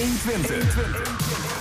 120. 0.00 1.59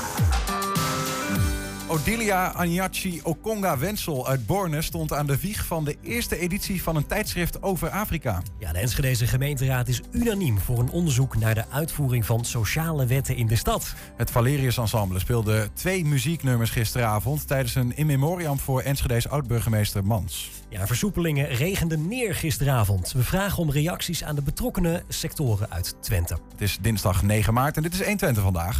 Odilia 1.90 2.48
Anyachi 2.48 3.20
Okonga 3.24 3.78
Wensel 3.78 4.28
uit 4.28 4.46
Borne 4.46 4.82
stond 4.82 5.14
aan 5.14 5.26
de 5.26 5.40
wieg 5.40 5.66
van 5.66 5.84
de 5.86 5.96
eerste 6.02 6.38
editie 6.38 6.84
van 6.84 6.96
een 6.96 7.06
tijdschrift 7.06 7.64
over 7.64 7.90
Afrika. 7.90 8.42
Ja, 8.60 8.72
de 8.72 8.80
Enschedeze 8.80 9.28
gemeenteraad 9.28 9.88
is 9.88 10.02
unaniem 10.12 10.60
voor 10.60 10.80
een 10.80 10.90
onderzoek 10.90 11.38
naar 11.38 11.56
de 11.56 11.64
uitvoering 11.70 12.26
van 12.26 12.46
sociale 12.46 13.06
wetten 13.06 13.36
in 13.36 13.48
de 13.48 13.56
stad. 13.56 13.94
Het 14.16 14.32
Valerius 14.32 14.78
Ensemble 14.78 15.20
speelde 15.20 15.70
twee 15.74 16.06
muzieknummers 16.06 16.70
gisteravond 16.70 17.48
tijdens 17.48 17.76
een 17.76 17.98
in 17.98 18.06
memoriam 18.06 18.60
voor 18.60 18.82
Enschede's 18.82 19.28
oud-burgemeester 19.28 20.06
Mans. 20.06 20.52
Ja, 20.70 20.88
versoepelingen 20.88 21.48
regenden 21.48 22.08
neer 22.08 22.36
gisteravond. 22.36 23.12
We 23.12 23.24
vragen 23.24 23.58
om 23.58 23.72
reacties 23.72 24.24
aan 24.24 24.36
de 24.36 24.42
betrokkenen 24.42 25.04
sectoren 25.08 25.72
uit 25.72 25.96
Twente. 26.00 26.38
Het 26.52 26.62
is 26.62 26.78
dinsdag 26.82 27.24
9 27.24 27.54
maart 27.54 27.78
en 27.78 27.84
dit 27.84 27.94
is 27.94 28.00
120 28.00 28.44
vandaag 28.44 28.80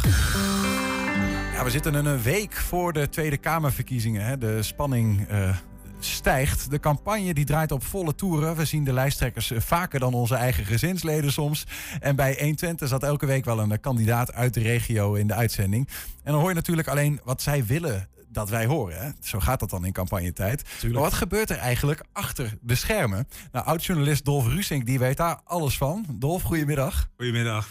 we 1.64 1.70
zitten 1.70 1.94
een 1.94 2.22
week 2.22 2.52
voor 2.52 2.92
de 2.92 3.08
Tweede 3.08 3.36
Kamerverkiezingen. 3.36 4.24
Hè. 4.24 4.38
De 4.38 4.62
spanning 4.62 5.30
uh, 5.30 5.56
stijgt. 5.98 6.70
De 6.70 6.80
campagne 6.80 7.34
die 7.34 7.44
draait 7.44 7.72
op 7.72 7.84
volle 7.84 8.14
toeren. 8.14 8.56
We 8.56 8.64
zien 8.64 8.84
de 8.84 8.92
lijsttrekkers 8.92 9.50
eh, 9.50 9.60
vaker 9.60 10.00
dan 10.00 10.14
onze 10.14 10.34
eigen 10.34 10.64
gezinsleden 10.64 11.32
soms. 11.32 11.66
En 12.00 12.16
bij 12.16 12.36
120 12.38 12.88
zat 12.88 13.02
elke 13.02 13.26
week 13.26 13.44
wel 13.44 13.58
een 13.58 13.80
kandidaat 13.80 14.32
uit 14.32 14.54
de 14.54 14.60
regio 14.60 15.14
in 15.14 15.26
de 15.26 15.34
uitzending. 15.34 15.88
En 16.22 16.32
dan 16.32 16.40
hoor 16.40 16.48
je 16.48 16.54
natuurlijk 16.54 16.88
alleen 16.88 17.20
wat 17.24 17.42
zij 17.42 17.66
willen 17.66 18.08
dat 18.28 18.48
wij 18.48 18.66
horen. 18.66 19.02
Hè? 19.02 19.10
Zo 19.20 19.40
gaat 19.40 19.60
dat 19.60 19.70
dan 19.70 19.84
in 19.84 19.92
campagnetijd. 19.92 20.64
Tuurlijk. 20.64 20.92
Maar 20.92 21.10
wat 21.10 21.18
gebeurt 21.18 21.50
er 21.50 21.58
eigenlijk 21.58 22.04
achter 22.12 22.54
de 22.60 22.74
schermen? 22.74 23.28
Nou, 23.52 23.66
oud-journalist 23.66 24.24
Dolf 24.24 24.46
Rusink 24.46 24.86
die 24.86 24.98
weet 24.98 25.16
daar 25.16 25.40
alles 25.44 25.76
van. 25.76 26.04
Dolf, 26.08 26.42
goedemiddag. 26.42 27.08
Goedemiddag 27.16 27.68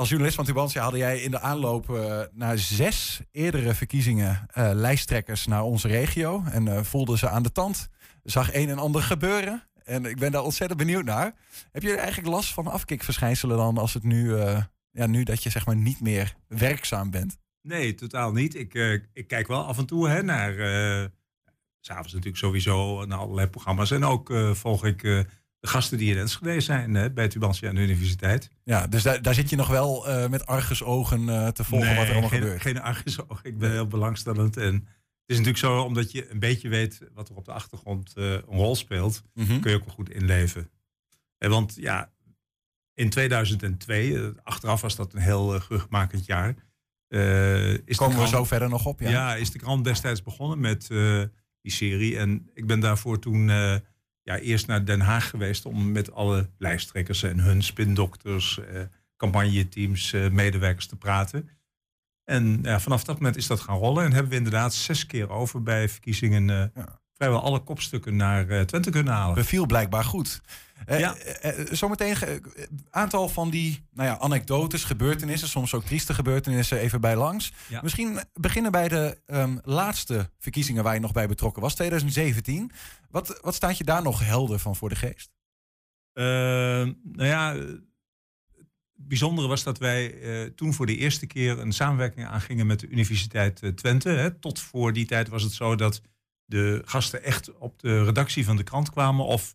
als 0.00 0.08
journalist 0.08 0.36
van 0.36 0.44
Tubantia 0.44 0.82
hadden 0.82 1.00
jij 1.00 1.20
in 1.20 1.30
de 1.30 1.40
aanloop 1.40 1.88
uh, 1.90 2.20
naar 2.32 2.58
zes 2.58 3.20
eerdere 3.32 3.74
verkiezingen 3.74 4.46
uh, 4.58 4.70
lijsttrekkers 4.74 5.46
naar 5.46 5.62
onze 5.62 5.88
regio. 5.88 6.42
En 6.50 6.66
uh, 6.66 6.82
voelde 6.82 7.18
ze 7.18 7.28
aan 7.28 7.42
de 7.42 7.52
tand. 7.52 7.88
Zag 8.22 8.54
een 8.54 8.68
en 8.68 8.78
ander 8.78 9.02
gebeuren. 9.02 9.68
En 9.84 10.04
ik 10.04 10.18
ben 10.18 10.32
daar 10.32 10.42
ontzettend 10.42 10.78
benieuwd 10.78 11.04
naar. 11.04 11.34
Heb 11.72 11.82
je 11.82 11.96
eigenlijk 11.96 12.28
last 12.28 12.52
van 12.52 12.66
afkikverschijnselen 12.66 13.56
dan 13.56 13.78
als 13.78 13.94
het 13.94 14.02
nu, 14.02 14.36
ja, 14.90 15.06
nu 15.06 15.22
dat 15.22 15.42
je 15.42 15.50
zeg 15.50 15.66
maar 15.66 15.76
niet 15.76 16.00
meer 16.00 16.34
werkzaam 16.48 17.10
bent? 17.10 17.38
Nee, 17.62 17.94
totaal 17.94 18.32
niet. 18.32 18.54
Ik, 18.54 18.74
ik 19.12 19.26
kijk 19.26 19.46
wel 19.46 19.64
af 19.64 19.78
en 19.78 19.86
toe 19.86 20.08
hè, 20.08 20.22
naar, 20.22 20.52
s'avonds 21.80 22.12
natuurlijk 22.12 22.38
sowieso, 22.38 23.04
naar 23.04 23.18
allerlei 23.18 23.46
programma's. 23.46 23.90
En 23.90 24.04
ook 24.04 24.32
volg 24.52 24.84
ik 24.84 25.26
de 25.60 25.68
gasten 25.68 25.98
die 25.98 26.12
in 26.12 26.18
Enschede 26.18 26.60
zijn 26.60 26.94
hè, 26.94 27.10
bij 27.10 27.28
Tubantia 27.28 27.68
aan 27.68 27.74
de 27.74 27.80
universiteit. 27.80 28.50
Ja, 28.64 28.86
dus 28.86 29.02
daar, 29.02 29.22
daar 29.22 29.34
zit 29.34 29.50
je 29.50 29.56
nog 29.56 29.68
wel 29.68 30.08
uh, 30.08 30.28
met 30.28 30.46
argusogen 30.46 31.22
uh, 31.22 31.48
te 31.48 31.64
volgen 31.64 31.96
wat 31.96 32.04
er 32.04 32.10
allemaal 32.10 32.28
geen, 32.28 32.40
gebeurt. 32.40 32.60
geen 32.60 32.80
argusogen. 32.80 33.40
Ik 33.42 33.58
ben 33.58 33.70
heel 33.70 33.86
belangstellend. 33.86 34.56
En 34.56 34.74
het 34.74 34.84
is 35.26 35.36
natuurlijk 35.36 35.58
zo, 35.58 35.80
omdat 35.80 36.12
je 36.12 36.30
een 36.30 36.38
beetje 36.38 36.68
weet 36.68 37.00
wat 37.14 37.28
er 37.28 37.36
op 37.36 37.44
de 37.44 37.52
achtergrond 37.52 38.12
uh, 38.16 38.32
een 38.32 38.42
rol 38.46 38.76
speelt, 38.76 39.22
mm 39.34 39.46
-hmm. 39.46 39.60
kun 39.60 39.70
je 39.70 39.76
ook 39.76 39.84
wel 39.84 39.94
goed 39.94 40.10
inleven. 40.10 40.70
En 41.38 41.50
want 41.50 41.74
ja, 41.76 42.12
in 42.94 43.10
2002, 43.10 44.32
achteraf 44.42 44.80
was 44.80 44.96
dat 44.96 45.12
een 45.12 45.20
heel 45.20 45.54
uh, 45.54 45.60
geruchtmakend 45.60 46.26
jaar. 46.26 46.54
is 47.84 47.96
Komen 47.96 48.18
we 48.18 48.28
zo 48.28 48.44
verder 48.44 48.68
nog 48.68 48.86
op? 48.86 49.00
Ja, 49.00 49.10
ja 49.10 49.34
is 49.34 49.50
de 49.50 49.58
krant 49.58 49.84
destijds 49.84 50.22
begonnen 50.22 50.60
met 50.60 50.86
die 51.60 51.72
serie. 51.72 52.18
En 52.18 52.50
ik 52.54 52.66
ben 52.66 52.80
daarvoor 52.80 53.18
toen 53.18 53.50
ja, 54.30 54.38
eerst 54.38 54.66
naar 54.66 54.84
Den 54.84 55.00
Haag 55.00 55.30
geweest 55.30 55.66
om 55.66 55.92
met 55.92 56.12
alle 56.12 56.50
lijsttrekkers 56.58 57.22
en 57.22 57.38
hun 57.38 57.62
spindokters, 57.62 58.58
eh, 58.58 58.82
campagneteams, 59.16 60.12
eh, 60.12 60.30
medewerkers 60.30 60.86
te 60.86 60.96
praten. 60.96 61.48
En 62.24 62.58
ja, 62.62 62.80
vanaf 62.80 63.04
dat 63.04 63.14
moment 63.14 63.36
is 63.36 63.46
dat 63.46 63.60
gaan 63.60 63.78
rollen 63.78 64.04
en 64.04 64.12
hebben 64.12 64.30
we 64.30 64.36
inderdaad 64.36 64.74
zes 64.74 65.06
keer 65.06 65.30
over 65.30 65.62
bij 65.62 65.88
verkiezingen 65.88 66.50
eh, 66.50 66.64
ja. 66.74 67.00
Vrijwel 67.20 67.42
alle 67.42 67.60
kopstukken 67.60 68.16
naar 68.16 68.46
uh, 68.46 68.60
Twente 68.60 68.90
kunnen 68.90 69.12
halen. 69.12 69.34
Beviel 69.34 69.66
blijkbaar 69.66 70.04
goed. 70.04 70.40
Eh, 70.86 70.98
ja. 70.98 71.16
Eh, 71.16 71.60
eh, 71.60 71.66
zometeen 71.72 72.16
een 72.22 72.86
aantal 72.90 73.28
van 73.28 73.50
die 73.50 73.84
nou 73.92 74.08
ja, 74.08 74.18
anekdotes, 74.18 74.84
gebeurtenissen, 74.84 75.48
soms 75.48 75.74
ook 75.74 75.84
trieste 75.84 76.14
gebeurtenissen, 76.14 76.78
even 76.78 77.00
bij 77.00 77.16
langs. 77.16 77.52
Misschien 77.82 78.20
beginnen 78.32 78.72
bij 78.72 78.88
de 78.88 79.18
um, 79.26 79.60
laatste 79.62 80.30
verkiezingen 80.38 80.84
waar 80.84 80.94
je 80.94 81.00
nog 81.00 81.12
bij 81.12 81.28
betrokken 81.28 81.62
was, 81.62 81.74
2017. 81.74 82.70
Wat, 83.10 83.38
wat 83.42 83.54
staat 83.54 83.78
je 83.78 83.84
daar 83.84 84.02
nog 84.02 84.24
helder 84.24 84.58
van 84.58 84.76
voor 84.76 84.88
de 84.88 84.96
geest? 84.96 85.30
Uh, 86.14 86.24
nou 86.24 86.94
ja, 87.28 87.54
het 87.54 87.80
bijzondere 88.94 89.48
was 89.48 89.62
dat 89.62 89.78
wij 89.78 90.14
toen 90.56 90.74
voor 90.74 90.86
de 90.86 90.96
eerste 90.96 91.26
keer 91.26 91.58
een 91.58 91.72
samenwerking 91.72 92.26
aangingen 92.26 92.66
met 92.66 92.80
de 92.80 92.88
Universiteit 92.88 93.72
Twente. 93.76 94.08
Hè. 94.08 94.30
Tot 94.30 94.60
voor 94.60 94.92
die 94.92 95.06
tijd 95.06 95.28
was 95.28 95.42
het 95.42 95.52
zo 95.52 95.74
dat 95.74 96.00
de 96.50 96.82
gasten 96.84 97.22
echt 97.22 97.58
op 97.58 97.78
de 97.78 98.04
redactie 98.04 98.44
van 98.44 98.56
de 98.56 98.62
krant 98.62 98.90
kwamen 98.90 99.24
of 99.24 99.54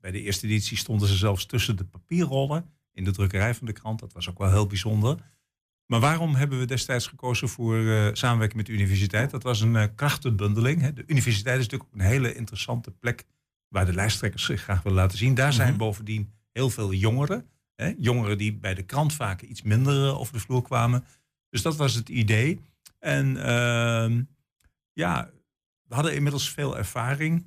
bij 0.00 0.10
de 0.10 0.22
eerste 0.22 0.46
editie 0.46 0.76
stonden 0.76 1.08
ze 1.08 1.16
zelfs 1.16 1.46
tussen 1.46 1.76
de 1.76 1.84
papierrollen 1.84 2.70
in 2.92 3.04
de 3.04 3.10
drukkerij 3.10 3.54
van 3.54 3.66
de 3.66 3.72
krant. 3.72 4.00
Dat 4.00 4.12
was 4.12 4.28
ook 4.28 4.38
wel 4.38 4.50
heel 4.50 4.66
bijzonder. 4.66 5.18
Maar 5.86 6.00
waarom 6.00 6.34
hebben 6.34 6.58
we 6.58 6.64
destijds 6.64 7.06
gekozen 7.06 7.48
voor 7.48 7.76
uh, 7.76 8.08
samenwerking 8.12 8.56
met 8.56 8.66
de 8.66 8.72
universiteit? 8.72 9.30
Dat 9.30 9.42
was 9.42 9.60
een 9.60 9.74
uh, 9.74 9.84
krachtenbundeling. 9.94 10.80
Hè. 10.80 10.92
De 10.92 11.04
universiteit 11.06 11.58
is 11.58 11.64
natuurlijk 11.64 11.90
een 11.92 12.00
hele 12.00 12.34
interessante 12.34 12.90
plek 12.90 13.24
waar 13.68 13.86
de 13.86 13.94
lijsttrekkers 13.94 14.44
zich 14.44 14.62
graag 14.62 14.82
willen 14.82 14.98
laten 14.98 15.18
zien. 15.18 15.34
Daar 15.34 15.52
zijn 15.52 15.68
mhm. 15.68 15.78
bovendien 15.78 16.32
heel 16.52 16.70
veel 16.70 16.92
jongeren. 16.92 17.48
Hè. 17.74 17.94
Jongeren 17.98 18.38
die 18.38 18.54
bij 18.54 18.74
de 18.74 18.82
krant 18.82 19.12
vaak 19.12 19.42
iets 19.42 19.62
minder 19.62 20.04
uh, 20.04 20.18
over 20.20 20.32
de 20.32 20.40
vloer 20.40 20.62
kwamen. 20.62 21.04
Dus 21.50 21.62
dat 21.62 21.76
was 21.76 21.94
het 21.94 22.08
idee. 22.08 22.60
En 22.98 23.36
ehm, 23.46 24.22
ja, 24.92 25.30
we 25.94 26.00
hadden 26.00 26.14
inmiddels 26.14 26.50
veel 26.50 26.76
ervaring 26.78 27.46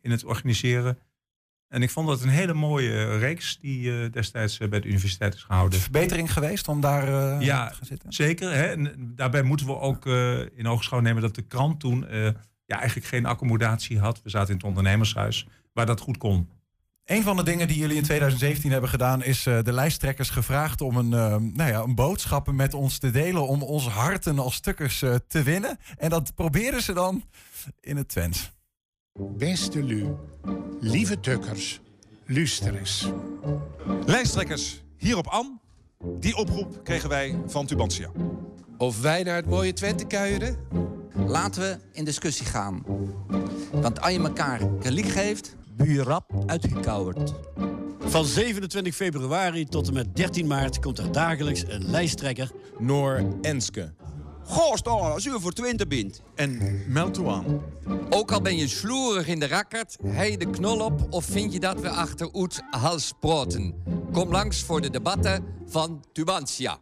in 0.00 0.10
het 0.10 0.24
organiseren. 0.24 0.98
En 1.68 1.82
ik 1.82 1.90
vond 1.90 2.08
dat 2.08 2.22
een 2.22 2.28
hele 2.28 2.54
mooie 2.54 3.18
reeks 3.18 3.58
die 3.60 3.82
uh, 3.82 4.12
destijds 4.12 4.60
uh, 4.60 4.68
bij 4.68 4.80
de 4.80 4.88
universiteit 4.88 5.34
is 5.34 5.42
gehouden. 5.42 5.80
Verbetering 5.80 6.32
geweest 6.32 6.68
om 6.68 6.80
daar 6.80 7.08
uh, 7.08 7.40
ja, 7.40 7.68
te 7.68 7.74
gaan 7.74 7.86
zitten? 7.86 8.12
Zeker. 8.12 8.52
Hè? 8.52 8.64
En 8.64 9.12
daarbij 9.16 9.42
moeten 9.42 9.66
we 9.66 9.78
ook 9.78 10.06
in 10.56 10.66
oogschouw 10.66 11.00
nemen 11.00 11.22
dat 11.22 11.34
de 11.34 11.42
krant 11.42 11.80
toen 11.80 12.06
ja, 12.64 12.78
eigenlijk 12.78 13.06
geen 13.06 13.26
accommodatie 13.26 13.98
had. 13.98 14.22
We 14.22 14.30
zaten 14.30 14.48
in 14.48 14.56
het 14.56 14.64
ondernemershuis 14.64 15.46
waar 15.72 15.86
dat 15.86 16.00
goed 16.00 16.18
kon. 16.18 16.48
Een 17.04 17.22
van 17.22 17.36
de 17.36 17.42
dingen 17.42 17.68
die 17.68 17.78
jullie 17.78 17.96
in 17.96 18.02
2017 18.02 18.70
hebben 18.70 18.90
gedaan, 18.90 19.22
is 19.22 19.42
de 19.42 19.72
lijsttrekkers 19.72 20.30
gevraagd 20.30 20.80
om 20.80 20.96
een, 20.96 21.08
nou 21.54 21.70
ja, 21.70 21.80
een 21.80 21.94
boodschap 21.94 22.52
met 22.52 22.74
ons 22.74 22.98
te 22.98 23.10
delen. 23.10 23.48
Om 23.48 23.62
onze 23.62 23.90
harten 23.90 24.38
als 24.38 24.54
stukkers 24.54 24.98
te 25.26 25.42
winnen. 25.42 25.78
En 25.98 26.10
dat 26.10 26.34
probeerden 26.34 26.82
ze 26.82 26.92
dan 26.92 27.24
in 27.80 27.96
het 27.96 28.08
Twents. 28.08 28.50
Beste 29.12 29.82
Lu, 29.82 30.14
lieve 30.80 31.20
tukkers, 31.20 31.80
luister 32.26 32.74
eens. 32.74 33.08
Lijsttrekkers, 34.04 34.82
hierop 34.96 35.30
aan. 35.30 35.60
Die 36.18 36.36
oproep 36.36 36.84
kregen 36.84 37.08
wij 37.08 37.38
van 37.46 37.66
Tubantia. 37.66 38.10
Of 38.78 39.00
wij 39.00 39.22
naar 39.22 39.36
het 39.36 39.46
mooie 39.46 39.72
Twente 39.72 40.06
kuieren? 40.06 40.56
Laten 41.26 41.62
we 41.62 41.78
in 41.92 42.04
discussie 42.04 42.46
gaan. 42.46 42.84
Want 43.72 44.00
als 44.00 44.12
je 44.12 44.18
elkaar 44.18 44.60
gelijk 44.80 45.06
geeft... 45.06 45.56
Buurrap 45.76 46.32
uitgekauwerd. 46.46 47.34
Van 47.98 48.24
27 48.24 48.94
februari 48.94 49.64
tot 49.64 49.88
en 49.88 49.94
met 49.94 50.16
13 50.16 50.46
maart 50.46 50.80
komt 50.80 50.98
er 50.98 51.12
dagelijks 51.12 51.64
een 51.68 51.90
lijsttrekker... 51.90 52.50
Noor 52.78 53.24
Enske. 53.42 53.94
Ga 54.48 54.76
staan 54.76 55.12
als 55.12 55.24
u 55.24 55.40
voor 55.40 55.52
Twente 55.52 55.86
bent. 55.86 56.22
En 56.34 56.82
meld 56.86 57.14
toe 57.14 57.28
aan. 57.28 57.62
Ook 58.10 58.32
al 58.32 58.40
ben 58.40 58.56
je 58.56 58.68
sloerig 58.68 59.26
in 59.26 59.40
de 59.40 59.46
rakkert, 59.46 59.96
hij 60.04 60.36
de 60.36 60.50
knol 60.50 60.80
op... 60.80 61.06
of 61.10 61.24
vind 61.24 61.52
je 61.52 61.60
dat 61.60 61.80
we 61.80 61.88
achter 61.88 62.28
Oet 62.34 62.62
hals 62.70 63.06
sproten? 63.06 63.74
Kom 64.12 64.30
langs 64.30 64.62
voor 64.62 64.80
de 64.80 64.90
debatten 64.90 65.44
van 65.66 66.04
Tubantia. 66.12 66.78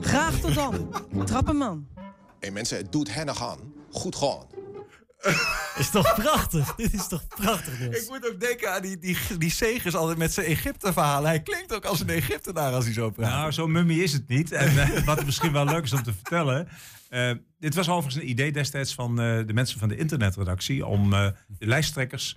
Graag 0.00 0.40
tot 0.40 0.54
dan. 0.54 0.88
Trappenman. 1.24 1.86
Hé 1.94 2.02
hey 2.40 2.50
mensen, 2.50 2.76
het 2.76 2.92
doet 2.92 3.14
hen 3.14 3.26
nog 3.26 3.42
aan. 3.42 3.58
Goed 3.90 4.16
gaan. 4.16 4.59
Is 5.76 5.90
toch 5.90 6.14
prachtig? 6.14 6.74
Dit 6.76 6.92
is 6.92 7.08
toch 7.08 7.26
prachtig, 7.26 7.80
Ik 7.80 8.08
moet 8.08 8.30
ook 8.32 8.40
denken 8.40 8.74
aan 8.74 8.82
die, 8.82 8.98
die, 8.98 9.16
die 9.38 9.50
Segers 9.50 9.94
altijd 9.94 10.18
met 10.18 10.32
zijn 10.32 10.46
Egypte-verhalen. 10.46 11.28
Hij 11.28 11.42
klinkt 11.42 11.74
ook 11.74 11.84
als 11.84 12.00
een 12.00 12.08
Egyptenaar 12.08 12.72
als 12.72 12.84
hij 12.84 12.94
zo 12.94 13.10
praat. 13.10 13.30
Nou, 13.30 13.52
zo'n 13.52 13.72
mummie 13.72 14.02
is 14.02 14.12
het 14.12 14.28
niet. 14.28 14.52
En 14.52 14.74
uh, 14.74 15.04
wat 15.04 15.24
misschien 15.24 15.52
wel 15.52 15.64
leuk 15.64 15.84
is 15.84 15.92
om 15.92 16.02
te 16.02 16.12
vertellen... 16.12 16.68
Uh, 17.10 17.30
dit 17.58 17.74
was 17.74 17.88
overigens 17.88 18.22
een 18.22 18.30
idee 18.30 18.52
destijds 18.52 18.94
van 18.94 19.10
uh, 19.10 19.46
de 19.46 19.52
mensen 19.52 19.78
van 19.78 19.88
de 19.88 19.96
internetredactie... 19.96 20.86
om 20.86 21.10
de 21.10 21.34
lijsttrekkers 21.58 22.36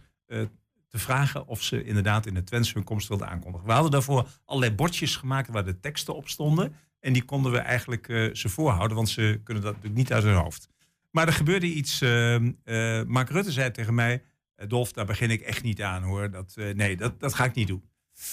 te 0.90 1.00
vragen 1.00 1.48
of 1.48 1.64
ze 1.64 1.84
inderdaad 1.84 2.26
in 2.26 2.34
de 2.34 2.44
Twents 2.44 2.74
hun 2.74 2.84
komst 2.84 3.08
wilden 3.08 3.30
aankondigen. 3.30 3.68
We 3.68 3.74
hadden 3.74 3.92
daarvoor 3.92 4.28
allerlei 4.46 4.76
bordjes 4.76 5.16
gemaakt 5.16 5.50
waar 5.50 5.66
de 5.66 5.80
teksten 5.80 6.16
op 6.16 6.30
stonden. 6.30 6.76
En 7.00 7.14
die 7.14 7.24
konden 7.24 7.52
we 7.52 7.58
eigenlijk 7.58 8.30
ze 8.34 8.50
voorhouden, 8.50 8.98
want 8.98 9.10
ze 9.10 9.42
kunnen 9.44 9.64
dat 9.64 9.72
natuurlijk 9.74 10.02
niet 10.02 10.14
uit 10.14 10.24
hun 10.24 10.36
hoofd. 10.36 10.70
Maar 11.14 11.28
er 11.28 11.34
gebeurde 11.34 11.74
iets. 11.74 12.02
Uh, 12.02 12.36
uh, 12.36 13.04
Mark 13.04 13.30
Rutte 13.30 13.52
zei 13.52 13.72
tegen 13.72 13.94
mij: 13.94 14.24
eh, 14.56 14.68
Dolf, 14.68 14.92
daar 14.92 15.06
begin 15.06 15.30
ik 15.32 15.42
echt 15.42 15.64
niet 15.64 15.82
aan 15.82 16.04
hoor. 16.04 16.32
Dat, 16.32 16.54
uh, 16.58 16.74
nee, 16.74 16.98
dat, 16.98 17.20
dat 17.20 17.34
ga 17.34 17.46
ik 17.46 17.54
niet 17.54 17.68
doen. 17.68 17.84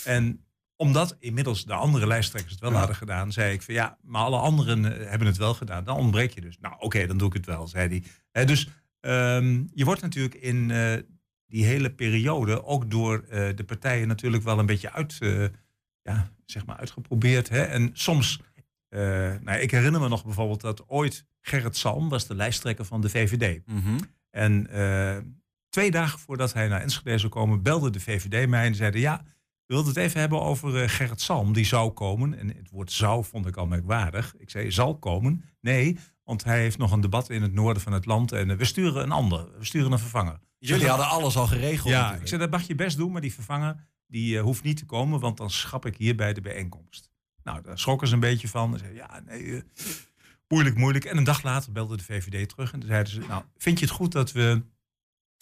En 0.04 0.44
omdat 0.76 1.16
inmiddels 1.18 1.64
de 1.64 1.72
andere 1.72 2.06
lijsttrekkers 2.06 2.52
het 2.52 2.62
wel 2.62 2.70
Ja. 2.70 2.78
hadden 2.78 2.96
gedaan, 2.96 3.32
zei 3.32 3.52
ik 3.52 3.62
van 3.62 3.74
ja, 3.74 3.98
maar 4.02 4.22
alle 4.22 4.38
anderen 4.38 5.00
eh, 5.00 5.08
hebben 5.08 5.26
het 5.26 5.36
wel 5.36 5.54
gedaan. 5.54 5.84
Dan 5.84 5.96
ontbreek 5.96 6.30
je 6.30 6.40
dus. 6.40 6.58
Nou, 6.60 6.74
oké, 6.78 7.06
dan 7.06 7.18
doe 7.18 7.28
ik 7.28 7.34
het 7.34 7.46
wel, 7.46 7.66
zei 7.68 8.02
hij. 8.32 8.44
Dus 8.44 8.68
ehm, 9.00 9.62
je 9.74 9.84
wordt 9.84 10.02
natuurlijk 10.02 10.34
in 10.34 10.70
eh, 10.70 10.92
die 11.46 11.64
hele 11.64 11.90
periode 11.90 12.64
ook 12.64 12.90
door 12.90 13.24
eh, 13.28 13.48
de 13.54 13.64
partijen 13.64 14.08
natuurlijk 14.08 14.42
wel 14.42 14.58
een 14.58 14.66
beetje 14.66 14.92
uit, 14.92 15.16
eh, 15.20 15.44
ja, 16.02 16.30
zeg 16.46 16.66
maar 16.66 16.76
uitgeprobeerd. 16.76 17.48
Hè? 17.48 17.62
En 17.62 17.90
soms, 17.92 18.40
eh, 18.90 19.00
nou, 19.40 19.58
ik 19.58 19.70
herinner 19.70 20.00
me 20.00 20.08
nog 20.08 20.25
bijvoorbeeld 20.25 20.60
dat 20.60 20.88
ooit 20.88 21.26
Gerrit 21.40 21.76
Salm 21.76 22.08
was 22.08 22.26
de 22.26 22.34
lijsttrekker 22.34 22.84
van 22.84 23.00
de 23.00 23.08
VVD. 23.08 23.66
Mhm. 23.66 23.98
En 24.31 24.70
eh, 24.70 25.16
twee 25.69 25.90
dagen 25.90 26.19
voordat 26.19 26.52
hij 26.52 26.69
naar 26.69 26.81
Enschede 26.81 27.19
zou 27.19 27.32
komen, 27.32 27.62
belde 27.62 27.90
de 27.90 28.00
VVD 28.00 28.48
mij 28.48 28.66
en 28.66 28.75
zeiden: 28.75 29.00
Ja, 29.00 29.22
we 29.66 29.75
wilden 29.75 29.92
het 29.92 30.02
even 30.02 30.20
hebben 30.20 30.40
over 30.40 30.82
eh, 30.82 30.88
Gerrit 30.88 31.20
Salm. 31.20 31.52
Die 31.52 31.64
zou 31.64 31.90
komen. 31.90 32.38
En 32.38 32.48
het 32.48 32.70
woord 32.70 32.92
zou 32.92 33.25
vond 33.25 33.46
ik 33.46 33.56
al 33.56 33.66
merkwaardig. 33.66 34.34
Ik 34.38 34.50
zei: 34.50 34.70
Zal 34.70 34.98
komen? 34.98 35.44
Nee, 35.60 35.98
want 36.25 36.44
hij 36.44 36.60
heeft 36.60 36.78
nog 36.78 36.92
een 36.92 37.00
debat 37.00 37.31
in 37.31 37.42
het 37.42 37.52
noorden 37.52 37.82
van 37.82 37.92
het 37.92 38.06
land. 38.06 38.32
En 38.32 38.56
we 38.56 38.64
sturen 38.64 39.02
een 39.02 39.12
ander. 39.12 39.58
We 39.58 39.64
sturen 39.64 39.92
een 39.92 39.98
vervanger. 39.98 40.38
Jullie 40.58 40.88
hadden 40.88 41.08
alles 41.08 41.37
al 41.37 41.46
geregeld. 41.46 41.88
Ja, 41.88 41.94
natuurlijk. 41.94 42.22
ik 42.22 42.28
zei: 42.28 42.40
Dat 42.40 42.50
mag 42.50 42.62
je 42.62 42.75
best 42.75 42.96
doen, 42.96 43.12
maar 43.12 43.20
die 43.20 43.34
vervanger 43.34 43.88
die, 44.06 44.38
hoeft 44.38 44.62
niet 44.62 44.76
te 44.76 44.87
komen, 44.87 45.20
want 45.20 45.37
dan 45.37 45.50
schap 45.50 45.87
ik 45.87 45.96
hier 45.96 46.16
bij 46.16 46.32
de 46.32 46.40
bijeenkomst. 46.40 47.10
Nou, 47.44 47.62
daar 47.62 47.78
schrokken 47.78 48.08
ze 48.08 48.14
een 48.14 48.20
beetje 48.20 48.48
van. 48.48 48.72
Ze 48.72 48.78
zeiden, 48.78 49.02
ja, 49.02 49.22
nee, 49.26 49.56
eh, 49.56 49.62
moeilijk, 50.48 50.76
moeilijk. 50.76 51.04
En 51.04 51.16
een 51.16 51.25
dag 51.25 51.42
later 51.42 51.72
belde 51.72 51.96
de 51.96 52.04
VVD 52.04 52.48
terug 52.48 52.72
en 52.72 52.82
zeiden 52.87 53.12
ze, 53.12 53.20
nou, 53.20 53.42
vind 53.56 53.78
je 53.78 53.84
het 53.84 53.94
goed 53.94 54.12
dat 54.12 54.32
we 54.32 54.62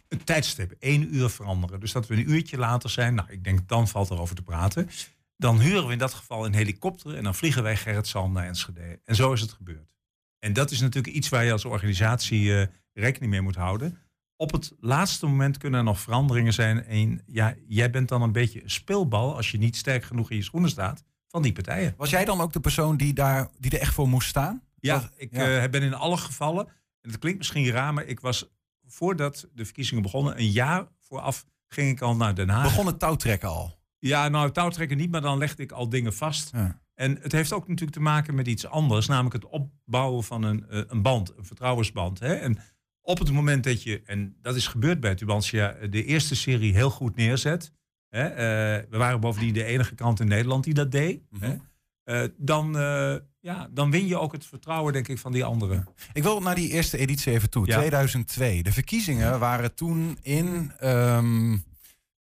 het 0.09 0.27
tijdstip 0.27 0.75
één 0.79 1.15
uur 1.15 1.29
veranderen? 1.29 1.81
Dus 1.81 1.93
dat 1.93 2.07
we 2.07 2.15
een 2.15 2.31
uurtje 2.31 2.59
later 2.59 2.91
zijn. 2.91 3.15
Nou, 3.15 3.31
ik 3.31 3.45
denk, 3.45 3.69
dan 3.69 3.89
valt 3.89 4.11
er 4.11 4.21
over 4.21 4.35
te 4.35 4.43
praten. 4.43 4.89
Dan 5.37 5.61
huren 5.61 5.87
we 5.87 5.93
in 5.93 5.99
dat 5.99 6.15
geval 6.15 6.47
een 6.47 6.55
helikopter 6.55 7.15
en 7.15 7.25
dan 7.25 7.35
vliegen 7.35 7.63
wij 7.63 7.77
Gerrit 7.77 8.07
Salm 8.07 8.33
naar 8.33 8.47
Enschede. 8.47 9.01
En 9.05 9.15
zo 9.15 9.33
is 9.33 9.41
het 9.41 9.53
gebeurd. 9.53 9.97
En 10.39 10.53
dat 10.53 10.71
is 10.71 10.81
natuurlijk 10.81 11.15
iets 11.15 11.29
waar 11.29 11.45
je 11.45 11.53
als 11.53 11.65
organisatie 11.65 12.55
eh, 12.55 12.67
rekening 12.93 13.31
mee 13.31 13.41
moet 13.41 13.55
houden. 13.55 13.99
Op 14.37 14.53
het 14.53 14.73
laatste 14.81 15.27
moment 15.27 15.59
kunnen 15.59 15.79
er 15.79 15.85
nog 15.85 16.01
veranderingen 16.01 16.53
zijn. 16.53 16.85
En 16.85 17.23
ja, 17.27 17.55
jij 17.69 17.91
bent 17.91 18.09
dan 18.09 18.23
een 18.23 18.33
beetje 18.33 18.63
een 18.63 18.71
speelbal 18.71 19.37
als 19.37 19.51
je 19.51 19.59
niet 19.59 19.77
sterk 19.77 20.05
genoeg 20.05 20.31
in 20.31 20.37
je 20.37 20.43
schoenen 20.43 20.71
staat 20.71 21.05
van 21.39 21.53
die 21.53 21.63
partijen. 21.63 21.95
Was 21.97 22.11
jij 22.11 22.25
dan 22.25 22.41
ook 22.41 22.53
de 22.53 22.61
persoon 22.61 22.97
die, 22.97 23.13
daar, 23.13 23.49
die 23.59 23.71
er 23.71 23.81
echt 23.81 23.95
voor 23.95 24.09
moest 24.09 24.29
staan? 24.29 24.63
Ja, 24.81 24.95
Was- 24.95 25.09
ik 25.17 25.37
ja. 25.37 25.63
eh, 25.63 25.71
ben 25.71 25.83
in 25.83 25.95
alle 25.95 26.17
gevallen, 26.17 26.67
en 27.01 27.11
het 27.11 27.19
klinkt 27.19 27.39
misschien 27.39 27.71
raar, 27.71 27.95
maar 27.95 28.05
ik 28.05 28.21
was 28.21 28.49
voordat 28.87 29.49
de 29.55 29.65
verkiezingen 29.65 30.03
begonnen, 30.03 30.39
een 30.39 30.51
jaar 30.51 30.87
vooraf 31.01 31.45
ging 31.69 31.91
ik 31.91 32.01
al 32.01 32.17
naar 32.17 32.35
Den 32.35 32.49
Haag. 32.49 32.63
Begon 32.63 32.87
het 32.87 32.99
touwtrekken 32.99 33.49
al? 33.49 33.77
Ja, 33.99 34.29
nou 34.29 34.51
touwtrekken 34.53 34.97
niet, 34.97 35.11
maar 35.11 35.21
dan 35.21 35.39
legde 35.39 35.63
ik 35.63 35.73
al 35.73 35.89
dingen 35.89 36.15
vast. 36.15 36.51
Ja. 36.53 36.81
En 36.95 37.19
het 37.23 37.33
heeft 37.33 37.53
ook 37.53 37.69
natuurlijk 37.69 37.97
te 37.97 38.03
maken 38.03 38.35
met 38.35 38.47
iets 38.47 38.67
anders, 38.67 39.07
namelijk 39.07 39.35
het 39.35 39.47
opbouwen 39.53 40.25
van 40.25 40.43
een, 40.43 40.69
eh, 40.69 40.81
een 40.87 41.03
band, 41.03 41.33
een 41.37 41.45
vertrouwensband. 41.45 42.19
Hè? 42.19 42.35
En 42.35 42.59
op 43.01 43.19
het 43.19 43.33
moment 43.33 43.65
dat 43.65 43.83
je, 43.83 44.03
en 44.05 44.37
dat 44.43 44.57
is 44.57 44.67
gebeurd 44.67 45.01
bij 45.01 45.15
Tubantia, 45.15 45.77
de 45.91 46.05
eerste 46.05 46.37
serie 46.37 46.73
heel 46.75 46.91
goed 46.91 47.17
neerzet. 47.17 47.73
Hè? 48.09 48.25
eh, 48.29 48.85
we 48.91 48.97
waren 48.97 49.21
bovendien 49.21 49.55
de 49.55 49.65
enige 49.65 49.95
krant 49.95 50.21
in 50.21 50.29
Nederland 50.29 50.65
die 50.65 50.75
dat 50.75 50.91
deed. 50.91 51.23
hè? 51.41 51.57
Eh, 52.05 52.29
dan, 52.37 52.79
eh, 52.79 53.17
ja, 53.41 53.69
dan 53.71 53.91
win 53.91 54.07
je 54.07 54.19
ook 54.19 54.33
het 54.33 54.47
vertrouwen, 54.47 54.93
denk 54.93 55.09
ik, 55.09 55.19
van 55.19 55.33
die 55.33 55.45
anderen. 55.45 55.89
Ik 56.13 56.23
wil 56.23 56.41
naar 56.41 56.55
die 56.55 56.69
eerste 56.71 56.99
editie 56.99 57.33
even 57.33 57.51
toe, 57.51 57.67
Ja. 57.67 57.77
2002. 57.79 58.63
De 58.63 58.73
verkiezingen 58.73 59.39
waren 59.39 59.75
toen 59.75 60.19
in 60.23 60.73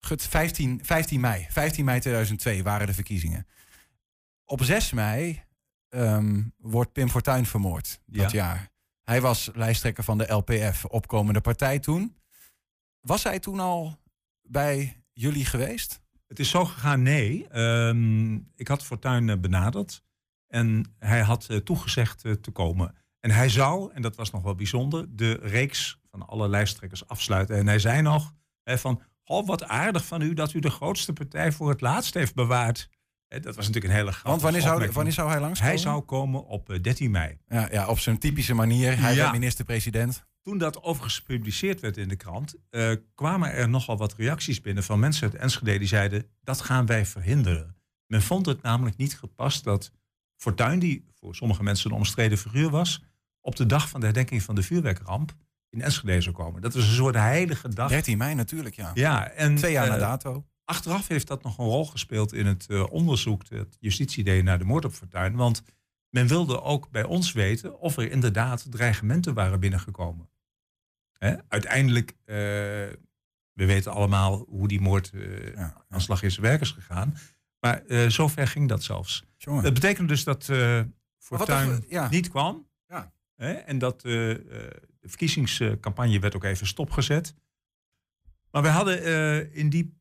gut, 0.00 0.22
15, 0.22 0.80
15 0.82 1.20
mei. 1.20 1.46
15 1.50 1.84
mei 1.84 2.00
2002 2.00 2.62
waren 2.62 2.86
de 2.86 2.94
verkiezingen. 2.94 3.46
Op 4.44 4.62
6 4.62 4.92
mei 4.92 5.44
ehm, 5.88 6.42
wordt 6.56 6.92
Pim 6.92 7.08
Fortuyn 7.10 7.46
vermoord 7.46 8.00
dat 8.06 8.30
Ja. 8.30 8.38
jaar. 8.38 8.70
Hij 9.04 9.20
was 9.20 9.50
lijsttrekker 9.54 10.04
van 10.04 10.18
de 10.18 10.32
LPF, 10.32 10.84
opkomende 10.84 11.40
partij 11.40 11.78
toen. 11.78 12.16
Was 13.00 13.22
hij 13.22 13.38
toen 13.38 13.60
al 13.60 13.98
bij 14.42 14.96
jullie 15.18 15.44
geweest? 15.44 16.00
Het 16.28 16.38
is 16.38 16.50
zo 16.50 16.64
gegaan, 16.64 17.02
nee. 17.02 17.48
Ehm, 17.48 18.34
ik 18.34 18.68
had 18.68 18.84
Fortuyn 18.84 19.28
eh, 19.30 19.36
benaderd 19.38 20.02
en 20.48 20.94
hij 20.98 21.20
had 21.20 21.46
eh, 21.48 21.56
toegezegd 21.56 22.24
eh, 22.24 22.32
te 22.32 22.50
komen. 22.50 22.94
En 23.20 23.30
hij 23.30 23.48
zou, 23.48 23.92
en 23.92 24.02
dat 24.02 24.16
was 24.16 24.30
nog 24.30 24.42
wel 24.42 24.54
bijzonder, 24.54 25.06
de 25.08 25.32
reeks 25.42 26.00
van 26.10 26.26
alle 26.26 26.48
lijsttrekkers 26.48 27.08
afsluiten. 27.08 27.56
En 27.56 27.66
hij 27.66 27.78
zei 27.78 28.02
nog 28.02 28.34
hè, 28.62 28.78
van, 28.78 29.02
oh, 29.24 29.46
wat 29.46 29.64
aardig 29.64 30.04
van 30.06 30.20
u 30.22 30.34
dat 30.34 30.52
u 30.52 30.60
de 30.60 30.70
grootste 30.70 31.12
partij 31.12 31.52
voor 31.52 31.68
het 31.68 31.80
laatst 31.80 32.14
heeft 32.14 32.34
bewaard. 32.34 32.88
Hè, 33.28 33.40
dat 33.40 33.56
was 33.56 33.66
natuurlijk 33.66 33.92
een 33.92 33.98
hele 33.98 34.12
grappige 34.12 34.28
Want 34.28 34.42
wanneer 34.42 34.62
zou, 34.62 34.92
wanneer 34.92 35.12
zou 35.12 35.30
hij 35.30 35.40
langskomen? 35.40 35.72
Hij 35.72 35.82
zou 35.82 36.00
komen 36.00 36.44
op 36.46 36.70
eh, 36.70 36.82
13 36.82 37.10
mei. 37.10 37.38
Ja, 37.48 37.68
ja, 37.70 37.86
op 37.86 37.98
zijn 37.98 38.18
typische 38.18 38.54
manier. 38.54 38.98
Hij 39.00 39.14
Ja. 39.14 39.30
minister-president. 39.30 40.24
Toen 40.46 40.58
dat 40.58 40.82
overigens 40.82 41.18
gepubliceerd 41.18 41.80
werd 41.80 41.96
in 41.96 42.08
de 42.08 42.16
krant, 42.16 42.54
eh, 42.70 42.92
kwamen 43.14 43.52
er 43.52 43.68
nogal 43.68 43.96
wat 43.96 44.14
reacties 44.14 44.60
binnen 44.60 44.84
van 44.84 44.98
mensen 44.98 45.22
uit 45.22 45.40
Enschede 45.40 45.78
die 45.78 45.88
zeiden: 45.88 46.26
dat 46.42 46.60
gaan 46.60 46.86
wij 46.86 47.06
verhinderen. 47.06 47.76
Men 48.06 48.22
vond 48.22 48.46
het 48.46 48.62
namelijk 48.62 48.96
niet 48.96 49.18
gepast 49.18 49.64
dat 49.64 49.90
Fortuyn, 50.36 50.78
die 50.78 51.04
voor 51.14 51.34
sommige 51.34 51.62
mensen 51.62 51.90
een 51.90 51.96
omstreden 51.96 52.38
figuur 52.38 52.70
was, 52.70 53.02
op 53.40 53.56
de 53.56 53.66
dag 53.66 53.88
van 53.88 54.00
de 54.00 54.06
herdenking 54.06 54.42
van 54.42 54.54
de 54.54 54.62
vuurwerkramp 54.62 55.34
in 55.70 55.82
Enschede 55.82 56.20
zou 56.20 56.34
komen. 56.34 56.62
Dat 56.62 56.74
was 56.74 56.88
een 56.88 56.94
soort 56.94 57.14
heilige 57.14 57.68
dag. 57.68 57.88
13 57.88 58.18
mei 58.18 58.34
natuurlijk, 58.34 58.74
ja. 58.74 58.90
Ja, 58.94 59.30
en, 59.30 59.54
Twee 59.54 59.72
jaar 59.72 59.88
na 59.88 59.94
eh, 59.94 60.00
dato. 60.00 60.46
Achteraf 60.64 61.08
heeft 61.08 61.26
dat 61.26 61.42
nog 61.42 61.58
een 61.58 61.64
rol 61.64 61.86
gespeeld 61.86 62.32
in 62.32 62.46
het 62.46 62.66
eh, 62.66 62.90
onderzoek 62.90 63.48
dat 63.48 63.76
justitie 63.80 64.24
deed 64.24 64.44
naar 64.44 64.58
de 64.58 64.64
moord 64.64 64.84
op 64.84 64.92
Fortuyn. 64.92 65.36
Want 65.36 65.62
men 66.10 66.26
wilde 66.26 66.62
ook 66.62 66.90
bij 66.90 67.04
ons 67.04 67.32
weten 67.32 67.80
of 67.80 67.96
er 67.96 68.10
inderdaad 68.10 68.66
dreigementen 68.70 69.34
waren 69.34 69.60
binnengekomen. 69.60 70.34
Hè? 71.18 71.34
Uiteindelijk, 71.48 72.10
eh, 72.24 72.36
we 73.52 73.64
weten 73.64 73.92
allemaal 73.92 74.44
hoe 74.48 74.68
die 74.68 74.80
moord 74.80 75.12
eh 75.12 75.68
aanslag 75.88 76.22
is 76.22 76.38
werkers 76.38 76.70
gegaan. 76.70 77.16
Maar 77.60 77.84
eh, 77.84 78.08
zover 78.08 78.48
ging 78.48 78.68
dat 78.68 78.82
zelfs. 78.82 79.24
Jongen. 79.36 79.62
Dat 79.62 79.74
betekent 79.74 80.08
dus 80.08 80.24
dat 80.24 80.50
Fortuyn 81.18 81.84
ja. 81.88 82.08
niet 82.08 82.28
kwam. 82.28 82.68
Ja. 82.88 83.12
Hè? 83.36 83.52
En 83.52 83.78
dat 83.78 84.00
de 84.00 84.80
verkiezingscampagne 85.02 86.18
werd 86.18 86.36
ook 86.36 86.44
even 86.44 86.66
stopgezet. 86.66 87.34
Maar 88.50 88.62
we 88.62 88.68
hadden 88.68 89.52
in, 89.52 89.68
die, 89.68 89.98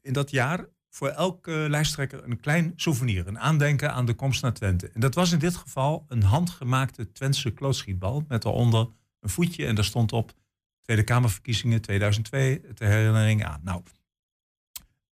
in 0.00 0.12
dat 0.12 0.30
jaar 0.30 0.66
voor 0.88 1.08
elke 1.08 1.50
lijsttrekker 1.50 2.24
een 2.24 2.40
klein 2.40 2.72
souvenir. 2.76 3.26
Een 3.26 3.38
aandenken 3.38 3.92
aan 3.92 4.06
de 4.06 4.14
komst 4.14 4.42
naar 4.42 4.52
Twente. 4.52 4.88
En 4.88 5.00
dat 5.00 5.14
was 5.14 5.32
in 5.32 5.38
dit 5.38 5.56
geval 5.56 6.04
een 6.08 6.22
handgemaakte 6.22 7.12
Twentse 7.12 7.50
klootschietbal. 7.50 8.24
Met 8.28 8.42
daaronder 8.42 8.88
een 9.22 9.30
voetje 9.30 9.66
en 9.66 9.74
daar 9.74 9.84
stond 9.84 10.12
op 10.12 10.34
Tweede 10.82 11.04
Kamerverkiezingen 11.04 11.80
2002 11.80 12.60
ter 12.74 12.88
herinnering 12.88 13.44
aan. 13.44 13.60
Nou, 13.64 13.82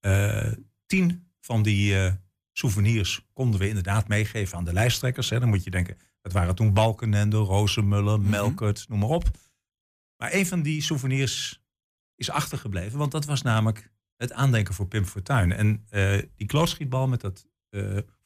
eh, 0.01 0.53
tien 0.87 1.31
van 1.41 1.63
die 1.63 1.99
eh, 1.99 2.13
souvenirs 2.53 3.27
konden 3.33 3.61
we 3.61 3.69
inderdaad 3.69 4.09
meegeven 4.09 4.59
aan 4.59 4.65
de 4.65 4.73
lijsttrekkers. 4.73 5.31
Hè. 5.31 5.41
Dan 5.41 5.49
moet 5.49 5.65
je 5.65 5.71
denken, 5.71 5.99
dat 6.21 6.33
waren 6.33 6.55
toen 6.55 6.73
Balkenende, 6.73 7.37
Rozenmuller, 7.37 8.21
Melkert, 8.21 8.89
noem 8.89 8.99
maar 8.99 9.09
op. 9.09 9.31
Maar 10.17 10.33
een 10.33 10.47
van 10.47 10.63
die 10.63 10.83
souvenirs 10.83 11.63
is 12.15 12.31
achtergebleven, 12.31 12.99
want 12.99 13.13
dat 13.13 13.25
was 13.25 13.43
namelijk 13.43 13.91
het 14.17 14.33
aandenken 14.33 14.75
voor 14.75 14.87
Pim 14.87 15.05
Fortuyn. 15.05 15.53
En 15.53 15.85
eh, 15.89 16.23
die 16.35 16.47
klootschietbal 16.47 17.09
met 17.09 17.21
dat 17.21 17.47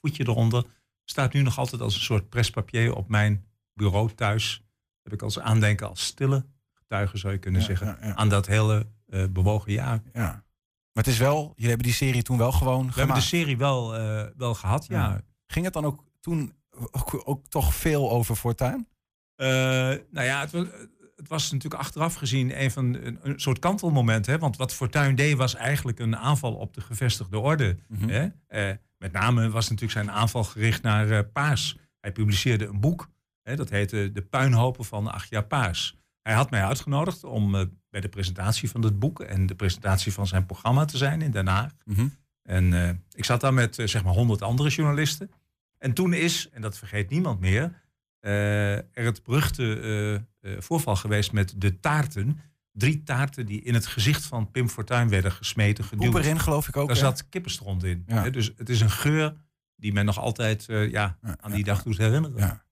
voetje 0.01 0.23
eronder 0.29 0.65
staat 1.05 1.33
nu 1.33 1.43
nog 1.43 1.59
altijd 1.59 1.81
als 1.81 1.95
een 1.95 2.01
soort 2.01 2.29
prespapier 2.29 2.95
op 2.95 3.09
mijn 3.09 3.47
bureau 3.75 4.15
thuis. 4.15 4.65
Heb 5.02 5.12
ik 5.12 5.23
als 5.23 5.38
aandenken 5.38 5.88
als 5.88 6.04
stille 6.04 6.44
getuige, 6.73 7.16
zou 7.18 7.32
je 7.32 7.38
kunnen 7.38 7.61
Ja, 7.61 7.66
zeggen, 7.66 7.97
ja, 8.00 8.14
aan 8.14 8.28
dat 8.28 8.47
hele 8.47 8.87
eh, 9.09 9.25
bewogen 9.30 9.73
jaar. 9.73 10.02
Ja. 10.12 10.44
Maar 10.92 11.04
het 11.04 11.12
is 11.12 11.18
wel, 11.18 11.52
jullie 11.54 11.68
hebben 11.68 11.87
die 11.87 11.97
serie 11.97 12.23
toen 12.23 12.38
wel 12.38 12.52
gewoon 12.52 12.78
We 12.78 12.85
hebben 12.85 13.02
gemaakt. 13.02 13.21
de 13.21 13.37
serie 13.37 13.56
wel, 13.59 13.97
eh, 13.97 14.26
wel 14.37 14.54
gehad, 14.54 14.87
ja. 14.87 15.21
Ging 15.47 15.64
het 15.64 15.75
dan 15.75 15.85
ook 15.85 16.04
toen 16.21 16.52
ook, 16.90 17.23
ook 17.25 17.47
toch 17.47 17.75
veel 17.75 18.11
over 18.11 18.37
Fortuyn? 18.37 18.88
Eh, 19.35 19.47
nou 20.11 20.26
ja, 20.26 20.40
het 20.40 20.50
was, 20.50 20.66
het 21.16 21.28
was 21.28 21.50
natuurlijk 21.52 21.82
achteraf 21.82 22.14
gezien 22.14 22.62
een 22.62 22.71
van 22.71 22.85
een, 22.94 23.18
een 23.23 23.40
soort 23.40 23.59
kantelmoment. 23.59 24.26
Hè? 24.26 24.38
Want 24.38 24.56
wat 24.56 24.75
Fortuyn 24.75 25.14
deed 25.14 25.37
was 25.37 25.54
eigenlijk 25.54 25.99
een 25.99 26.16
aanval 26.16 26.54
op 26.54 26.75
de 26.75 26.80
gevestigde 26.80 27.38
orde. 27.38 27.76
Mhm. 27.88 28.30
Hè? 28.47 28.73
Met 28.99 29.12
name 29.12 29.50
was 29.50 29.64
natuurlijk 29.64 29.92
zijn 29.92 30.11
aanval 30.11 30.44
gericht 30.44 30.82
naar 30.82 31.25
Paas. 31.25 31.76
Hij 32.00 32.12
publiceerde 32.12 32.66
een 32.66 32.80
boek, 32.80 33.09
hè? 33.42 33.56
dat 33.56 33.70
heette 33.70 34.11
De 34.12 34.22
puinhopen 34.22 34.84
van 34.84 35.12
acht 35.12 35.30
jaar 35.30 35.44
Paas. 35.44 35.96
Hij 36.22 36.34
had 36.34 36.50
mij 36.50 36.64
uitgenodigd 36.64 37.25
om 37.25 37.54
eh, 37.54 37.64
bij 37.90 38.00
de 38.00 38.08
presentatie 38.08 38.70
van 38.70 38.82
het 38.82 38.99
boek 38.99 39.20
en 39.20 39.46
de 39.46 39.54
presentatie 39.54 40.12
van 40.12 40.26
zijn 40.26 40.46
programma 40.46 40.84
te 40.84 40.96
zijn 40.96 41.22
in 41.22 41.30
Den 41.30 41.46
Haag. 41.46 41.72
Mhm. 41.84 42.06
En 42.42 42.72
eh, 42.72 42.90
ik 43.12 43.25
zat 43.25 43.40
daar 43.40 43.54
met 43.54 43.78
eh, 43.78 43.87
zeg 43.87 44.04
maar 44.04 44.14
honderd 44.14 44.42
andere 44.42 44.68
journalisten. 44.68 45.30
En 45.78 45.92
toen 45.92 46.12
is, 46.12 46.49
en 46.52 46.61
dat 46.61 46.78
vergeet 46.78 47.11
niemand 47.11 47.40
meer, 47.40 47.80
er 48.20 49.04
het 49.04 49.22
beruchte 49.22 50.25
voorval 50.58 50.96
geweest 50.96 51.32
met 51.32 51.54
de 51.56 51.80
taarten 51.80 52.40
drie 52.72 53.02
taarten 53.02 53.46
die 53.46 53.62
in 53.62 53.75
het 53.75 53.87
gezicht 53.87 54.25
van 54.25 54.50
Pim 54.50 54.68
Fortuyn 54.68 55.08
werden 55.08 55.32
gesmeten, 55.32 55.84
geduwd. 55.84 56.11
Poep 56.11 56.20
erin 56.20 56.40
geloof 56.40 56.68
ik 56.68 56.76
ook. 56.76 56.87
Daar 56.87 56.96
hè? 56.96 57.02
zat 57.02 57.28
kippenstront 57.28 57.84
in. 57.84 58.04
Ja. 58.06 58.22
Hè, 58.22 58.30
Dus 58.30 58.52
het 58.56 58.68
is 58.68 58.80
een 58.80 58.90
geur 58.90 59.34
die 59.76 59.92
men 59.92 60.04
nog 60.04 60.18
altijd 60.18 60.68
eh, 60.68 60.90
ja, 60.90 61.18
aan 61.40 61.52
die 61.52 61.64
dag 61.64 61.82
doet 61.82 61.99
herinneren. 61.99 62.62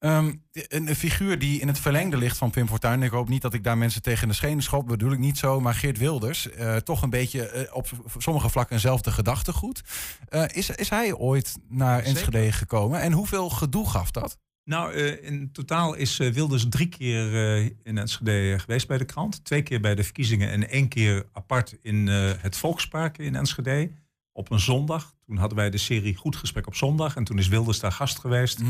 Ehm, 0.00 0.32
een, 0.52 0.88
een 0.88 0.96
figuur 0.96 1.38
die 1.38 1.60
in 1.60 1.68
het 1.68 1.78
verlengde 1.78 2.16
ligt 2.16 2.36
van 2.36 2.50
Pim 2.50 2.68
Fortuyn. 2.68 3.02
Ik 3.02 3.10
hoop 3.10 3.28
niet 3.28 3.42
dat 3.42 3.54
ik 3.54 3.64
daar 3.64 3.78
mensen 3.78 4.02
tegen 4.02 4.28
de 4.28 4.34
schenen 4.34 4.62
schop. 4.62 4.86
Bedoel 4.86 5.12
ik 5.12 5.18
niet 5.18 5.38
zo. 5.38 5.60
Maar 5.60 5.74
Geert 5.74 5.98
Wilders, 5.98 6.50
eh, 6.50 6.76
toch 6.76 7.02
een 7.02 7.10
beetje 7.10 7.48
eh, 7.48 7.76
op 7.76 7.88
sommige 8.18 8.48
vlakken 8.48 8.74
eenzelfde 8.74 9.10
gedachtegoed. 9.10 9.82
Eh, 10.28 10.44
is, 10.52 10.70
is 10.70 10.88
hij 10.88 11.14
ooit 11.14 11.58
naar 11.68 12.02
Enschede 12.02 12.52
gekomen? 12.52 13.00
En 13.00 13.12
hoeveel 13.12 13.50
gedoe 13.50 13.88
gaf 13.88 14.10
dat? 14.10 14.38
Nou, 14.64 14.94
in 15.02 15.52
totaal 15.52 15.94
is 15.94 16.16
Wilders 16.16 16.68
drie 16.68 16.88
keer 16.88 17.34
in 17.82 17.98
Enschede 17.98 18.58
geweest 18.58 18.88
bij 18.88 18.98
de 18.98 19.04
krant. 19.04 19.44
Twee 19.44 19.62
keer 19.62 19.80
bij 19.80 19.94
de 19.94 20.04
verkiezingen 20.04 20.50
en 20.50 20.68
één 20.68 20.88
keer 20.88 21.26
apart 21.32 21.76
in 21.82 22.06
het 22.06 22.56
Volkspark 22.56 23.18
in 23.18 23.34
Enschede. 23.34 23.90
Op 24.32 24.50
een 24.50 24.60
zondag. 24.60 25.14
Toen 25.26 25.36
hadden 25.36 25.58
wij 25.58 25.70
de 25.70 25.78
serie 25.78 26.16
Goed 26.16 26.36
Gesprek 26.36 26.66
op 26.66 26.74
zondag. 26.74 27.16
En 27.16 27.24
toen 27.24 27.38
is 27.38 27.48
Wilders 27.48 27.80
daar 27.80 27.92
gast 27.92 28.18
geweest. 28.18 28.60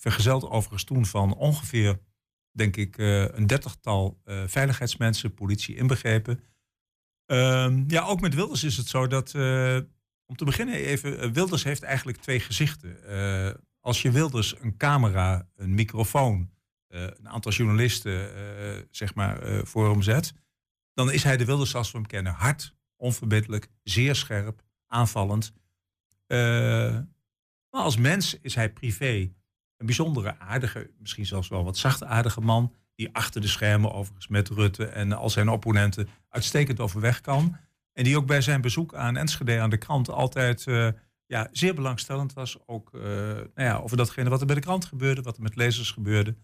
Vergezeld 0.00 0.44
overigens 0.44 0.84
toen 0.84 1.06
van 1.06 1.34
ongeveer, 1.34 2.00
denk 2.52 2.76
ik, 2.76 2.98
eh, 2.98 3.28
een 3.28 3.46
dertigtal 3.46 4.20
eh, 4.24 4.42
veiligheidsmensen, 4.46 5.34
politie 5.34 5.76
inbegrepen. 5.76 6.40
Ehm, 7.26 7.84
ja, 7.86 8.02
ook 8.02 8.20
met 8.20 8.34
Wilders 8.34 8.64
is 8.64 8.76
het 8.76 8.88
zo 8.88 9.06
dat, 9.06 9.34
eh, 9.34 9.78
om 10.26 10.36
te 10.36 10.44
beginnen 10.44 10.74
even, 10.74 11.32
Wilders 11.32 11.64
heeft 11.64 11.82
eigenlijk 11.82 12.18
twee 12.18 12.40
gezichten. 12.40 12.96
Als 13.80 14.02
je 14.02 14.10
Wilders 14.10 14.60
een 14.60 14.76
camera, 14.76 15.48
een 15.56 15.74
microfoon, 15.74 16.50
een 16.88 17.28
aantal 17.28 17.52
journalisten, 17.52 18.30
zeg 18.90 19.14
maar, 19.14 19.66
voor 19.66 19.90
hem 19.90 20.02
zet, 20.02 20.32
dan 20.94 21.12
is 21.12 21.22
hij 21.22 21.36
de 21.36 21.44
Wilders 21.44 21.70
zoals 21.70 21.90
we 21.90 21.98
hem 21.98 22.06
kennen. 22.06 22.32
Hard, 22.32 22.74
onverbiddelijk, 22.96 23.68
zeer 23.82 24.14
scherp, 24.14 24.62
aanvallend. 24.86 25.52
Maar 26.26 27.82
als 27.82 27.96
mens 27.96 28.38
is 28.40 28.54
hij 28.54 28.72
privé 28.72 29.32
een 29.80 29.86
bijzondere, 29.86 30.38
aardige, 30.38 30.90
misschien 30.98 31.26
zelfs 31.26 31.48
wel 31.48 31.64
wat 31.64 31.78
zachtaardige 31.78 32.40
man. 32.40 32.74
Die 32.94 33.08
achter 33.12 33.40
de 33.40 33.48
schermen 33.48 33.92
overigens 33.92 34.28
met 34.28 34.48
Rutte 34.48 34.86
en 34.86 35.12
al 35.12 35.30
zijn 35.30 35.48
opponenten 35.48 36.08
uitstekend 36.28 36.80
overweg 36.80 37.20
kan. 37.20 37.56
En 37.92 38.04
die 38.04 38.16
ook 38.16 38.26
bij 38.26 38.40
zijn 38.40 38.60
bezoek 38.60 38.94
aan 38.94 39.16
Enschede 39.16 39.60
aan 39.60 39.70
de 39.70 39.76
krant 39.76 40.10
altijd 40.10 40.66
eh, 40.66 40.88
ja, 41.26 41.48
zeer 41.52 41.74
belangstellend 41.74 42.32
was. 42.32 42.58
Ook 42.66 42.94
eh, 42.94 43.00
nou 43.00 43.44
ja, 43.54 43.76
over 43.76 43.96
datgene 43.96 44.30
wat 44.30 44.40
er 44.40 44.46
bij 44.46 44.54
de 44.54 44.60
krant 44.60 44.84
gebeurde, 44.84 45.22
wat 45.22 45.36
er 45.36 45.42
met 45.42 45.56
lezers 45.56 45.90
gebeurde. 45.90 46.34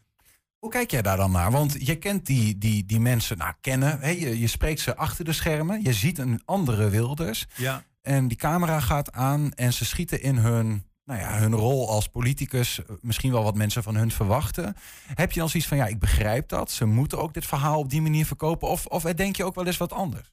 Hoe 0.58 0.70
kijk 0.70 0.90
jij 0.90 1.02
daar 1.02 1.16
dan 1.16 1.30
naar? 1.30 1.50
Want 1.50 1.86
je 1.86 1.96
kent 1.96 2.26
die, 2.26 2.58
die, 2.58 2.84
die 2.84 3.00
mensen, 3.00 3.38
nou 3.38 3.54
kennen, 3.60 4.00
hè? 4.00 4.10
Je, 4.10 4.38
je 4.38 4.46
spreekt 4.46 4.80
ze 4.80 4.96
achter 4.96 5.24
de 5.24 5.32
schermen. 5.32 5.82
Je 5.82 5.92
ziet 5.92 6.18
een 6.18 6.42
andere 6.44 6.88
Wilders. 6.88 7.46
Ja. 7.56 7.84
En 8.02 8.28
die 8.28 8.36
camera 8.36 8.80
gaat 8.80 9.12
aan 9.12 9.52
en 9.52 9.72
ze 9.72 9.84
schieten 9.84 10.22
in 10.22 10.36
hun, 10.36 10.85
nou 11.06 11.20
ja, 11.20 11.38
hun 11.38 11.54
rol 11.54 11.88
als 11.90 12.08
politicus. 12.08 12.84
eh, 12.84 12.96
Misschien 13.00 13.32
wel 13.32 13.42
wat 13.42 13.54
mensen 13.56 13.82
van 13.82 13.96
hun 13.96 14.10
verwachten. 14.10 14.74
Heb 15.14 15.32
je 15.32 15.40
dan 15.40 15.48
zoiets 15.48 15.68
van, 15.68 15.78
ja, 15.78 15.86
ik 15.86 15.98
begrijp 15.98 16.48
dat. 16.48 16.70
Ze 16.70 16.84
moeten 16.84 17.18
ook 17.18 17.34
dit 17.34 17.46
verhaal 17.46 17.78
op 17.78 17.90
die 17.90 18.02
manier 18.02 18.26
verkopen. 18.26 18.68
Of, 18.68 18.86
of 18.86 19.02
denk 19.02 19.36
je 19.36 19.44
ook 19.44 19.54
wel 19.54 19.66
eens 19.66 19.76
wat 19.76 19.92
anders? 19.92 20.30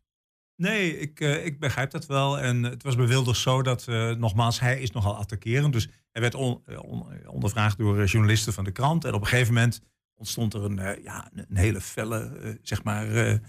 Nee, 0.55 0.99
ik, 0.99 1.19
eh, 1.19 1.45
ik 1.45 1.59
begrijp 1.59 1.91
dat 1.91 2.05
wel. 2.05 2.39
En 2.39 2.63
het 2.63 2.83
was 2.83 2.95
bij 2.95 3.07
Wilders 3.07 3.41
zo 3.41 3.61
dat, 3.61 3.87
eh, 3.87 4.11
nogmaals, 4.11 4.59
hij 4.59 4.79
is 4.81 4.91
nogal 4.91 5.15
attackerend. 5.15 5.73
Dus 5.73 5.87
hij 6.11 6.21
werd 6.21 6.35
on- 6.35 6.61
on- 6.81 7.27
ondervraagd 7.27 7.77
door 7.77 8.05
journalisten 8.05 8.53
van 8.53 8.63
de 8.63 8.71
krant. 8.71 9.05
En 9.05 9.13
op 9.13 9.21
een 9.21 9.27
gegeven 9.27 9.53
moment 9.53 9.81
ontstond 10.15 10.53
er 10.53 10.63
een, 10.63 11.01
ja, 11.03 11.29
een 11.33 11.57
hele 11.57 11.81
felle, 11.81 12.57
zeg 12.61 12.83
maar, 12.83 13.39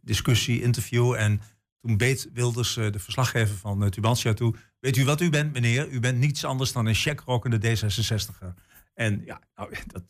discussie, 0.00 0.62
interview. 0.62 1.14
En 1.14 1.40
toen 1.80 1.96
beet 1.96 2.28
Wilders 2.32 2.74
de 2.74 2.98
verslaggever 2.98 3.56
van 3.56 3.90
Tubantia 3.90 4.32
toe. 4.34 4.54
Weet 4.82 4.96
u 4.96 5.04
wat 5.04 5.20
u 5.20 5.30
bent, 5.30 5.52
meneer? 5.52 5.88
U 5.88 6.00
bent 6.00 6.18
niets 6.18 6.44
anders 6.44 6.72
dan 6.72 6.86
een 6.86 6.94
checkrokkende 6.94 7.58
D66er. 7.58 8.54
En 8.94 9.22
ja, 9.24 9.40
nou, 9.54 9.74
dat, 9.92 10.02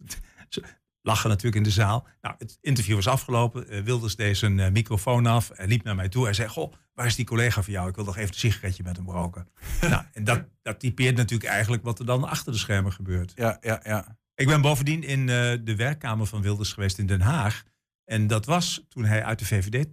ze 0.48 0.62
lachen 1.02 1.28
natuurlijk 1.28 1.56
in 1.56 1.62
de 1.62 1.70
zaal. 1.70 2.06
Nou, 2.20 2.34
het 2.38 2.58
interview 2.60 2.94
was 2.94 3.06
afgelopen. 3.06 3.68
Eh, 3.68 3.82
Wilders 3.82 4.16
deed 4.16 4.36
zijn 4.36 4.60
eh, 4.60 4.70
microfoon 4.70 5.26
af. 5.26 5.50
Hij 5.54 5.66
liep 5.66 5.82
naar 5.82 5.94
mij 5.94 6.08
toe. 6.08 6.24
Hij 6.24 6.34
zei, 6.34 6.48
goh, 6.48 6.72
waar 6.94 7.06
is 7.06 7.14
die 7.14 7.24
collega 7.24 7.62
van 7.62 7.72
jou? 7.72 7.88
Ik 7.88 7.94
wil 7.94 8.04
nog 8.04 8.16
even 8.16 8.28
een 8.28 8.38
sigaretje 8.38 8.82
met 8.82 8.96
hem 8.96 9.10
roken. 9.10 9.48
nou, 9.80 10.04
en 10.12 10.24
dat, 10.24 10.44
dat 10.62 10.80
typeert 10.80 11.16
natuurlijk 11.16 11.50
eigenlijk 11.50 11.82
wat 11.82 11.98
er 11.98 12.06
dan 12.06 12.24
achter 12.24 12.52
de 12.52 12.58
schermen 12.58 12.92
gebeurt. 12.92 13.32
Ja, 13.34 13.56
ja, 13.60 13.80
ja. 13.84 14.18
Ik 14.34 14.46
ben 14.46 14.60
bovendien 14.60 15.02
in 15.02 15.20
eh, 15.20 15.52
de 15.64 15.76
werkkamer 15.76 16.26
van 16.26 16.42
Wilders 16.42 16.72
geweest 16.72 16.98
in 16.98 17.06
Den 17.06 17.20
Haag. 17.20 17.62
En 18.04 18.26
dat 18.26 18.46
was 18.46 18.84
toen 18.88 19.04
hij 19.04 19.24
uit 19.24 19.38
de 19.38 19.44
VVD 19.44 19.86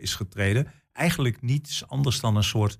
is 0.00 0.14
getreden. 0.14 0.72
Eigenlijk 0.92 1.42
niets 1.42 1.88
anders 1.88 2.20
dan 2.20 2.36
een 2.36 2.44
soort 2.44 2.78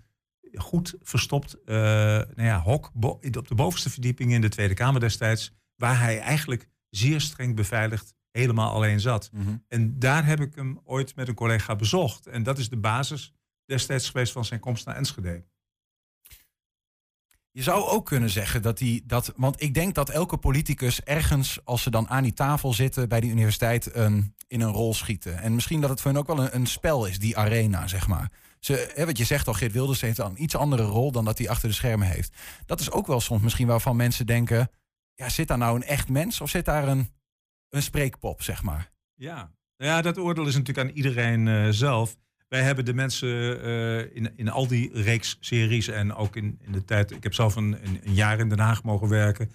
goed 0.56 0.94
verstopt 1.02 1.62
eh, 1.64 1.75
nou 1.75 2.42
ja, 2.42 2.61
hok 2.61 2.92
op 3.37 3.49
de 3.49 3.54
bovenste 3.54 3.90
verdieping 3.90 4.32
in 4.32 4.40
de 4.40 4.49
Tweede 4.49 4.75
Kamer 4.75 5.00
destijds. 5.00 5.52
Waar 5.76 6.00
hij 6.00 6.20
eigenlijk 6.20 6.68
zeer 6.90 7.20
streng 7.20 7.56
beveiligd 7.56 8.14
helemaal 8.30 8.73
alleen 8.73 9.00
zat. 9.00 9.30
En 9.68 9.99
daar 9.99 10.26
heb 10.26 10.40
ik 10.40 10.54
hem 10.54 10.80
ooit 10.84 11.16
met 11.16 11.28
een 11.28 11.34
collega 11.34 11.76
bezocht. 11.76 12.26
En 12.26 12.42
dat 12.42 12.58
is 12.58 12.68
de 12.68 12.76
basis 12.76 13.34
destijds 13.66 14.11
geweest 14.11 14.32
van 14.32 14.44
zijn 14.44 14.61
komst 14.61 14.87
naar 14.87 14.96
Enschede. 14.96 15.44
Je 17.50 17.62
zou 17.62 17.88
ook 17.88 18.06
kunnen 18.06 18.30
zeggen 18.30 18.62
dat 18.62 18.78
die 18.78 19.02
dat. 19.06 19.32
Want 19.37 19.62
ik 19.62 19.75
denk 19.75 19.94
dat 19.94 20.11
elke 20.11 20.37
politicus 20.37 21.02
ergens, 21.02 21.64
als 21.64 21.82
ze 21.82 21.90
dan 21.90 22.08
aan 22.08 22.23
die 22.23 22.32
tafel 22.32 22.73
zitten 22.73 23.08
bij 23.08 23.20
die 23.20 23.30
universiteit, 23.30 23.94
een, 23.94 24.34
in 24.46 24.61
een 24.61 24.73
rol 24.73 24.94
schieten. 24.94 25.38
En 25.38 25.54
misschien 25.54 25.80
dat 25.80 25.90
het 25.90 26.00
voor 26.00 26.11
hen 26.11 26.20
ook 26.20 26.26
wel 26.26 26.40
een, 26.40 26.54
een 26.54 26.66
spel 26.66 27.06
is, 27.06 27.18
die 27.18 27.37
arena, 27.37 27.87
zeg 27.87 28.08
maar. 28.08 28.30
Ze, 28.64 29.02
wat 29.06 29.18
je 29.18 29.25
zegt 29.25 29.49
al, 29.49 29.54
Geert 29.54 29.73
Wilders 29.73 30.00
heeft 30.00 30.18
een 30.18 30.42
iets 30.42 30.56
andere 30.56 30.83
rol 30.83 31.12
dan 31.12 31.25
dat 31.25 31.38
hij 31.38 31.49
achter 31.49 31.68
de 31.68 31.75
schermen 31.75 32.09
heeft. 32.09 32.37
Dat 32.66 32.80
is 32.80 32.90
ook 32.90 33.06
wel 33.06 33.21
soms 33.21 33.42
misschien 33.42 33.66
waarvan 33.66 33.97
mensen 33.97 34.26
denken: 34.26 34.71
ja, 35.14 35.28
zit 35.28 35.49
daar 35.49 35.59
nou 35.59 35.76
een 35.76 35.83
echt 35.83 36.09
mens 36.09 36.40
of 36.40 36.50
zit 36.50 36.64
daar 36.64 36.88
een, 36.88 37.09
een 37.68 37.83
spreekpop, 37.83 38.42
zeg 38.42 38.62
maar? 38.62 38.90
Ja. 39.14 39.52
Nou 39.76 39.90
ja, 39.90 40.02
dat 40.02 40.18
oordeel 40.18 40.47
is 40.47 40.56
natuurlijk 40.56 40.88
aan 40.88 40.94
iedereen 40.94 41.49
eh, 41.49 41.68
zelf. 41.71 42.16
Wij 42.49 42.62
hebben 42.62 42.85
de 42.85 42.94
mensen 42.94 43.62
eh, 43.62 44.16
in, 44.16 44.33
in 44.37 44.49
al 44.49 44.66
die 44.66 45.02
reeks 45.02 45.37
series 45.40 45.88
en 45.88 46.14
ook 46.14 46.37
in, 46.37 46.59
in 46.61 46.73
de 46.73 46.85
tijd... 46.85 47.11
Ik 47.11 47.23
heb 47.23 47.35
zelf 47.35 47.56
een, 47.56 47.87
een, 47.87 48.00
een 48.04 48.14
jaar 48.14 48.38
in 48.38 48.49
Den 48.49 48.59
Haag 48.59 48.83
mogen 48.83 49.09
werken. 49.09 49.50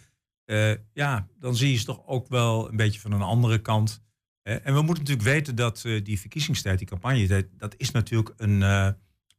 Eh, 0.45 0.71
ja, 0.93 1.27
dan 1.39 1.55
zie 1.55 1.71
je 1.71 1.77
ze 1.77 1.85
toch 1.85 2.07
ook 2.07 2.27
wel 2.27 2.69
een 2.69 2.75
beetje 2.75 2.99
van 2.99 3.11
een 3.11 3.21
andere 3.21 3.59
kant. 3.59 4.01
En 4.43 4.73
we 4.73 4.81
moeten 4.81 5.03
natuurlijk 5.03 5.29
weten 5.29 5.55
dat 5.55 5.83
eh, 5.85 6.03
die 6.03 6.19
verkiezingstijd, 6.19 6.77
die 6.77 6.87
campagnetijd... 6.87 7.47
dat 7.57 7.73
is 7.77 7.91
natuurlijk 7.91 8.33
een, 8.37 8.63
eh, 8.63 8.89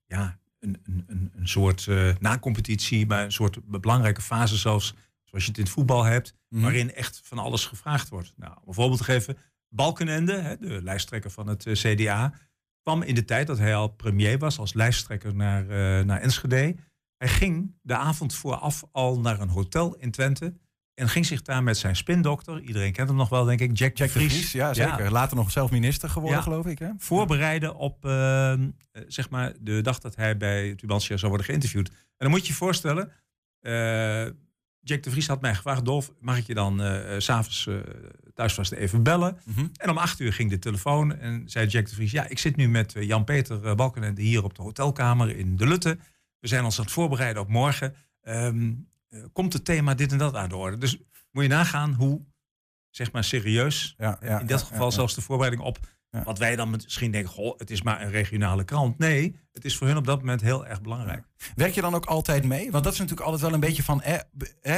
ja, 0.06 0.38
een, 0.58 0.80
een, 0.82 1.32
een, 1.36 1.48
soort 1.48 1.86
eh 1.86 2.14
na-competitie... 2.18 3.06
maar 3.06 3.24
een 3.24 3.32
soort 3.32 3.80
belangrijke 3.80 4.22
fase 4.22 4.56
zelfs, 4.56 4.94
zoals 5.24 5.44
je 5.44 5.50
het 5.50 5.58
in 5.58 5.64
het 5.64 5.72
voetbal 5.72 6.04
hebt... 6.04 6.34
Mhm. 6.48 6.62
waarin 6.62 6.94
echt 6.94 7.20
van 7.24 7.38
alles 7.38 7.66
gevraagd 7.66 8.08
wordt. 8.08 8.32
Nou, 8.36 8.52
om 8.52 8.68
een 8.68 8.74
voorbeeld 8.74 8.98
te 8.98 9.04
geven... 9.04 9.36
Balkenende, 9.72 10.32
hè, 10.32 10.58
de 10.58 10.82
lijsttrekker 10.82 11.30
van 11.30 11.46
het 11.46 11.66
CDA, 11.72 12.34
kwam 12.82 13.02
in 13.02 13.14
de 13.14 13.24
tijd 13.24 13.46
dat 13.46 13.58
hij 13.58 13.74
al 13.74 13.88
premier 13.88 14.38
was 14.38 14.58
als 14.58 14.74
lijsttrekker 14.74 15.34
naar, 15.34 15.64
naar 16.04 16.20
Enschede. 16.20 16.76
Hij 17.16 17.28
ging 17.28 17.74
de 17.82 17.94
avond 17.94 18.34
vooraf 18.34 18.84
al 18.92 19.20
naar 19.20 19.40
een 19.40 19.48
hotel 19.48 19.96
in 19.96 20.10
Twente 20.10 20.54
en 21.00 21.08
ging 21.08 21.26
zich 21.26 21.42
daar 21.42 21.62
met 21.62 21.78
zijn 21.78 21.96
spindokter, 21.96 22.60
iedereen 22.60 22.92
kent 22.92 23.08
hem 23.08 23.16
nog 23.16 23.28
wel 23.28 23.44
denk 23.44 23.60
ik, 23.60 23.78
Jack, 23.78 23.96
Jack 23.96 24.12
de 24.12 24.18
Vries, 24.18 24.52
ja 24.52 24.74
zeker. 24.74 25.10
Later 25.12 25.36
nog 25.36 25.50
zelf 25.50 25.70
minister 25.70 26.08
geworden, 26.10 26.36
Ja. 26.38 26.42
geloof 26.42 26.66
ik. 26.66 26.78
Hè? 26.78 26.88
voorbereiden 26.98 27.74
op 27.76 28.04
eh, 28.04 28.52
eh, 28.52 28.60
zeg 29.08 29.30
maar 29.30 29.52
de 29.60 29.80
dag 29.80 29.98
dat 29.98 30.16
hij 30.16 30.36
bij 30.36 30.74
Tubantia 30.74 31.16
zou 31.16 31.28
worden 31.28 31.46
geïnterviewd. 31.46 31.88
En 31.88 31.94
dan 32.16 32.30
moet 32.30 32.40
je 32.40 32.46
je 32.46 32.58
voorstellen, 32.58 33.12
eh, 33.60 34.24
Jack 34.80 35.02
de 35.02 35.10
Vries 35.10 35.26
had 35.26 35.40
mij 35.40 35.54
gevraagd, 35.54 35.84
Dolf, 35.84 36.12
mag 36.20 36.38
ik 36.38 36.46
je 36.46 36.54
dan 36.54 36.80
s 37.18 37.24
s'avonds 37.24 37.68
thuis 38.34 38.54
vast 38.54 38.72
even 38.72 39.02
bellen? 39.02 39.38
En 39.76 39.90
om 39.90 39.98
acht 39.98 40.20
uur 40.20 40.32
ging 40.32 40.50
de 40.50 40.58
telefoon 40.58 41.16
en 41.18 41.42
zei 41.46 41.66
Jack 41.66 41.88
de 41.88 41.94
Vries, 41.94 42.10
ja, 42.10 42.28
ik 42.28 42.38
zit 42.38 42.56
nu 42.56 42.68
met 42.68 42.94
Jan-Peter 42.98 43.74
Balkenende 43.74 44.22
hier 44.22 44.44
op 44.44 44.54
de 44.54 44.62
hotelkamer 44.62 45.36
in 45.36 45.56
De 45.56 45.66
Lutte. 45.66 45.98
We 46.38 46.48
zijn 46.48 46.64
ons 46.64 46.78
aan 46.78 46.84
het 46.84 46.92
voorbereiden 46.92 47.42
op 47.42 47.48
morgen. 47.48 47.94
Ehm, 48.20 48.72
eh, 49.10 49.24
komt 49.32 49.52
het 49.52 49.64
thema 49.64 49.94
dit 49.94 50.12
en 50.12 50.18
dat 50.18 50.34
aan 50.34 50.48
de 50.48 50.56
orde? 50.56 50.76
Dus 50.76 50.98
moet 51.30 51.42
je 51.42 51.48
nagaan 51.48 51.94
hoe, 51.94 52.26
zeg 52.90 53.12
maar, 53.12 53.24
serieus, 53.24 53.94
Ja, 53.98 54.18
ja, 54.20 54.40
in 54.40 54.46
dat 54.46 54.62
geval 54.62 54.92
zelfs 54.92 55.14
de 55.14 55.20
voorbereiding 55.20 55.68
op 55.68 55.78
wat 56.10 56.38
wij 56.38 56.56
dan 56.56 56.70
misschien 56.70 57.10
denken, 57.10 57.30
goh, 57.30 57.58
het 57.58 57.70
is 57.70 57.82
maar 57.82 58.02
een 58.02 58.10
regionale 58.10 58.64
krant. 58.64 58.98
Nee, 58.98 59.36
het 59.52 59.64
is 59.64 59.76
voor 59.76 59.86
hun 59.86 59.96
op 59.96 60.06
dat 60.06 60.18
moment 60.18 60.40
heel 60.40 60.66
erg 60.66 60.82
belangrijk. 60.82 61.24
Werk 61.54 61.74
je 61.74 61.80
dan 61.80 61.94
ook 61.94 62.04
altijd 62.06 62.44
mee? 62.44 62.70
Want 62.70 62.84
dat 62.84 62.92
is 62.92 62.98
natuurlijk 62.98 63.26
altijd 63.26 63.44
wel 63.44 63.54
een 63.54 63.60
beetje 63.66 63.82
van. 63.82 64.00
Hè, 64.02 64.18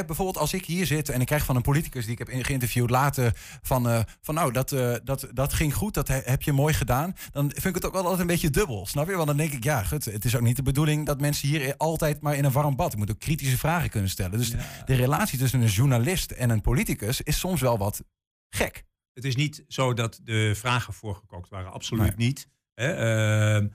bijvoorbeeld 0.05 0.39
als 0.39 0.53
ik 0.53 0.65
hier 0.65 0.87
zit 0.87 1.09
en 1.09 1.21
ik 1.21 1.27
krijg 1.27 1.45
van 1.45 1.57
een 1.57 1.63
politicus 1.63 2.03
die 2.05 2.13
ik 2.13 2.19
heb 2.19 2.45
geïnterviewd 2.45 2.91
later 2.91 3.33
van, 3.63 3.89
eh, 3.89 4.01
van 4.21 4.35
nou, 4.35 4.53
dat, 4.53 4.73
eh, 4.73 4.95
dat, 5.05 5.29
dat 5.33 5.53
ging 5.53 5.75
goed, 5.75 5.95
dat 5.95 6.09
he- 6.09 6.21
heb 6.25 6.43
je 6.43 6.53
mooi 6.53 6.75
gedaan. 6.75 7.13
Dan 7.33 7.51
vind 7.51 7.65
ik 7.67 7.75
het 7.75 7.87
ook 7.87 7.93
wel 7.93 8.03
altijd 8.03 8.21
een 8.21 8.27
beetje 8.27 8.51
dubbel. 8.51 8.87
Snap 8.87 9.09
je? 9.09 9.15
Want 9.15 9.27
dan 9.27 9.37
denk 9.37 9.53
ik, 9.53 9.65
ja, 9.65 9.83
goed, 9.83 10.05
het 10.05 10.25
is 10.25 10.37
ook 10.37 10.43
niet 10.43 10.57
de 10.57 10.63
bedoeling 10.63 11.07
dat 11.07 11.21
mensen 11.21 11.49
hier 11.49 11.77
altijd 11.77 12.21
maar 12.21 12.37
in 12.37 12.45
een 12.45 12.53
warm 12.53 12.77
bad. 12.77 12.93
Je 12.93 12.99
moet 12.99 13.11
ook 13.11 13.19
kritische 13.19 13.59
vragen 13.59 13.91
kunnen 13.91 14.11
stellen. 14.11 14.39
Dus 14.39 14.51
de 14.85 14.95
relatie 14.95 15.39
tussen 15.39 15.61
een 15.61 15.67
journalist 15.69 16.31
en 16.31 16.51
een 16.51 16.61
politicus 16.61 17.21
is 17.21 17.39
soms 17.39 17.61
wel 17.61 17.79
wat 17.79 18.03
gek. 18.51 18.85
Het 19.15 19.25
is 19.25 19.37
niet 19.37 19.65
zo 19.69 19.95
dat 19.95 20.21
de 20.23 20.53
vragen 20.55 20.93
voorgekookt 20.93 21.49
waren. 21.49 21.73
Absoluut 21.73 22.17
Nee. 22.17 22.27
niet. 22.27 22.49
Hè? 22.75 22.93
Ehm, 22.93 23.69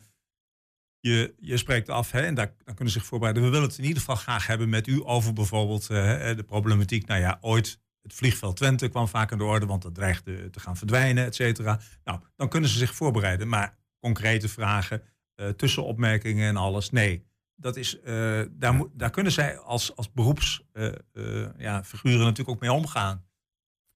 je, 0.99 1.33
je 1.39 1.57
spreekt 1.57 1.89
af 1.89 2.11
hè, 2.11 2.21
en 2.21 2.35
daar, 2.35 2.53
dan 2.63 2.75
kunnen 2.75 2.93
ze 2.93 2.99
zich 2.99 3.07
voorbereiden. 3.07 3.43
We 3.43 3.49
willen 3.49 3.67
het 3.67 3.77
in 3.77 3.83
ieder 3.83 3.99
geval 3.99 4.15
graag 4.15 4.47
hebben 4.47 4.69
met 4.69 4.87
u 4.87 5.01
over 5.03 5.33
bijvoorbeeld 5.33 5.89
eh, 5.89 6.35
de 6.35 6.43
problematiek. 6.45 7.07
Nou 7.07 7.21
ja, 7.21 7.37
ooit 7.41 7.79
het 8.01 8.13
vliegveld 8.13 8.55
Twente 8.55 8.87
kwam 8.87 9.07
vaak 9.07 9.31
aan 9.31 9.37
de 9.37 9.43
orde, 9.43 9.65
want 9.65 9.81
dat 9.81 9.95
dreigde 9.95 10.49
te 10.49 10.59
gaan 10.59 10.77
verdwijnen, 10.77 11.25
et 11.25 11.35
cetera. 11.35 11.79
Nou, 12.03 12.19
dan 12.35 12.49
kunnen 12.49 12.69
ze 12.69 12.77
zich 12.77 12.95
voorbereiden. 12.95 13.47
Maar 13.47 13.77
concrete 13.99 14.49
vragen, 14.49 15.01
eh, 15.35 15.49
tussenopmerkingen 15.49 16.47
en 16.47 16.55
alles, 16.57 16.89
nee. 16.89 17.25
Dat 17.55 17.75
is, 17.75 17.99
eh, 17.99 18.41
daar, 18.51 18.81
daar 18.93 19.09
kunnen 19.09 19.31
zij 19.31 19.57
als, 19.57 19.95
als 19.95 20.11
beroepsfiguren 20.11 21.53
ja, 21.57 21.83
natuurlijk 22.01 22.49
ook 22.49 22.59
mee 22.59 22.71
omgaan. 22.71 23.25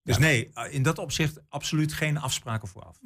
Dus 0.03 0.17
nee, 0.17 0.49
eh, 0.53 0.73
in 0.73 0.83
dat 0.83 0.99
opzicht 0.99 1.41
absoluut 1.49 1.93
geen 1.93 2.17
afspraken 2.17 2.67
vooraf. 2.67 2.99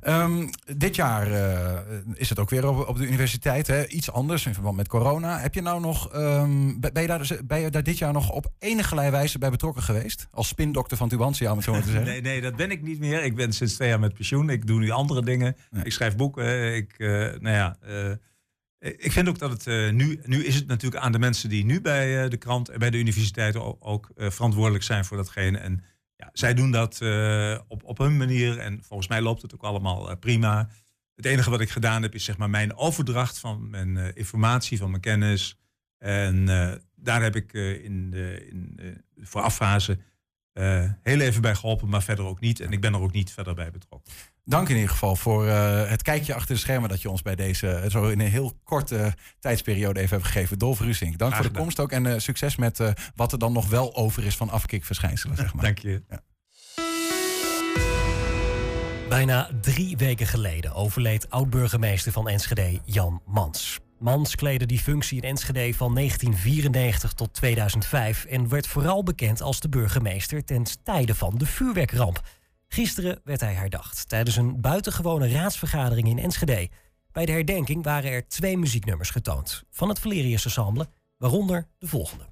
Ehm, 0.00 0.48
dit 0.76 0.96
jaar 0.96 1.32
eh, 1.32 1.98
is 2.14 2.28
het 2.28 2.38
ook 2.38 2.50
weer 2.50 2.68
op, 2.68 2.88
op 2.88 2.96
de 2.96 3.06
universiteit. 3.06 3.66
Hè? 3.66 3.86
Iets 3.86 4.10
anders 4.10 4.46
in 4.46 4.54
verband 4.54 4.76
met 4.76 4.88
corona. 4.88 5.38
Heb 5.38 5.54
je 5.54 5.62
nou 5.62 5.80
nog, 5.80 6.12
ehm, 6.12 6.80
ben, 6.80 7.02
je 7.02 7.06
daar, 7.06 7.38
ben 7.44 7.60
je 7.60 7.70
daar 7.70 7.82
dit 7.82 7.98
jaar 7.98 8.12
nog 8.12 8.30
op 8.30 8.52
enige 8.58 9.10
wijze 9.10 9.38
bij 9.38 9.50
betrokken 9.50 9.82
geweest? 9.82 10.28
Als 10.30 10.48
spindokter 10.48 10.96
van 10.96 11.08
Tubantia, 11.08 11.50
om 11.50 11.56
het 11.56 11.64
zo 11.64 11.72
maar 11.72 11.82
te 11.82 11.90
zeggen. 11.96 12.10
Nee, 12.10 12.20
nee, 12.20 12.40
dat 12.40 12.56
ben 12.56 12.70
ik 12.70 12.82
niet 12.82 12.98
meer. 12.98 13.24
Ik 13.24 13.34
ben 13.34 13.52
sinds 13.52 13.74
twee 13.74 13.88
jaar 13.88 14.00
met 14.00 14.14
pensioen. 14.14 14.50
Ik 14.50 14.66
doe 14.66 14.80
nu 14.80 14.90
andere 14.90 15.22
dingen. 15.22 15.56
Ik 15.82 15.92
schrijf 15.92 16.16
boeken. 16.16 16.74
Ik, 16.74 16.94
eh, 16.98 17.08
nou 17.38 17.50
ja, 17.50 17.76
ik 18.78 19.12
vind 19.12 19.28
ook 19.28 19.38
dat 19.38 19.50
het 19.64 19.92
nu, 19.92 20.20
nu 20.24 20.44
is 20.44 20.54
het 20.54 20.66
natuurlijk 20.66 21.02
aan 21.02 21.12
de 21.12 21.18
mensen 21.18 21.48
die 21.48 21.64
nu 21.64 21.80
bij 21.80 22.28
de 22.28 22.36
krant 22.36 22.68
en 22.68 22.78
bij 22.78 22.90
de 22.90 22.98
universiteit 22.98 23.56
ook, 23.56 23.76
ook 23.80 24.10
verantwoordelijk 24.16 24.84
zijn 24.84 25.04
voor 25.04 25.16
datgene. 25.16 25.58
En 25.58 25.84
zij 26.32 26.54
doen 26.54 26.70
dat 26.70 27.00
eh, 27.00 27.58
op, 27.68 27.84
op 27.84 27.98
hun 27.98 28.16
manier. 28.16 28.58
En 28.58 28.82
volgens 28.82 29.08
mij 29.08 29.20
loopt 29.20 29.42
het 29.42 29.54
ook 29.54 29.62
allemaal 29.62 30.10
eh, 30.10 30.16
prima. 30.18 30.68
Het 31.14 31.24
enige 31.24 31.50
wat 31.50 31.60
ik 31.60 31.70
gedaan 31.70 32.02
heb, 32.02 32.14
is 32.14 32.24
zeg 32.24 32.36
maar 32.36 32.50
mijn 32.50 32.76
overdracht 32.76 33.38
van 33.38 33.70
mijn 33.70 33.96
eh, 33.96 34.08
informatie, 34.14 34.78
van 34.78 34.90
mijn 34.90 35.02
kennis. 35.02 35.56
En 35.98 36.46
daar 36.94 37.22
heb 37.22 37.36
ik 37.36 37.52
in 37.52 38.10
de 38.10 38.48
in, 38.50 38.76
heel 41.02 41.20
even 41.20 41.42
bij 41.42 41.54
geholpen, 41.54 41.88
maar 41.88 42.02
verder 42.02 42.24
ook 42.24 42.40
niet. 42.40 42.60
En 42.60 42.72
ik 42.72 42.80
ben 42.80 42.94
er 42.94 43.00
ook 43.00 43.12
niet 43.12 43.32
verder 43.32 43.54
bij 43.54 43.70
betrokken. 43.70 44.12
Dank 44.44 44.68
in 44.68 44.74
ieder 44.74 44.90
geval 44.90 45.16
voor 45.16 45.46
eh, 45.46 45.88
het 45.88 46.02
kijkje 46.02 46.34
achter 46.34 46.54
de 46.54 46.60
schermen 46.60 46.88
dat 46.88 47.02
je 47.02 47.10
ons 47.10 47.22
bij 47.22 47.34
deze 47.34 47.68
eh, 47.68 47.90
zo 47.90 48.08
in 48.08 48.20
een 48.20 48.30
heel 48.30 48.52
korte 48.64 49.14
tijdsperiode 49.40 50.00
even 50.00 50.16
hebt 50.16 50.28
gegeven. 50.28 50.58
Dolf 50.58 50.80
Rusink, 50.80 51.18
dank 51.18 51.34
voor 51.34 51.44
de 51.44 51.58
komst 51.58 51.80
ook 51.80 51.92
en 51.92 52.06
eh, 52.06 52.18
succes 52.18 52.56
met 52.56 52.80
eh, 52.80 52.90
wat 53.14 53.32
er 53.32 53.38
dan 53.38 53.52
nog 53.52 53.68
wel 53.68 53.96
over 53.96 54.24
is 54.24 54.36
van 54.36 54.50
afkikverschijnselen. 54.50 55.36
Zeg 55.36 55.54
maar. 55.54 55.64
Dank 55.64 55.78
je. 55.78 56.02
Bijna 59.08 59.50
drie 59.60 59.96
weken 59.96 60.26
geleden 60.26 60.74
overleed 60.74 61.30
oud-burgemeester 61.30 62.12
van 62.12 62.28
Enschede 62.28 62.80
Jan 62.84 63.22
Mans. 63.26 63.80
Mans 63.98 64.34
kleedde 64.34 64.66
die 64.66 64.78
functie 64.78 65.22
in 65.22 65.28
Enschede 65.28 65.74
van 65.74 65.94
1994 65.94 67.12
tot 67.12 67.34
2005 67.34 68.24
en 68.24 68.48
werd 68.48 68.66
vooral 68.66 69.02
bekend 69.02 69.42
als 69.42 69.60
de 69.60 69.68
burgemeester 69.68 70.44
ten 70.44 70.64
tijde 70.82 71.14
van 71.14 71.34
de 71.38 71.46
vuurwerkramp. 71.46 72.22
Gisteren 72.72 73.20
werd 73.24 73.40
hij 73.40 73.54
herdacht 73.54 74.08
tijdens 74.08 74.36
een 74.36 74.60
buitengewone 74.60 75.28
raadsvergadering 75.28 76.08
in 76.08 76.18
Enschede. 76.18 76.68
Bij 77.10 77.26
de 77.26 77.32
herdenking 77.32 77.84
waren 77.84 78.10
er 78.10 78.28
twee 78.28 78.58
muzieknummers 78.58 79.10
getoond 79.10 79.62
van 79.70 79.88
het 79.88 79.98
Valerius 79.98 80.44
Ensemble, 80.44 80.88
waaronder 81.16 81.66
de 81.78 81.86
volgende. 81.86 82.24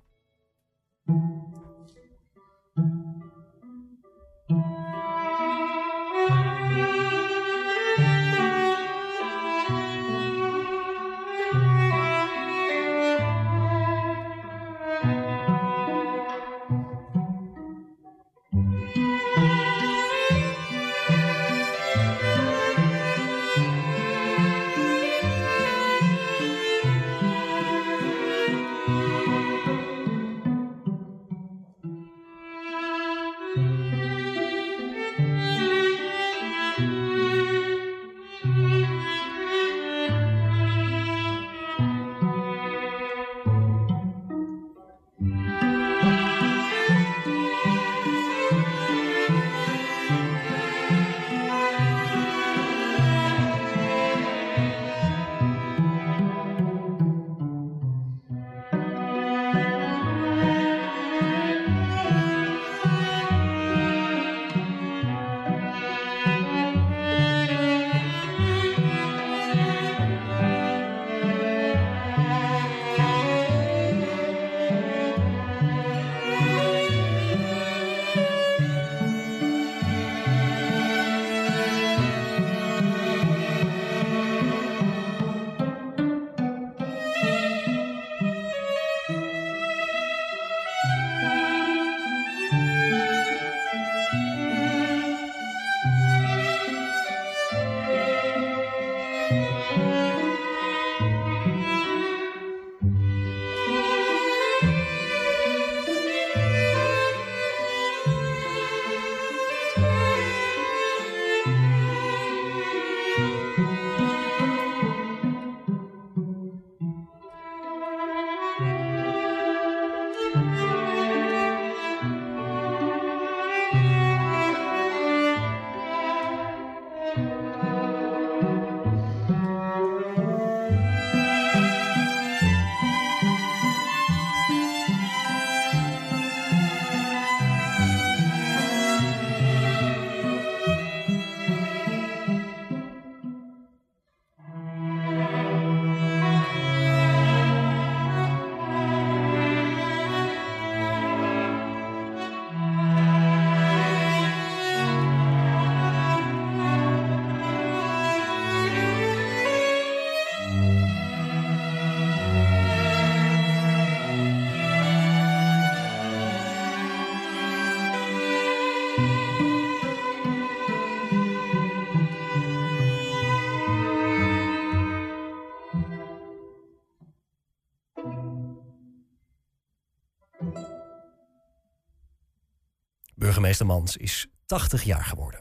Is 183.97 184.27
80 184.47 184.83
jaar 184.83 185.05
geworden. 185.05 185.41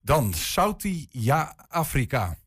Dan 0.00 0.34
Saudi-Afrika. 0.34 2.38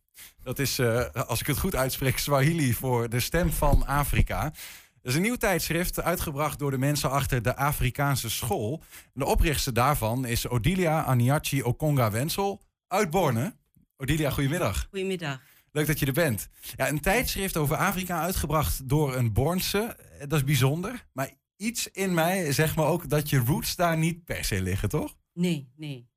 Dat 0.43 0.59
is, 0.59 0.79
uh, 0.79 1.09
als 1.09 1.39
ik 1.39 1.47
het 1.47 1.57
goed 1.57 1.75
uitspreek, 1.75 2.17
Swahili 2.17 2.73
voor 2.73 3.09
de 3.09 3.19
stem 3.19 3.51
van 3.51 3.87
Afrika. 3.87 4.41
Dat 4.41 5.11
is 5.11 5.15
een 5.15 5.21
nieuw 5.21 5.35
tijdschrift 5.35 6.01
uitgebracht 6.01 6.59
door 6.59 6.71
de 6.71 6.77
mensen 6.77 7.09
achter 7.09 7.41
de 7.41 7.55
Afrikaanse 7.55 8.29
school. 8.29 8.83
De 9.13 9.25
oprichter 9.25 9.73
daarvan 9.73 10.25
is 10.25 10.47
Odilia 10.47 11.03
Aniachi 11.03 11.63
Okonga-Wensel 11.63 12.61
uit 12.87 13.09
Borne. 13.09 13.55
Odilia, 13.97 14.29
goedemiddag. 14.29 14.87
Goedemiddag. 14.89 15.41
Leuk 15.71 15.87
dat 15.87 15.99
je 15.99 16.05
er 16.05 16.13
bent. 16.13 16.49
Ja, 16.75 16.89
een 16.89 16.99
tijdschrift 16.99 17.57
over 17.57 17.75
Afrika 17.75 18.21
uitgebracht 18.21 18.89
door 18.89 19.15
een 19.15 19.33
Bornse. 19.33 19.97
Dat 20.19 20.39
is 20.39 20.43
bijzonder. 20.43 21.05
Maar 21.13 21.29
iets 21.61 21.87
in 21.87 22.13
mij 22.13 22.51
zegt 22.51 22.75
me 22.75 22.83
ook 22.83 23.09
dat 23.09 23.29
je 23.29 23.37
roots 23.37 23.75
daar 23.75 23.97
niet 23.97 24.25
per 24.25 24.45
se 24.45 24.61
liggen, 24.61 24.89
toch? 24.89 25.17
Nee, 25.33 25.71
nee. 25.75 26.09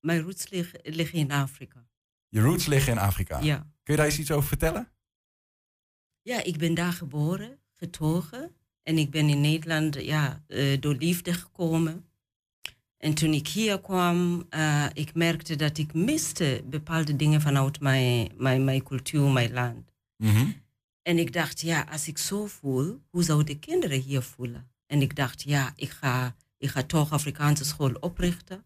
Mijn 0.00 0.20
roots 0.20 0.48
liggen, 0.48 0.80
liggen 0.82 1.18
in 1.18 1.30
Afrika. 1.30 1.86
Je 2.28 2.40
roots 2.40 2.66
liggen 2.66 2.92
in 2.92 2.98
Afrika? 2.98 3.40
Ja. 3.40 3.56
Kun 3.58 3.94
je 3.94 3.96
daar 3.96 4.06
eens 4.06 4.18
iets 4.18 4.30
over 4.30 4.48
vertellen? 4.48 4.88
Ja, 6.22 6.42
ik 6.44 6.58
ben 6.58 6.74
daar 6.74 6.92
geboren, 6.92 7.58
getogen. 7.76 8.54
En 8.82 8.98
ik 8.98 9.10
ben 9.10 9.28
in 9.28 9.40
Nederland 9.40 9.94
ja, 9.94 10.44
uh, 10.48 10.80
door 10.80 10.94
liefde 10.94 11.32
gekomen. 11.32 12.04
En 12.96 13.14
toen 13.14 13.32
ik 13.32 13.48
hier 13.48 13.80
kwam, 13.80 14.46
uh, 14.50 14.86
ik 14.92 15.14
merkte 15.14 15.56
dat 15.56 15.78
ik 15.78 15.94
miste 15.94 16.62
bepaalde 16.64 17.16
dingen 17.16 17.40
vanuit 17.40 17.80
mijn, 17.80 18.30
mijn, 18.36 18.64
mijn 18.64 18.82
cultuur, 18.82 19.30
mijn 19.30 19.52
land. 19.52 19.92
Mm 20.16 20.34
-hmm. 20.34 20.54
En 21.02 21.18
ik 21.18 21.32
dacht, 21.32 21.60
ja, 21.60 21.86
als 21.90 22.08
ik 22.08 22.18
zo 22.18 22.46
voel, 22.46 23.00
hoe 23.10 23.22
zouden 23.22 23.46
de 23.46 23.58
kinderen 23.58 24.00
hier 24.00 24.22
voelen? 24.22 24.70
En 24.88 25.02
ik 25.02 25.16
dacht, 25.16 25.42
ja, 25.42 25.72
ik 25.76 25.90
ga, 25.90 26.34
ik 26.58 26.68
ga 26.68 26.82
toch 26.82 27.12
Afrikaanse 27.12 27.64
school 27.64 27.92
oprichten. 27.92 28.64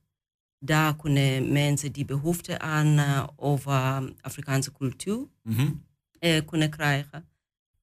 Daar 0.58 0.96
kunnen 0.96 1.52
mensen 1.52 1.92
die 1.92 2.04
behoefte 2.04 2.58
aan 2.58 2.98
uh, 2.98 3.26
over 3.36 4.12
Afrikaanse 4.20 4.72
cultuur 4.72 5.26
mm 5.42 5.54
-hmm. 5.54 5.84
uh, 6.20 6.40
kunnen 6.46 6.70
krijgen. 6.70 7.28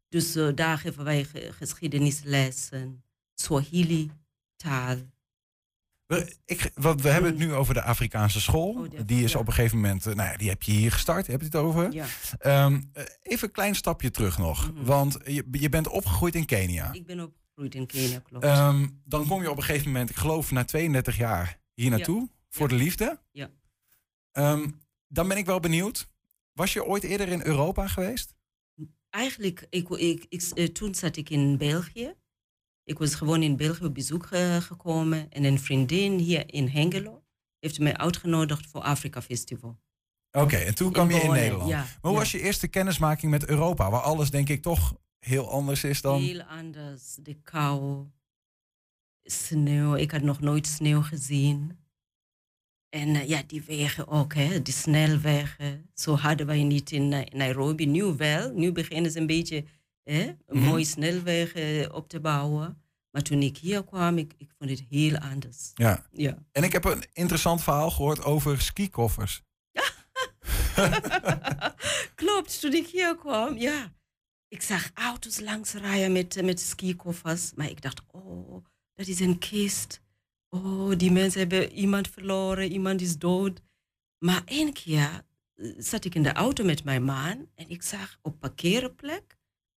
Dus 0.10 0.36
uh, 0.36 0.49
daar 0.56 0.78
geven 0.78 1.04
wij 1.04 1.28
geschiedenislessen, 1.34 3.04
Swahili, 3.34 4.12
taal. 4.56 4.97
We, 6.06 6.36
ik, 6.45 6.71
wat, 6.73 7.02
we 7.02 7.10
hebben 7.10 7.32
het 7.32 7.39
nu 7.39 7.54
over 7.54 7.73
de 7.73 7.84
Afrikaanse 7.84 8.41
school. 8.41 8.73
Oh, 8.73 8.99
die 9.06 9.23
is 9.23 9.32
ja. 9.32 9.39
op 9.39 9.47
een 9.47 9.54
gegeven 9.54 9.78
moment, 9.78 10.06
nou 10.06 10.30
ja, 10.30 10.38
die 10.38 10.49
heb 10.49 10.63
je 10.63 10.71
hier 10.71 10.91
gestart. 10.91 11.28
Heb 11.28 11.39
je 11.39 11.45
het 11.45 11.56
over? 11.56 11.91
Ja. 11.91 12.65
Um, 12.65 12.91
even 13.21 13.47
een 13.47 13.54
klein 13.54 13.75
stapje 13.75 14.12
terug 14.12 14.38
nog. 14.38 14.69
Mm 14.69 14.75
-hmm. 14.75 14.86
Want 14.86 15.17
je, 15.25 15.47
je 15.52 15.69
bent 15.69 15.88
opgegroeid 15.88 16.36
in 16.36 16.45
Kenia. 16.45 16.93
Ik 16.93 17.06
ben 17.06 17.19
opgegroeid 17.60 17.76
in 17.76 17.86
Kenia, 17.86 18.19
klopt. 18.19 18.45
Um, 18.45 19.02
dan 19.06 19.28
kom 19.28 19.41
je 19.41 19.50
op 19.50 19.58
een 19.58 19.63
gegeven 19.63 19.88
moment, 19.88 20.10
ik 20.10 20.15
geloof 20.15 20.52
na 20.52 20.63
32 20.63 21.17
jaar, 21.17 21.60
hier 21.74 21.89
naartoe. 21.89 22.19
Ja. 22.22 22.28
Voor 22.50 22.69
ja. 22.69 22.78
de 22.78 22.84
liefde. 22.84 23.22
Ja. 23.32 23.52
Um, 24.32 24.82
dan 25.08 25.28
ben 25.28 25.38
ik 25.38 25.45
wel 25.45 25.60
benieuwd. 25.60 26.10
Was 26.54 26.74
je 26.74 26.86
ooit 26.86 27.04
eerder 27.04 27.28
in 27.28 27.45
Europa 27.45 27.88
geweest? 27.88 28.36
Eigenlijk, 29.10 29.67
ik, 29.69 29.89
ik, 29.89 30.26
ik, 30.30 30.52
uh, 30.56 30.67
toen 30.67 30.95
zat 30.95 31.17
ik 31.17 31.30
in 31.30 31.58
België. 31.58 32.15
Ik 32.84 32.98
was 32.98 33.15
gewoon 33.15 33.43
in 33.43 33.56
België 33.56 33.86
op 33.86 33.93
bezoek 33.93 34.30
uh, 34.32 34.56
gekomen. 34.56 35.32
En 35.32 35.43
een 35.43 35.60
vriendin 35.60 36.17
hier 36.17 36.54
in 36.54 36.67
Hengelo 36.67 37.24
heeft 37.60 37.80
mij 37.80 37.98
uitgenodigd 37.98 38.67
voor 38.67 38.82
Afrika 38.82 39.22
Festival. 39.22 39.80
Oké, 40.32 40.43
okay, 40.45 40.65
en 40.65 40.76
toen 40.76 40.91
kwam 40.91 41.12
je 41.12 41.22
in 41.22 41.32
Nederland. 41.32 41.69
Ja, 41.69 41.78
maar 41.78 41.98
hoe 42.02 42.12
ja. 42.12 42.17
was 42.17 42.32
je 42.32 42.41
eerste 42.41 42.67
kennismaking 42.67 43.32
met 43.32 43.45
Europa? 43.45 43.89
Waar 43.89 44.02
alles 44.02 44.30
denk 44.30 44.50
ik 44.50 44.62
toch 44.62 44.93
heel 45.30 45.50
anders 45.50 45.84
is 45.84 46.02
dan... 46.02 46.22
Heel 46.22 46.42
anders. 46.42 47.15
De 47.15 47.34
kou, 47.34 48.08
sneeuw. 49.24 49.96
Ik 49.96 50.12
had 50.12 50.22
nog 50.22 50.39
nooit 50.39 50.68
sneeuw 50.68 51.02
gezien. 51.02 51.78
En 52.89 53.08
uh, 53.08 53.28
ja, 53.28 53.44
die 53.48 53.63
wegen 53.63 54.08
ook, 54.08 54.34
hè, 54.34 54.62
die 54.62 54.74
snelwegen. 54.74 55.89
Zo 55.94 56.15
hadden 56.15 56.46
wij 56.46 56.63
niet 56.63 56.92
in 56.92 57.12
uh, 57.12 57.22
Nairobi. 57.26 57.86
Nu 57.86 58.04
wel. 58.04 58.52
Nu 58.54 58.72
beginnen 58.72 59.12
ze 59.12 59.20
een 59.20 59.28
beetje 59.28 59.65
hè, 60.04 60.26
mm 60.26 60.38
-hmm. 60.48 60.60
mooie 60.60 60.86
snelwegen 60.86 61.94
op 61.94 62.10
te 62.10 62.20
bouwen. 62.20 62.82
Maar 63.12 63.22
toen 63.22 63.42
ik 63.42 63.58
hier 63.58 63.84
kwam, 63.84 64.18
ik, 64.18 64.34
ik 64.38 64.52
vond 64.58 64.70
het 64.70 64.84
heel 64.89 65.18
anders. 65.18 65.72
Ja. 65.74 66.06
ja. 66.12 66.38
En 66.52 66.63
ik 66.63 66.72
heb 66.72 66.84
een 66.84 67.04
interessant 67.13 67.63
verhaal 67.63 67.92
gehoord 67.92 68.24
over 68.24 68.62
skikoffers. 68.62 69.42
Klopt, 72.15 72.60
toen 72.60 72.74
ik 72.74 72.88
hier 72.88 73.15
kwam, 73.15 73.58
ja. 73.58 73.92
Ik 74.49 74.62
zag 74.62 74.91
auto's 74.93 75.39
langs 75.39 75.73
rijden 75.73 76.12
met, 76.12 76.41
met 76.43 76.59
skikoffers. 76.59 77.53
Maar 77.55 77.69
ik 77.69 77.81
dacht, 77.81 78.01
oh, 78.12 78.65
dat 78.93 79.07
is 79.07 79.19
een 79.19 79.38
kist. 79.38 80.01
Oh, 80.49 80.97
die 80.97 81.12
mensen 81.12 81.39
hebben 81.39 81.71
iemand 81.71 82.09
verloren, 82.09 82.71
iemand 82.71 83.01
is 83.01 83.17
dood. 83.17 83.62
Maar 84.17 84.41
één 84.45 84.73
keer 84.73 85.25
zat 85.77 86.05
ik 86.05 86.15
in 86.15 86.23
de 86.23 86.33
auto 86.33 86.63
met 86.63 86.83
mijn 86.83 87.03
man 87.03 87.49
en 87.55 87.69
ik 87.69 87.83
zag 87.83 88.19
op 88.21 88.39
parkeerplek 88.39 89.38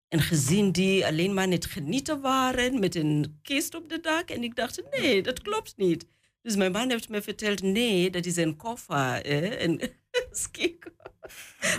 een 0.09 0.21
gezin 0.21 0.73
die 0.73 1.07
alleen 1.07 1.35
maar 1.35 1.49
net 1.49 1.67
genieten 1.67 2.21
waren 2.21 2.81
met 2.81 2.95
een 2.95 3.39
kist 3.43 3.75
op 3.75 3.89
de 3.89 4.01
dak. 4.01 4.31
En 4.31 4.43
ik 4.43 4.57
dacht, 4.57 4.83
nee, 4.91 5.23
dat 5.23 5.43
klopt 5.43 5.77
niet. 5.77 6.07
Dus 6.43 6.57
mijn 6.57 6.73
man 6.73 6.91
heeft 6.91 7.09
me 7.09 7.23
verteld, 7.23 7.63
nee, 7.63 8.11
dat 8.11 8.27
is 8.27 8.37
een 8.37 8.57
koffer. 8.57 9.25
Eh? 9.25 9.63
Een. 9.63 9.81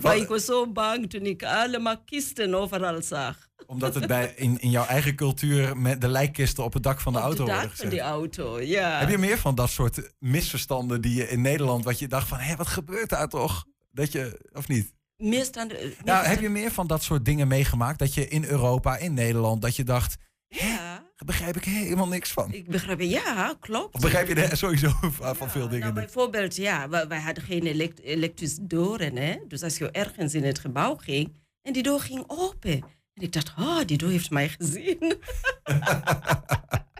Maar 0.02 0.17
ik 0.17 0.28
was 0.28 0.45
zo 0.45 0.71
bang 0.71 1.10
toen 1.10 1.26
ik 1.26 1.43
allemaal 1.43 2.04
kisten 2.06 2.54
overal 2.54 3.02
zag. 3.02 3.50
Omdat 3.65 3.95
het 3.95 4.08
bij, 4.08 4.34
in, 4.36 4.60
in 4.60 4.69
jouw 4.69 4.86
eigen 4.86 5.15
cultuur 5.15 5.78
met 5.78 6.02
de 6.02 6.08
lijkkisten 6.08 6.63
op 6.63 6.74
het 6.74 6.84
dak 6.84 7.00
van 7.00 7.13
de 7.13 7.19
op 7.19 7.26
auto 7.26 7.45
dak 7.45 7.54
worden 7.54 7.69
gezet. 7.69 7.86
van 7.86 7.95
die 7.95 8.06
auto, 8.06 8.62
ja. 8.62 9.00
Heb 9.00 9.10
je 9.10 9.17
meer 9.17 9.38
van 9.38 9.56
dat 9.56 9.69
soort 9.69 10.13
misverstanden 10.19 11.02
die 11.02 11.15
je 11.15 11.30
in 11.30 11.41
Nederland, 11.41 11.84
wat 11.84 12.00
je 12.00 12.08
dacht 12.08 12.28
van, 12.28 12.38
hé, 12.38 12.56
wat 12.56 12.67
gebeurt 12.67 13.10
daar 13.10 13.28
toch? 13.28 13.65
Dat 13.91 14.12
je, 14.12 14.50
of 14.54 14.67
niet? 14.67 14.93
Misstanden, 15.17 15.93
nou, 16.04 16.26
heb 16.26 16.39
je 16.39 16.50
meer 16.50 16.71
van 16.71 16.88
dat 16.88 17.04
soort 17.04 17.26
dingen 17.26 17.47
meegemaakt? 17.47 18.00
Dat 18.00 18.13
je 18.13 18.28
in 18.28 18.43
Europa, 18.43 18.97
in 18.97 19.13
Nederland, 19.13 19.62
dat 19.62 19.76
je 19.76 19.84
dacht, 19.84 20.15
ja. 20.60 20.96
daar 20.96 21.26
begrijp 21.26 21.56
ik 21.56 21.64
helemaal 21.64 22.08
niks 22.08 22.32
van. 22.32 22.54
Ik 22.54 22.68
begrijp, 22.68 23.00
ja, 23.00 23.56
klopt. 23.60 23.96
Of 23.96 24.02
begrijp 24.02 24.28
je 24.28 24.36
er 24.36 24.58
sowieso 24.58 24.90
van 25.12 25.36
ja, 25.40 25.50
veel 25.50 25.68
dingen 25.70 25.80
nou? 25.80 25.94
Bijvoorbeeld, 25.94 26.56
ja, 26.56 26.90
wij, 26.90 27.08
wij 27.08 27.20
hadden 27.20 27.44
geen 27.44 27.66
elekt 27.66 28.00
elektrisch 28.00 28.58
deuren, 28.62 29.16
hè. 29.16 29.38
Dus 29.48 29.64
als 29.64 29.78
je 29.78 29.92
ergens 29.92 30.34
in 30.34 30.44
het 30.44 30.60
gebouw 30.60 30.96
ging, 30.96 31.36
en 31.62 31.74
die 31.74 31.84
deur 31.84 32.00
ging 32.00 32.24
open. 32.28 32.84
En 33.14 33.24
ik 33.24 33.32
dacht, 33.32 33.54
oh, 33.60 33.80
die 33.86 33.98
deur 33.98 34.10
heeft 34.10 34.30
mij 34.30 34.50
gezien. 34.50 34.98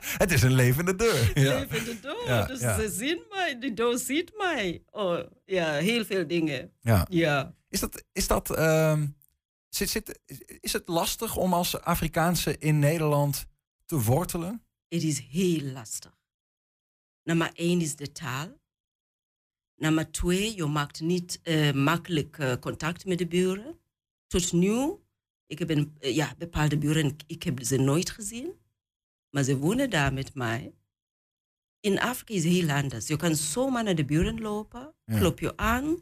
Het 0.02 0.32
is 0.32 0.42
een 0.42 0.54
levende 0.54 0.96
deur. 0.96 1.32
Ja. 1.34 1.60
Levende 1.60 2.00
deur. 2.00 2.24
Ja, 2.26 2.46
dus 2.46 2.60
ze 2.60 2.90
zien 2.98 3.22
mij, 3.30 3.60
die 3.60 3.74
deur 3.74 3.98
ziet 3.98 4.32
mij. 4.38 4.84
Oh, 4.92 5.20
ja, 5.46 5.74
heel 5.74 6.06
veel 6.06 6.28
dingen. 6.28 6.72
Ja. 6.82 7.06
ja. 7.10 7.54
Is 7.70 7.80
dat, 7.80 8.04
is 8.12 8.28
dat, 8.28 8.58
uh, 8.58 9.02
zit, 9.76 9.90
zit, 9.90 10.20
is 10.60 10.74
het 10.74 10.88
lastig 10.88 11.38
om 11.38 11.54
als 11.54 11.82
Afrikaanse 11.82 12.58
in 12.58 12.80
Nederland 12.80 13.46
te 13.86 14.02
wortelen? 14.02 14.66
Het 14.88 15.04
is 15.04 15.20
heel 15.20 15.62
lastig. 15.62 16.20
Nummer 17.24 17.52
één 17.54 17.82
is 17.82 17.96
de 17.96 18.12
taal. 18.12 18.60
Nummer 19.76 20.12
twee, 20.12 20.56
je 20.56 20.66
maakt 20.66 21.02
niet 21.02 21.40
uh, 21.44 21.72
makkelijk 21.72 22.38
uh, 22.38 22.54
contact 22.54 23.06
met 23.06 23.18
de 23.18 23.28
buren. 23.28 23.80
Tot 24.28 24.52
nu, 24.52 24.96
ik 25.46 25.60
heb 25.60 25.70
een, 25.70 25.98
uh, 26.00 26.16
ja, 26.16 26.36
bepaalde 26.38 26.78
buren, 26.78 27.16
ik 27.28 27.44
heb 27.44 27.64
ze 27.64 27.78
nooit 27.78 28.10
gezien. 28.10 28.60
Maar 29.30 29.44
ze 29.44 29.58
wonen 29.58 29.90
daar 29.90 30.14
met 30.14 30.34
mij. 30.34 30.74
In 31.80 32.00
Afrika 32.00 32.34
is 32.34 32.44
het 32.44 32.54
heel 32.54 32.70
anders. 32.70 33.08
Je 33.08 33.16
kan 33.16 33.36
zomaar 33.36 33.84
naar 33.84 33.96
de 33.96 34.06
buren 34.06 34.42
lopen, 34.42 34.94
ja. 35.06 35.18
klop 35.18 35.40
je 35.40 35.58
aan, 35.58 35.98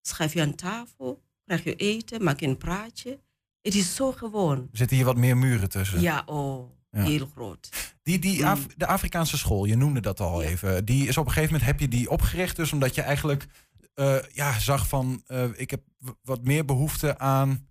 schrijf 0.00 0.32
je 0.32 0.40
aan 0.40 0.54
tafel, 0.54 1.22
krijg 1.58 1.64
je 1.64 1.84
eten, 1.84 2.22
maak 2.22 2.40
je 2.40 2.46
een 2.46 2.56
praatje. 2.56 3.20
Het 3.62 3.74
is 3.74 3.94
zo 3.94 4.12
gewoon. 4.12 4.58
Er 4.58 4.78
zitten 4.78 4.96
hier 4.96 5.06
wat 5.06 5.16
meer 5.16 5.36
muren 5.36 5.68
tussen. 5.68 6.00
Ja, 6.00 6.22
oh, 6.26 6.70
ja. 6.90 7.02
heel 7.02 7.28
groot. 7.34 7.94
Die, 8.02 8.18
die 8.18 8.46
Af 8.46 8.66
de 8.66 8.86
Afrikaanse 8.86 9.38
school, 9.38 9.64
je 9.64 9.76
noemde 9.76 10.00
dat 10.00 10.20
al 10.20 10.42
ja. 10.42 10.48
even. 10.48 10.84
Die 10.84 11.08
is 11.08 11.16
op 11.16 11.26
een 11.26 11.32
gegeven 11.32 11.52
moment, 11.52 11.70
heb 11.70 11.80
je 11.80 11.96
die 11.96 12.10
opgericht 12.10 12.56
dus 12.56 12.72
omdat 12.72 12.94
je 12.94 13.02
eigenlijk 13.02 13.46
uh, 13.94 14.16
ja, 14.32 14.58
zag 14.58 14.88
van, 14.88 15.22
uh, 15.26 15.44
ik 15.54 15.70
heb 15.70 15.82
wat 16.22 16.44
meer 16.44 16.64
behoefte 16.64 17.18
aan 17.18 17.68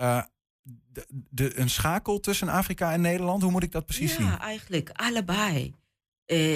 uh, 0.00 0.22
de, 0.62 1.06
de, 1.30 1.58
een 1.58 1.70
schakel 1.70 2.20
tussen 2.20 2.48
Afrika 2.48 2.92
en 2.92 3.00
Nederland. 3.00 3.42
Hoe 3.42 3.50
moet 3.50 3.62
ik 3.62 3.72
dat 3.72 3.86
precies 3.86 4.10
ja, 4.10 4.16
zien? 4.16 4.26
Ja, 4.26 4.40
eigenlijk 4.40 4.90
allebei. 4.92 5.74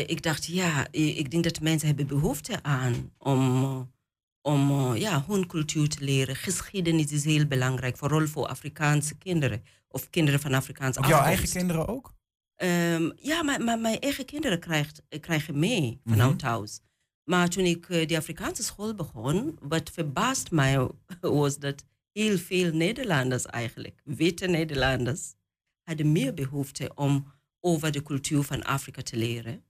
ik 0.06 0.22
dacht, 0.22 0.46
ja, 0.46 0.86
ik 0.90 1.30
denk 1.30 1.44
dat 1.44 1.60
mensen 1.60 1.88
hebben 1.88 2.06
behoefte 2.06 2.62
aan 2.62 3.12
om 3.18 3.90
om 4.42 4.70
uh, 4.70 5.00
ja, 5.00 5.24
hun 5.26 5.46
cultuur 5.46 5.88
te 5.88 6.04
leren. 6.04 6.36
Geschiedenis 6.36 7.12
is 7.12 7.24
heel 7.24 7.46
belangrijk, 7.46 7.96
vooral 7.96 8.26
voor 8.26 8.46
Afrikaanse 8.46 9.18
kinderen 9.18 9.62
of 9.88 10.10
kinderen 10.10 10.40
van 10.40 10.54
Afrikaanse 10.54 10.98
afkomst. 10.98 11.20
Jouw 11.20 11.28
eigen 11.28 11.48
kinderen 11.48 11.88
ook? 11.88 12.14
Um, 12.56 13.12
ja, 13.16 13.42
maar, 13.42 13.64
maar, 13.64 13.78
mijn 13.78 13.98
eigen 13.98 14.24
kinderen 14.24 14.60
krijgt, 14.60 15.02
krijgen 15.20 15.58
mee 15.58 16.00
vanuit 16.04 16.22
mm 16.22 16.28
-hmm. 16.28 16.36
thuis. 16.36 16.80
Maar 17.24 17.48
toen 17.48 17.64
ik 17.64 17.88
uh, 17.88 18.06
de 18.06 18.16
Afrikaanse 18.16 18.62
school 18.62 18.94
begon, 18.94 19.58
wat 19.60 19.90
verbaasd 19.90 20.50
mij 20.50 20.88
was 21.20 21.58
dat 21.58 21.84
heel 22.12 22.38
veel 22.38 22.72
Nederlanders 22.72 23.46
eigenlijk, 23.46 24.00
witte 24.04 24.46
Nederlanders, 24.46 25.34
hadden 25.82 26.12
meer 26.12 26.34
behoefte 26.34 26.90
om 26.94 27.32
over 27.60 27.92
de 27.92 28.02
cultuur 28.02 28.42
van 28.42 28.62
Afrika 28.62 29.02
te 29.02 29.16
leren. 29.16 29.64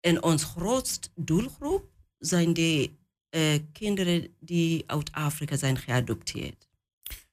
En 0.00 0.22
ons 0.22 0.44
grootste 0.44 1.08
doelgroep 1.14 1.90
zijn 2.18 2.52
de 2.52 2.90
eh, 3.34 3.58
kinderen 3.72 4.28
die 4.40 4.84
uit 4.86 5.12
Afrika 5.12 5.56
zijn 5.56 5.76
geadopteerd. 5.78 6.68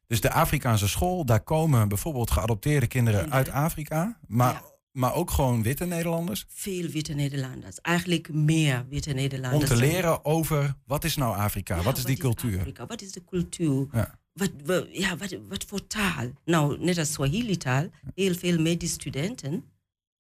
Dus 0.08 0.22
de 0.22 0.32
Afrikaanse 0.32 0.88
school, 0.88 1.26
daar 1.26 1.44
komen 1.44 1.88
bijvoorbeeld 1.88 2.32
geadopteerde 2.32 2.88
kinderen 2.88 3.32
uit 3.32 3.50
Afrika, 3.50 4.20
maar, 4.28 4.62
maar 4.92 5.14
ook 5.14 5.32
gewoon 5.32 5.64
witte 5.64 5.86
Nederlanders. 5.86 6.46
Veel 6.48 6.88
witte 6.88 7.14
Nederlanders, 7.14 7.82
eigenlijk 7.82 8.34
meer 8.34 8.86
witte 8.90 9.10
Om 9.10 9.16
Nederlanders. 9.16 9.70
te 9.70 9.76
leren 9.78 10.26
over 10.26 10.76
wat 10.86 11.04
is 11.04 11.16
nou 11.16 11.36
Afrika, 11.38 11.82
wat 11.82 11.98
is 11.98 12.04
die 12.04 12.18
cultuur. 12.18 12.60
Afrika, 12.60 12.86
wat 12.86 13.02
is 13.02 13.12
de 13.12 13.24
cultuur? 13.24 13.88
Ja. 13.92 14.20
Wat, 14.34 14.52
wa- 14.66 14.86
ja, 14.92 15.18
wat, 15.18 15.36
wat 15.50 15.64
voor 15.68 15.88
taal? 15.88 16.28
Nou, 16.46 16.80
net 16.80 16.98
als 16.98 17.12
Swahili-taal, 17.12 17.90
heel 18.16 18.34
veel 18.36 18.60
medestudenten 18.62 19.64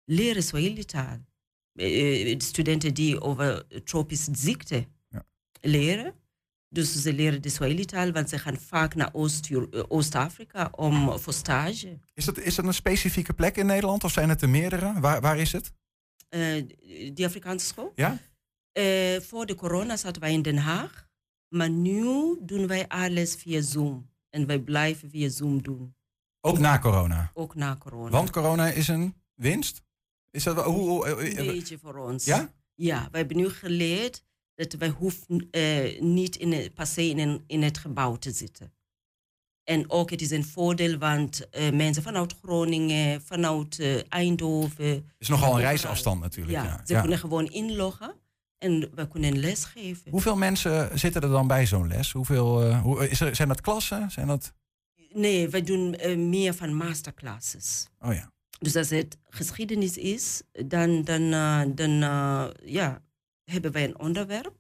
leren 0.05 0.43
Swahili-taal. 0.43 1.17
Eh, 1.75 2.35
studenten 2.39 2.93
die 2.93 3.21
over 3.21 3.65
tropische 3.83 4.31
ziekte 4.35 4.85
leren. 5.61 6.13
Dus 6.69 7.01
ze 7.01 7.13
leren 7.13 7.41
de 7.41 7.49
Swahili-taal, 7.49 8.11
want 8.11 8.29
ze 8.29 8.39
gaan 8.39 8.57
vaak 8.57 8.95
naar 8.95 9.09
Oost- 9.13 9.49
Oost-Afrika 9.87 10.69
om 10.75 11.19
voor 11.19 11.33
stage. 11.33 11.99
Is 12.13 12.25
dat, 12.25 12.39
is 12.39 12.55
dat 12.55 12.65
een 12.65 12.73
specifieke 12.73 13.33
plek 13.33 13.57
in 13.57 13.65
Nederland 13.65 14.03
of 14.03 14.11
zijn 14.11 14.29
het 14.29 14.41
er 14.41 14.49
meerdere? 14.49 14.99
Waar, 14.99 15.21
waar 15.21 15.37
is 15.39 15.51
het? 15.51 15.71
Eh, 16.29 16.65
die 17.13 17.25
Afrikaanse 17.25 17.65
school? 17.65 17.91
Ja? 17.95 18.17
Eh, 18.71 19.19
voor 19.19 19.45
de 19.45 19.55
corona 19.55 19.97
zaten 19.97 20.21
wij 20.21 20.33
in 20.33 20.41
Den 20.41 20.57
Haag. 20.57 21.09
Maar 21.47 21.69
nu 21.69 22.37
doen 22.41 22.67
wij 22.67 22.87
alles 22.87 23.35
via 23.35 23.61
Zoom. 23.61 24.09
En 24.29 24.45
wij 24.45 24.59
blijven 24.59 25.09
via 25.09 25.29
Zoom 25.29 25.61
doen. 25.61 25.95
Ook 26.41 26.59
na 26.59 26.79
corona. 26.79 27.31
Ook 27.33 27.55
na 27.55 27.75
corona. 27.77 28.09
Want 28.09 28.29
corona 28.29 28.67
is 28.69 28.87
een 28.87 29.15
winst? 29.33 29.81
Is 30.29 30.43
dat, 30.43 30.65
hoe- 30.65 31.07
Een 31.07 31.37
eh, 31.37 31.45
beetje 31.45 31.77
voor 31.77 31.95
ons. 31.95 32.25
Ja? 32.25 32.53
Ja, 32.75 33.07
wij 33.11 33.19
hebben 33.19 33.37
nu 33.37 33.49
geleerd 33.49 34.23
dat 34.55 34.73
wij 34.73 34.89
hoeven 34.89 35.47
eh, 35.51 36.01
niet 36.01 36.35
in, 36.35 36.51
het- 36.51 36.73
per 36.73 36.87
se 36.87 37.09
in, 37.09 37.19
een- 37.19 37.43
in 37.47 37.61
het 37.63 37.77
gebouw 37.77 38.15
te 38.15 38.31
zitten. 38.31 38.73
En 39.63 39.89
ook 39.89 40.09
het 40.09 40.21
is 40.21 40.31
een 40.31 40.45
voordeel, 40.45 40.97
want 40.97 41.49
eh, 41.49 41.71
mensen 41.71 42.03
vanuit 42.03 42.35
Groningen, 42.43 43.21
vanuit 43.21 43.79
eh, 43.79 44.11
Eindhoven... 44.13 44.85
Het 44.85 45.03
is 45.17 45.27
nogal 45.27 45.53
een 45.55 45.61
reisafstand 45.61 46.21
natuurlijk. 46.21 46.57
Ja, 46.57 46.63
Ja, 46.63 46.81
ze 46.85 46.93
Ja. 46.93 46.99
kunnen 46.99 47.17
gewoon 47.19 47.45
inloggen 47.47 48.13
en 48.57 48.89
we 48.95 49.07
kunnen 49.07 49.37
les 49.39 49.63
geven. 49.65 50.11
Hoeveel 50.11 50.35
mensen 50.35 50.99
zitten 50.99 51.21
er 51.21 51.29
dan 51.29 51.47
bij 51.47 51.65
zo'n 51.65 51.87
les? 51.87 52.11
Hoeveel, 52.11 52.73
hoe, 52.75 53.09
is 53.09 53.19
er, 53.19 53.35
zijn 53.35 53.47
dat 53.47 53.61
klassen? 53.61 54.11
Zijn 54.11 54.27
dat... 54.27 54.53
Nee, 55.13 55.49
wij 55.49 55.61
doen 55.63 55.95
meer 56.29 56.53
van 56.53 56.75
masterclasses. 56.75 57.87
Oh 57.99 58.13
ja. 58.13 58.31
Dus 58.59 58.75
als 58.75 58.89
het 58.89 59.17
geschiedenis 59.29 59.97
is, 59.97 60.41
dan, 60.65 61.03
dan, 61.03 61.29
dan 61.75 61.91
ja, 62.65 63.01
hebben 63.51 63.71
wij 63.71 63.83
een 63.83 63.99
onderwerp. 63.99 64.53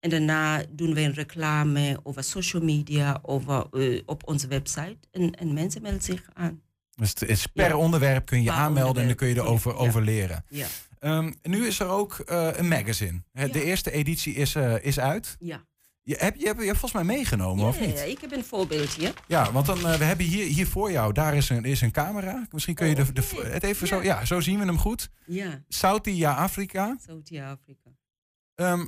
En 0.00 0.10
daarna 0.10 0.64
doen 0.70 0.94
wij 0.94 1.04
een 1.04 1.14
reclame 1.14 2.00
over 2.02 2.24
social 2.24 2.62
media, 2.62 3.18
over, 3.22 3.66
eh, 3.72 4.00
op 4.06 4.28
onze 4.28 4.46
website. 4.46 4.96
En, 5.10 5.34
en 5.34 5.52
mensen 5.52 5.82
melden 5.82 6.02
zich 6.02 6.22
aan. 6.34 6.62
Dus 6.94 7.08
het 7.10 7.22
is 7.22 7.46
per 7.46 7.68
Ja. 7.68 7.76
onderwerp 7.76 8.26
kun 8.26 8.38
je 8.42 8.44
Per 8.48 8.54
aanmelden 8.58 9.02
en 9.02 9.08
dan 9.08 9.16
kun 9.16 9.28
je 9.28 9.34
erover 9.34 9.72
ja. 9.72 9.78
over 9.78 10.02
leren. 10.02 10.44
Ja. 10.48 10.66
Ehm, 10.98 11.32
nu 11.42 11.66
is 11.66 11.80
er 11.80 11.88
ook 11.88 12.18
eh, 12.18 12.48
een 12.52 12.68
magazine. 12.68 13.22
De 13.32 13.64
eerste 13.64 13.90
editie 13.90 14.34
is, 14.34 14.54
eh, 14.54 14.84
is 14.84 14.98
uit. 15.00 15.36
Ja. 15.38 15.64
Je, 16.02 16.16
heb, 16.18 16.36
je, 16.36 16.46
hebt, 16.46 16.58
je 16.60 16.66
hebt 16.66 16.78
volgens 16.78 17.02
mij 17.04 17.16
meegenomen, 17.16 17.66
of 17.66 17.80
niet? 17.80 17.98
ja, 17.98 18.02
ik 18.04 18.20
heb 18.20 18.32
een 18.32 18.44
voorbeeldje. 18.44 19.12
Ja, 19.26 19.52
want 19.52 19.66
dan, 19.66 19.78
we 19.78 20.04
hebben 20.04 20.26
hier, 20.26 20.46
hier 20.46 20.66
voor 20.66 20.90
jou, 20.90 21.12
daar 21.12 21.36
is 21.36 21.48
een, 21.48 21.64
is 21.64 21.80
een 21.80 21.90
camera. 21.90 22.46
Misschien 22.50 22.74
kun 22.74 22.86
je 22.88 22.94
de, 22.94 23.12
de, 23.12 23.22
het 23.42 23.62
even 23.62 23.86
zo... 23.86 24.02
Ja, 24.02 24.24
zo 24.24 24.40
zien 24.40 24.58
we 24.58 24.64
hem 24.64 24.78
goed. 24.78 25.08
Ja. 25.26 25.62
Zuid-Afrika. 25.68 26.96
Ehm, 27.06 27.18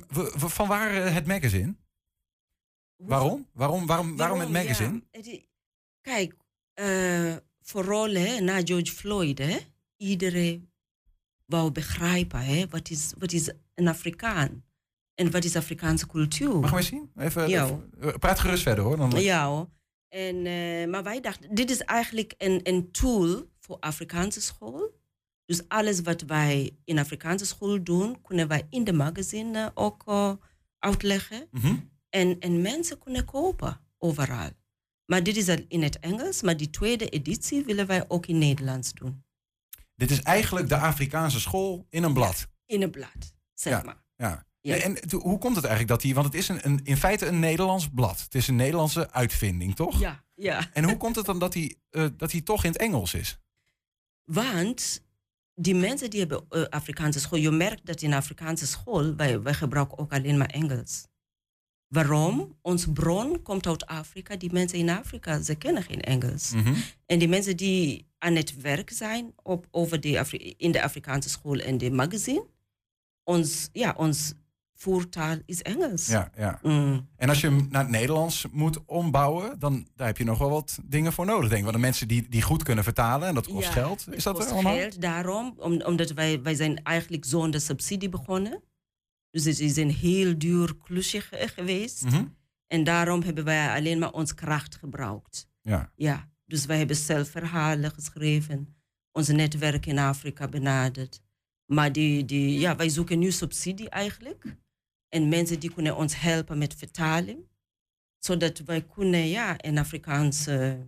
w- 0.07 0.47
van 0.47 0.67
waar 0.67 0.93
eh, 1.05 1.13
het 1.13 1.27
magazine? 1.27 1.75
Waarom? 2.95 3.47
Waarom, 3.53 3.85
waarom, 3.85 4.17
waarom 4.17 4.39
het 4.39 4.49
magazine? 4.49 5.03
Ja, 5.11 5.39
kijk, 6.01 6.35
eh, 6.73 7.35
vooral 7.61 8.09
hè, 8.13 8.39
na 8.39 8.61
George 8.63 8.91
Floyd, 8.91 9.37
hè, 9.37 9.57
iedereen 9.97 10.71
wou 11.45 11.71
begrijpen 11.71 12.39
hè, 12.39 12.67
wat, 12.67 12.89
is, 12.89 13.13
wat 13.17 13.31
is 13.31 13.51
een 13.73 13.87
Afrikaan 13.87 14.63
en 15.15 15.31
wat 15.31 15.43
is 15.43 15.55
Afrikaanse 15.55 16.07
cultuur. 16.07 16.55
Mag 16.55 16.65
ik 16.65 16.71
maar 16.71 16.83
zien? 16.83 17.11
Even, 17.17 17.49
Ja, 17.49 17.63
even- 17.65 17.91
eh, 17.99 18.13
praat 18.19 18.39
gerust 18.39 18.63
verder 18.63 18.83
hoor. 18.83 18.97
Dan, 18.97 19.09
Ja. 19.21 19.67
En, 20.09 20.41
maar 20.89 21.03
wij 21.03 21.21
dachten, 21.21 21.55
dit 21.55 21.69
is 21.69 21.79
eigenlijk 21.81 22.33
een, 22.37 22.59
een 22.63 22.91
tool 22.91 23.49
voor 23.59 23.77
Afrikaanse 23.79 24.41
school. 24.41 25.01
Dus 25.45 25.67
alles 25.67 26.01
wat 26.01 26.21
wij 26.21 26.75
in 26.83 26.99
Afrikaanse 26.99 27.45
school 27.45 27.83
doen, 27.83 28.21
kunnen 28.21 28.47
wij 28.47 28.67
in 28.69 28.83
de 28.83 28.93
magazine 28.93 29.59
eh, 29.59 29.71
ook 29.73 30.03
eh, 30.05 30.31
uitleggen. 30.79 31.47
Mhm. 31.51 31.75
En, 32.09 32.39
en 32.39 32.61
mensen 32.61 32.97
kunnen 32.97 33.25
kopen 33.25 33.79
overal. 33.97 34.49
Maar 35.05 35.23
dit 35.23 35.37
is 35.37 35.47
in 35.67 35.83
het 35.83 35.99
Engels, 35.99 36.41
maar 36.41 36.57
die 36.57 36.69
tweede 36.69 37.09
editie 37.09 37.63
willen 37.63 37.87
wij 37.87 38.05
ook 38.07 38.25
in 38.25 38.37
Nederlands 38.37 38.93
doen. 38.93 39.23
Dit 39.95 40.11
is 40.11 40.21
eigenlijk 40.21 40.69
de 40.69 40.77
Afrikaanse 40.77 41.39
school 41.39 41.85
in 41.89 42.03
een 42.03 42.13
blad. 42.13 42.47
In 42.65 42.81
een 42.81 42.91
blad, 42.91 43.35
zeg 43.53 43.73
ja, 43.73 43.83
maar. 43.83 44.03
Ja. 44.15 44.45
Ja. 44.61 44.75
En 44.75 44.97
hoe 45.11 45.37
komt 45.37 45.55
het 45.55 45.65
eigenlijk 45.65 45.87
dat 45.87 46.01
die... 46.01 46.13
Want 46.13 46.25
het 46.25 46.35
is 46.35 46.47
een, 46.47 46.65
een, 46.65 46.79
in 46.83 46.97
feite 46.97 47.25
een 47.25 47.39
Nederlands 47.39 47.89
blad. 47.89 48.21
Het 48.21 48.35
is 48.35 48.47
een 48.47 48.55
Nederlandse 48.55 49.11
uitvinding, 49.11 49.75
toch? 49.75 49.99
Ja, 49.99 50.23
ja. 50.35 50.69
En 50.73 50.83
hoe 50.83 50.97
komt 50.97 51.15
het 51.15 51.25
dan 51.25 51.39
dat 51.39 51.53
hij 51.53 51.75
eh, 51.89 52.07
dat 52.17 52.31
hij 52.31 52.41
toch 52.41 52.63
in 52.63 52.71
het 52.71 52.79
Engels 52.81 53.13
is? 53.13 53.39
Want 54.23 55.03
die 55.55 55.75
mensen 55.75 56.09
die 56.09 56.19
hebben 56.19 56.45
eh, 56.49 56.63
Afrikaanse 56.63 57.19
school, 57.19 57.39
je 57.39 57.51
merkt 57.51 57.85
dat 57.85 58.01
in 58.01 58.13
Afrikaanse 58.13 58.67
school, 58.67 59.15
wij, 59.15 59.41
wij 59.41 59.53
gebruiken 59.53 59.97
ook 59.97 60.13
alleen 60.13 60.37
maar 60.37 60.49
Engels. 60.49 61.05
Waarom? 61.87 62.57
Ons 62.61 62.85
bron 62.93 63.41
komt 63.41 63.67
uit 63.67 63.85
Afrika. 63.85 64.35
Die 64.35 64.51
mensen 64.51 64.77
in 64.77 64.89
Afrika, 64.89 65.41
ze 65.41 65.55
kennen 65.55 65.83
geen 65.83 66.01
Engels. 66.01 66.51
Mhm. 66.53 66.73
En 67.05 67.19
die 67.19 67.27
mensen 67.27 67.57
die 67.57 68.07
aan 68.17 68.35
het 68.35 68.61
werk 68.61 68.89
zijn 68.89 69.33
op, 69.43 69.67
over 69.71 69.99
de 69.99 70.19
Afri- 70.19 70.53
in 70.57 70.71
de 70.71 70.83
Afrikaanse 70.83 71.29
school 71.29 71.59
en 71.59 71.77
de 71.77 71.91
magazine, 71.91 72.45
ons, 73.23 73.69
ja, 73.71 73.93
ons 73.97 74.33
voertaal 74.83 75.37
is 75.45 75.61
Engels. 75.61 76.07
Ja, 76.07 76.31
ja. 76.37 76.59
Mm. 76.63 77.07
En 77.15 77.29
als 77.29 77.41
je 77.41 77.47
hem 77.47 77.67
naar 77.69 77.81
het 77.81 77.91
Nederlands 77.91 78.45
moet 78.51 78.85
ombouwen, 78.85 79.59
dan 79.59 79.87
daar 79.95 80.07
heb 80.07 80.17
je 80.17 80.23
nog 80.23 80.37
wel 80.37 80.49
wat 80.49 80.79
dingen 80.83 81.13
voor 81.13 81.25
nodig, 81.25 81.47
denk 81.49 81.57
ik. 81.57 81.63
Want 81.63 81.75
de 81.75 81.81
mensen 81.81 82.07
die, 82.07 82.29
die 82.29 82.41
goed 82.41 82.63
kunnen 82.63 82.83
vertalen, 82.83 83.27
en 83.27 83.33
dat 83.35 83.47
kost 83.47 83.67
Ja, 83.67 83.71
geld. 83.71 84.05
Is 84.11 84.23
dat 84.23 84.35
kost 84.35 84.47
er 84.47 84.53
allemaal? 84.53 84.75
geld 84.75 85.01
daarom, 85.01 85.53
om, 85.57 85.81
omdat 85.81 86.11
wij, 86.11 86.41
wij 86.41 86.55
zijn 86.55 86.83
eigenlijk 86.83 87.25
zonder 87.25 87.61
subsidie 87.61 88.09
begonnen. 88.09 88.61
Dus 89.29 89.43
het 89.45 89.59
is 89.59 89.75
een 89.75 89.91
heel 89.91 90.37
duur 90.37 90.75
klusje 90.83 91.21
ge- 91.21 91.47
geweest. 91.55 92.03
Mhm. 92.05 92.25
En 92.67 92.83
daarom 92.83 93.21
hebben 93.23 93.43
wij 93.43 93.75
alleen 93.75 93.99
maar 93.99 94.11
ons 94.11 94.33
kracht 94.33 94.75
gebruikt. 94.75 95.47
Ja. 95.61 95.91
Ja, 95.95 96.29
dus 96.45 96.65
wij 96.65 96.77
hebben 96.77 96.95
zelf 96.95 97.29
verhalen 97.29 97.91
geschreven, 97.91 98.75
ons 99.11 99.27
netwerk 99.27 99.85
in 99.85 99.99
Afrika 99.99 100.47
benaderd. 100.47 101.21
Maar 101.65 101.91
die, 101.91 102.25
die, 102.25 102.59
ja, 102.59 102.75
wij 102.75 102.89
zoeken 102.89 103.19
nu 103.19 103.31
subsidie 103.31 103.89
eigenlijk. 103.89 104.55
En 105.13 105.29
mensen 105.29 105.59
die 105.59 105.73
kunnen 105.73 105.95
ons 105.95 106.19
helpen 106.19 106.57
met 106.57 106.75
vertaling. 106.75 107.39
Zodat 108.17 108.59
wij 108.59 108.81
kunnen 108.81 109.27
ja, 109.27 109.55
een 109.57 109.77
Afrikaanse 109.77 110.87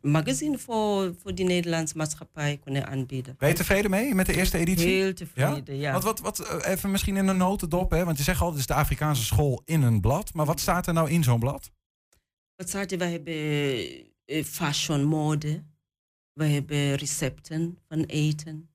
magazine 0.00 0.58
voor, 0.58 1.14
voor 1.22 1.34
die 1.34 1.44
Nederlandse 1.44 1.96
maatschappij 1.96 2.58
kunnen 2.64 2.86
aanbieden. 2.86 3.34
Ben 3.38 3.48
je 3.48 3.54
tevreden 3.54 3.90
mee 3.90 4.14
met 4.14 4.26
de 4.26 4.36
eerste 4.36 4.58
editie? 4.58 4.86
Heel 4.86 5.14
tevreden, 5.14 5.76
ja. 5.76 5.92
Want 5.92 6.04
wat, 6.04 6.20
wat, 6.20 6.38
eh, 6.38 6.72
even 6.72 6.90
misschien 6.90 7.16
in 7.16 7.28
een 7.28 7.36
notendop, 7.36 7.90
hè? 7.90 8.04
want 8.04 8.16
je 8.16 8.22
zegt 8.22 8.40
altijd, 8.40 8.60
het 8.60 8.70
is 8.70 8.76
de 8.76 8.82
Afrikaanse 8.82 9.24
school 9.24 9.62
in 9.64 9.82
een 9.82 10.00
blad. 10.00 10.34
Maar 10.34 10.46
wat 10.46 10.60
staat 10.60 10.86
er 10.86 10.92
nou 10.92 11.10
in 11.10 11.22
zo'n 11.22 11.40
blad? 11.40 11.72
Wat 12.56 12.68
staat 12.68 12.92
er? 12.92 12.98
We 12.98 13.04
hebben 13.04 13.34
eh, 14.24 14.44
fashion, 14.44 15.04
mode. 15.04 15.64
We 16.32 16.44
hebben 16.44 16.94
recepten 16.94 17.78
van 17.88 18.02
eten. 18.02 18.68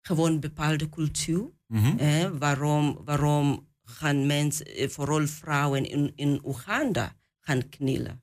Gewoon 0.00 0.40
bepaalde 0.40 0.88
cultuur. 0.88 1.50
Mhm. 1.66 2.38
Waarom, 2.38 2.98
waarom 3.04 3.68
gaan 3.90 4.26
mensen, 4.26 4.66
eh, 4.66 4.88
vooral 4.88 5.26
vrouwen 5.26 5.84
in, 5.84 6.12
in 6.14 6.40
Oeganda, 6.44 7.16
gaan 7.38 7.68
knielen? 7.68 8.22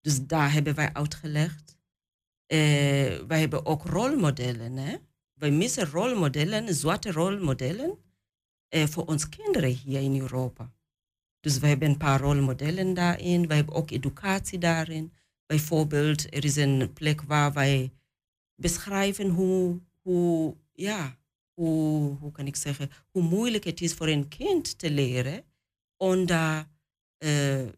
Dus 0.00 0.26
daar 0.26 0.52
hebben 0.52 0.74
wij 0.74 0.92
uitgelegd. 0.92 1.76
Eh, 2.46 2.58
wij 3.26 3.40
hebben 3.40 3.66
ook 3.66 3.84
rolmodellen. 3.84 4.76
Hè? 4.76 4.96
Wij 5.34 5.50
missen 5.50 5.90
rolmodellen, 5.90 6.74
zwarte 6.74 7.12
rolmodellen, 7.12 7.98
eh, 8.68 8.86
voor 8.86 9.04
onze 9.04 9.28
kinderen 9.28 9.70
hier 9.70 10.00
in 10.00 10.20
Europa. 10.20 10.72
Dus 11.40 11.58
we 11.58 11.66
hebben 11.66 11.88
een 11.88 11.96
paar 11.96 12.20
rolmodellen 12.20 12.94
daarin. 12.94 13.46
We 13.46 13.54
hebben 13.54 13.74
ook 13.74 13.90
educatie 13.90 14.58
daarin. 14.58 15.12
Bijvoorbeeld, 15.46 16.34
er 16.34 16.44
is 16.44 16.56
een 16.56 16.92
plek 16.92 17.22
waar 17.22 17.52
wij 17.52 17.92
beschrijven 18.54 19.28
hoe, 19.28 19.80
hoe, 20.02 20.56
ja, 20.72 21.18
hoe, 21.54 22.16
hoe 22.16 22.32
kan 22.32 22.46
ik 22.46 22.56
zeggen, 22.56 22.90
hoe 23.10 23.22
moeilijk 23.22 23.64
het 23.64 23.80
is 23.80 23.94
voor 23.94 24.08
een 24.08 24.28
kind 24.28 24.78
te 24.78 24.90
leren 24.90 25.44
onder 25.96 26.66
eh, 27.18 27.60
eh, 27.60 27.68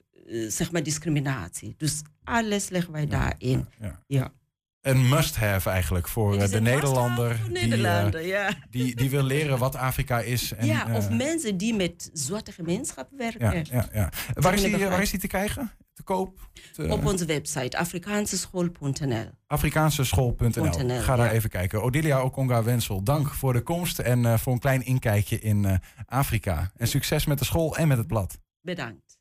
zeg 0.49 0.73
maar 0.73 0.83
discriminatie. 0.83 1.75
Dus 1.77 2.03
alles 2.25 2.69
leggen 2.69 2.93
wij 2.93 3.07
daarin. 3.07 3.69
Ja. 3.81 4.03
Ja. 4.07 4.33
een 4.81 5.09
must-have 5.09 5.71
eigenlijk 5.71 6.09
voor 6.09 6.39
de 6.39 6.61
Nederlander. 6.61 7.37
voor 7.37 7.55
die, 7.55 7.87
eh, 7.87 8.27
ja. 8.27 8.55
die, 8.71 8.97
die 8.97 9.11
wil 9.11 9.23
leren 9.23 9.59
wat 9.59 9.77
Afrika 9.77 10.21
is. 10.21 10.53
En, 10.53 10.67
ja, 10.67 10.97
of 10.97 11.11
mensen 11.11 11.57
die 11.57 11.75
met 11.75 12.11
zwarte 12.13 12.53
gemeenschap 12.53 13.09
werken. 13.17 13.53
ja, 13.53 13.63
ja, 13.71 13.89
ja. 13.93 14.13
Waar, 14.33 14.55
is 14.55 14.63
die, 14.63 14.77
waar 14.77 15.03
is 15.03 15.11
die 15.11 15.21
te 15.21 15.27
krijgen? 15.27 15.73
Te 15.97 16.03
koop? 16.03 16.49
Te- 16.73 16.89
Op 16.93 17.05
onze 17.07 17.25
website 17.25 17.79
afrikaanseschool.nl. 17.79 19.31
Afrikaanseschool.nl. 19.47 20.85
.nl, 20.85 21.01
Ga 21.01 21.17
daar 21.17 21.27
ja. 21.27 21.33
even 21.33 21.51
kijken. 21.51 21.83
Odilia 21.83 22.23
Okonga 22.23 22.63
Wensel, 22.63 23.03
dank 23.03 23.29
voor 23.35 23.53
de 23.53 23.61
komst 23.61 23.99
en 23.99 24.27
eh, 24.27 24.39
voor 24.39 24.53
een 24.53 24.59
klein 24.59 24.85
inkijkje 24.85 25.39
in 25.39 25.65
eh, 25.65 25.77
Afrika. 26.07 26.71
En 26.77 26.89
succes 26.89 27.27
met 27.27 27.39
de 27.39 27.45
school 27.45 27.77
en 27.77 27.89
met 27.89 27.99
het 27.99 28.07
blad. 28.07 28.39
Bedankt. 28.61 29.19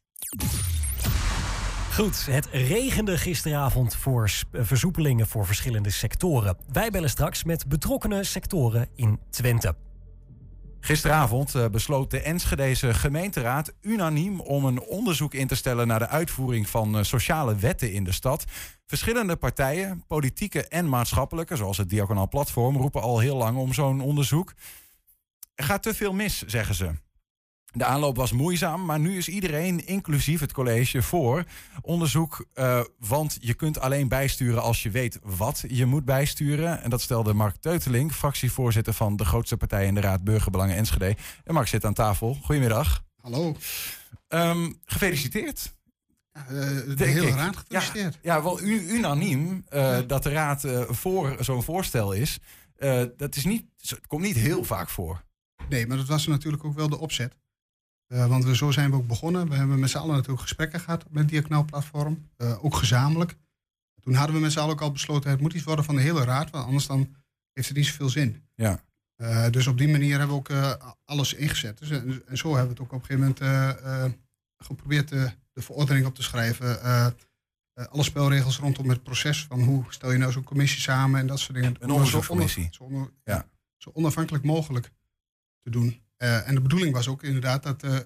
Goed, 1.93 2.25
het 2.25 2.47
regende 2.51 3.17
gisteravond 3.17 3.95
voor 3.95 4.23
eh, 4.51 4.61
versoepelingen 4.63 5.27
voor 5.27 5.45
verschillende 5.45 5.89
sectoren. 5.89 6.57
Wij 6.71 6.89
bellen 6.89 7.09
straks 7.09 7.43
met 7.43 7.67
betrokkenen 7.67 8.25
sectoren 8.25 8.87
in 8.95 9.19
Twente. 9.29 9.75
Gisteravond 10.85 11.55
eh, 11.55 11.65
besloot 11.67 12.11
de 12.11 12.19
Enschedeze 12.19 12.93
gemeenteraad 12.93 13.73
unaniem 13.81 14.39
om 14.39 14.65
een 14.65 14.81
onderzoek 14.81 15.33
in 15.33 15.47
te 15.47 15.55
stellen 15.55 15.87
naar 15.87 15.99
de 15.99 16.07
uitvoering 16.07 16.69
van 16.69 16.97
eh, 16.97 17.03
sociale 17.03 17.55
wetten 17.55 17.93
in 17.93 18.03
de 18.03 18.11
stad. 18.11 18.45
Verschillende 18.85 19.35
partijen, 19.35 20.03
politieke 20.07 20.67
en 20.67 20.89
maatschappelijke, 20.89 21.55
zoals 21.55 21.77
het 21.77 21.89
Diaconaal 21.89 22.27
Platform, 22.27 22.77
roepen 22.77 23.01
al 23.01 23.19
heel 23.19 23.35
lang 23.35 23.57
om 23.57 23.73
zo'n 23.73 24.01
onderzoek. 24.01 24.53
Er 25.55 25.63
gaat 25.63 25.83
te 25.83 25.93
veel 25.93 26.13
mis, 26.13 26.43
zeggen 26.45 26.75
ze. 26.75 27.04
De 27.77 27.85
aanloop 27.85 28.15
was 28.15 28.31
moeizaam, 28.31 28.85
maar 28.85 28.99
nu 28.99 29.17
is 29.17 29.27
iedereen, 29.27 29.85
inclusief 29.87 30.39
het 30.39 30.53
college, 30.53 31.01
voor 31.01 31.43
onderzoek. 31.81 32.45
eh, 32.53 32.79
want 32.99 33.37
je 33.41 33.53
kunt 33.53 33.79
alleen 33.79 34.07
bijsturen 34.07 34.61
als 34.61 34.83
je 34.83 34.89
weet 34.89 35.19
wat 35.23 35.63
je 35.67 35.85
moet 35.85 36.05
bijsturen. 36.05 36.81
En 36.81 36.89
dat 36.89 37.01
stelde 37.01 37.33
Mark 37.33 37.55
Teuteling, 37.55 38.11
fractievoorzitter 38.13 38.93
van 38.93 39.15
de 39.15 39.25
grootste 39.25 39.57
partij 39.57 39.85
in 39.85 39.93
de 39.95 40.01
Raad 40.01 40.23
Burgerbelangen 40.23 40.75
Enschede. 40.75 41.15
En 41.43 41.53
Mark 41.53 41.67
zit 41.67 41.85
aan 41.85 41.93
tafel. 41.93 42.37
Goedemiddag. 42.41 43.03
Hallo. 43.21 43.55
Gefeliciteerd. 44.85 45.73
de 46.31 46.93
Denk 46.97 47.13
hele 47.13 47.27
ik. 47.27 47.35
raad 47.35 47.57
gefeliciteerd. 47.57 48.17
Ja, 48.21 48.35
ja 48.35 48.43
wel 48.43 48.61
unaniem 48.61 49.65
eh, 49.69 49.97
dat 50.07 50.23
de 50.23 50.29
raad 50.29 50.63
eh, 50.63 50.81
voor 50.89 51.37
zo'n 51.39 51.63
voorstel 51.63 52.11
is. 52.11 52.39
Eh, 52.75 53.03
dat 53.17 53.35
is 53.35 53.45
niet, 53.45 53.65
het 53.81 54.07
komt 54.07 54.21
niet 54.21 54.35
heel 54.35 54.63
vaak 54.63 54.89
voor. 54.89 55.23
Nee, 55.69 55.87
maar 55.87 55.97
dat 55.97 56.07
was 56.07 56.27
natuurlijk 56.27 56.63
ook 56.65 56.75
wel 56.75 56.89
de 56.89 56.99
opzet. 56.99 57.35
Eh, 58.07 58.27
want 58.27 58.43
we, 58.43 58.55
zo 58.55 58.71
zijn 58.71 58.89
we 58.89 58.95
ook 58.95 59.07
begonnen. 59.07 59.49
We 59.49 59.55
hebben 59.55 59.79
met 59.79 59.89
z'n 59.89 59.97
allen 59.97 60.15
natuurlijk 60.15 60.41
gesprekken 60.41 60.79
gehad 60.79 61.05
met 61.09 61.21
het 61.21 61.31
Diakonaal-platform. 61.31 62.29
eh, 62.37 62.65
ook 62.65 62.75
gezamenlijk. 62.75 63.35
Toen 64.01 64.13
hadden 64.13 64.35
we 64.35 64.41
met 64.41 64.51
z'n 64.51 64.59
allen 64.59 64.73
ook 64.73 64.81
al 64.81 64.91
besloten... 64.91 65.29
het 65.29 65.41
moet 65.41 65.53
iets 65.53 65.63
worden 65.63 65.85
van 65.85 65.95
de 65.95 66.01
hele 66.01 66.23
raad. 66.23 66.49
Want 66.49 66.65
anders 66.65 66.87
dan 66.87 67.15
heeft 67.53 67.67
het 67.67 67.77
niet 67.77 67.85
zoveel 67.85 68.09
zin. 68.09 68.43
Ja. 68.55 68.83
Eh, 69.15 69.49
dus 69.49 69.67
op 69.67 69.77
die 69.77 69.87
manier 69.87 70.17
hebben 70.17 70.43
we 70.43 70.53
ook 70.53 70.79
alles 71.05 71.33
ingezet. 71.33 71.77
Dus, 71.77 71.89
en, 71.89 72.27
en 72.27 72.37
zo 72.37 72.47
hebben 72.55 72.65
we 72.65 72.71
het 72.73 72.79
ook 72.79 72.91
op 72.93 72.99
een 73.01 73.05
gegeven 73.05 73.35
moment 73.39 74.19
geprobeerd 74.57 75.07
de, 75.09 75.31
de 75.53 75.61
verordening 75.61 76.05
op 76.05 76.15
te 76.15 76.23
schrijven. 76.23 76.81
alle 77.89 78.03
spelregels 78.03 78.57
rondom 78.59 78.89
het 78.89 79.03
proces. 79.03 79.45
Van 79.45 79.61
hoe 79.63 79.83
stel 79.89 80.11
je 80.11 80.17
nou 80.17 80.31
zo'n 80.31 80.43
commissie 80.43 80.81
samen 80.81 81.19
en 81.19 81.27
dat 81.27 81.39
soort 81.39 81.53
dingen. 81.53 81.69
Een 81.69 81.81
Om 81.81 81.87
zo 81.87 81.93
onderzoekscommissie. 81.95 82.63
onder- 82.63 82.75
Zo, 82.75 82.83
onder- 82.83 83.11
Ja. 83.23 83.47
zo 83.77 83.89
onafhankelijk 83.93 84.43
mogelijk 84.43 84.91
te 85.61 85.69
doen. 85.69 86.01
Eh, 86.17 86.47
en 86.47 86.55
de 86.55 86.61
bedoeling 86.61 86.93
was 86.93 87.07
ook 87.07 87.23
inderdaad 87.23 87.63
dat, 87.63 87.83
eh, 87.83 87.97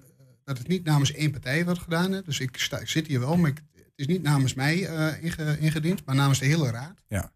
dat 0.44 0.58
het 0.58 0.68
niet 0.68 0.84
namens 0.84 1.12
één 1.12 1.30
partij 1.30 1.64
wordt 1.64 1.80
gedaan. 1.80 2.12
Hè. 2.12 2.22
Dus 2.22 2.40
ik, 2.40 2.56
sta, 2.56 2.78
ik 2.78 2.88
zit 2.88 3.06
hier 3.06 3.20
wel, 3.20 3.36
maar 3.36 3.50
ik- 3.50 3.62
het 3.74 3.92
is 3.94 4.06
niet 4.06 4.22
namens 4.22 4.54
mij 4.54 4.86
eh, 4.86 5.22
inge- 5.24 5.58
ingediend, 5.58 6.04
maar 6.04 6.14
namens 6.14 6.38
de 6.38 6.46
hele 6.46 6.70
raad. 6.70 7.02
Ja. 7.08 7.32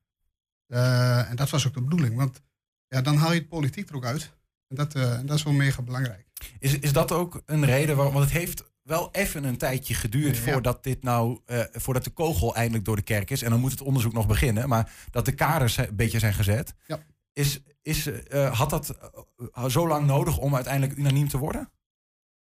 En 1.29 1.37
dat 1.37 1.51
was 1.51 1.67
ook 1.67 1.75
de 1.75 1.83
bedoeling, 1.83 2.17
want 2.17 2.43
ja, 2.89 3.01
dan 3.03 3.17
haal 3.17 3.33
je 3.33 3.39
het 3.39 3.49
politiek 3.49 3.89
er 3.89 3.95
ook 3.97 4.05
uit. 4.05 4.33
En 4.69 4.77
dat, 4.77 4.95
en 4.95 5.27
dat 5.27 5.37
is 5.37 5.43
wel 5.43 5.53
mega 5.53 5.83
belangrijk. 5.83 6.27
Is, 6.59 6.79
is 6.79 6.93
dat 6.93 7.13
ook 7.13 7.43
een 7.47 7.65
reden 7.65 7.97
waarom? 7.97 8.15
Want 8.15 8.25
het 8.31 8.35
heeft 8.39 8.65
wel 8.83 9.09
even 9.13 9.45
een 9.45 9.57
tijdje 9.57 9.95
geduurd 9.95 10.37
Ja. 10.37 10.43
voordat 10.43 10.83
dit 10.85 11.03
nou, 11.03 11.41
voordat 11.73 12.05
de 12.05 12.11
kogel 12.11 12.55
eindelijk 12.55 12.85
door 12.85 12.97
de 12.97 13.03
kerk 13.03 13.31
is. 13.31 13.43
En 13.43 13.51
dan 13.51 13.61
moet 13.61 13.71
het 13.71 13.81
onderzoek 13.83 14.13
nog 14.13 14.27
beginnen. 14.27 14.69
Maar 14.69 14.93
dat 15.11 15.25
de 15.25 15.33
kaders 15.33 15.77
een 15.77 15.97
beetje 15.97 16.19
zijn 16.19 16.35
gezet. 16.35 16.75
Ja. 16.87 16.99
Is, 17.33 17.61
is, 17.85 18.07
eh, 18.07 18.59
had 18.59 18.71
dat 18.71 18.99
eh, 19.53 19.65
zo 19.65 19.89
lang 19.89 20.07
nodig 20.07 20.39
om 20.39 20.55
uiteindelijk 20.55 20.99
unaniem 20.99 21.29
te 21.29 21.39
worden? 21.39 21.71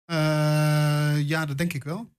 Eh, 0.06 1.28
ja, 1.28 1.46
dat 1.46 1.58
denk 1.58 1.74
ik 1.74 1.84
wel. 1.84 2.10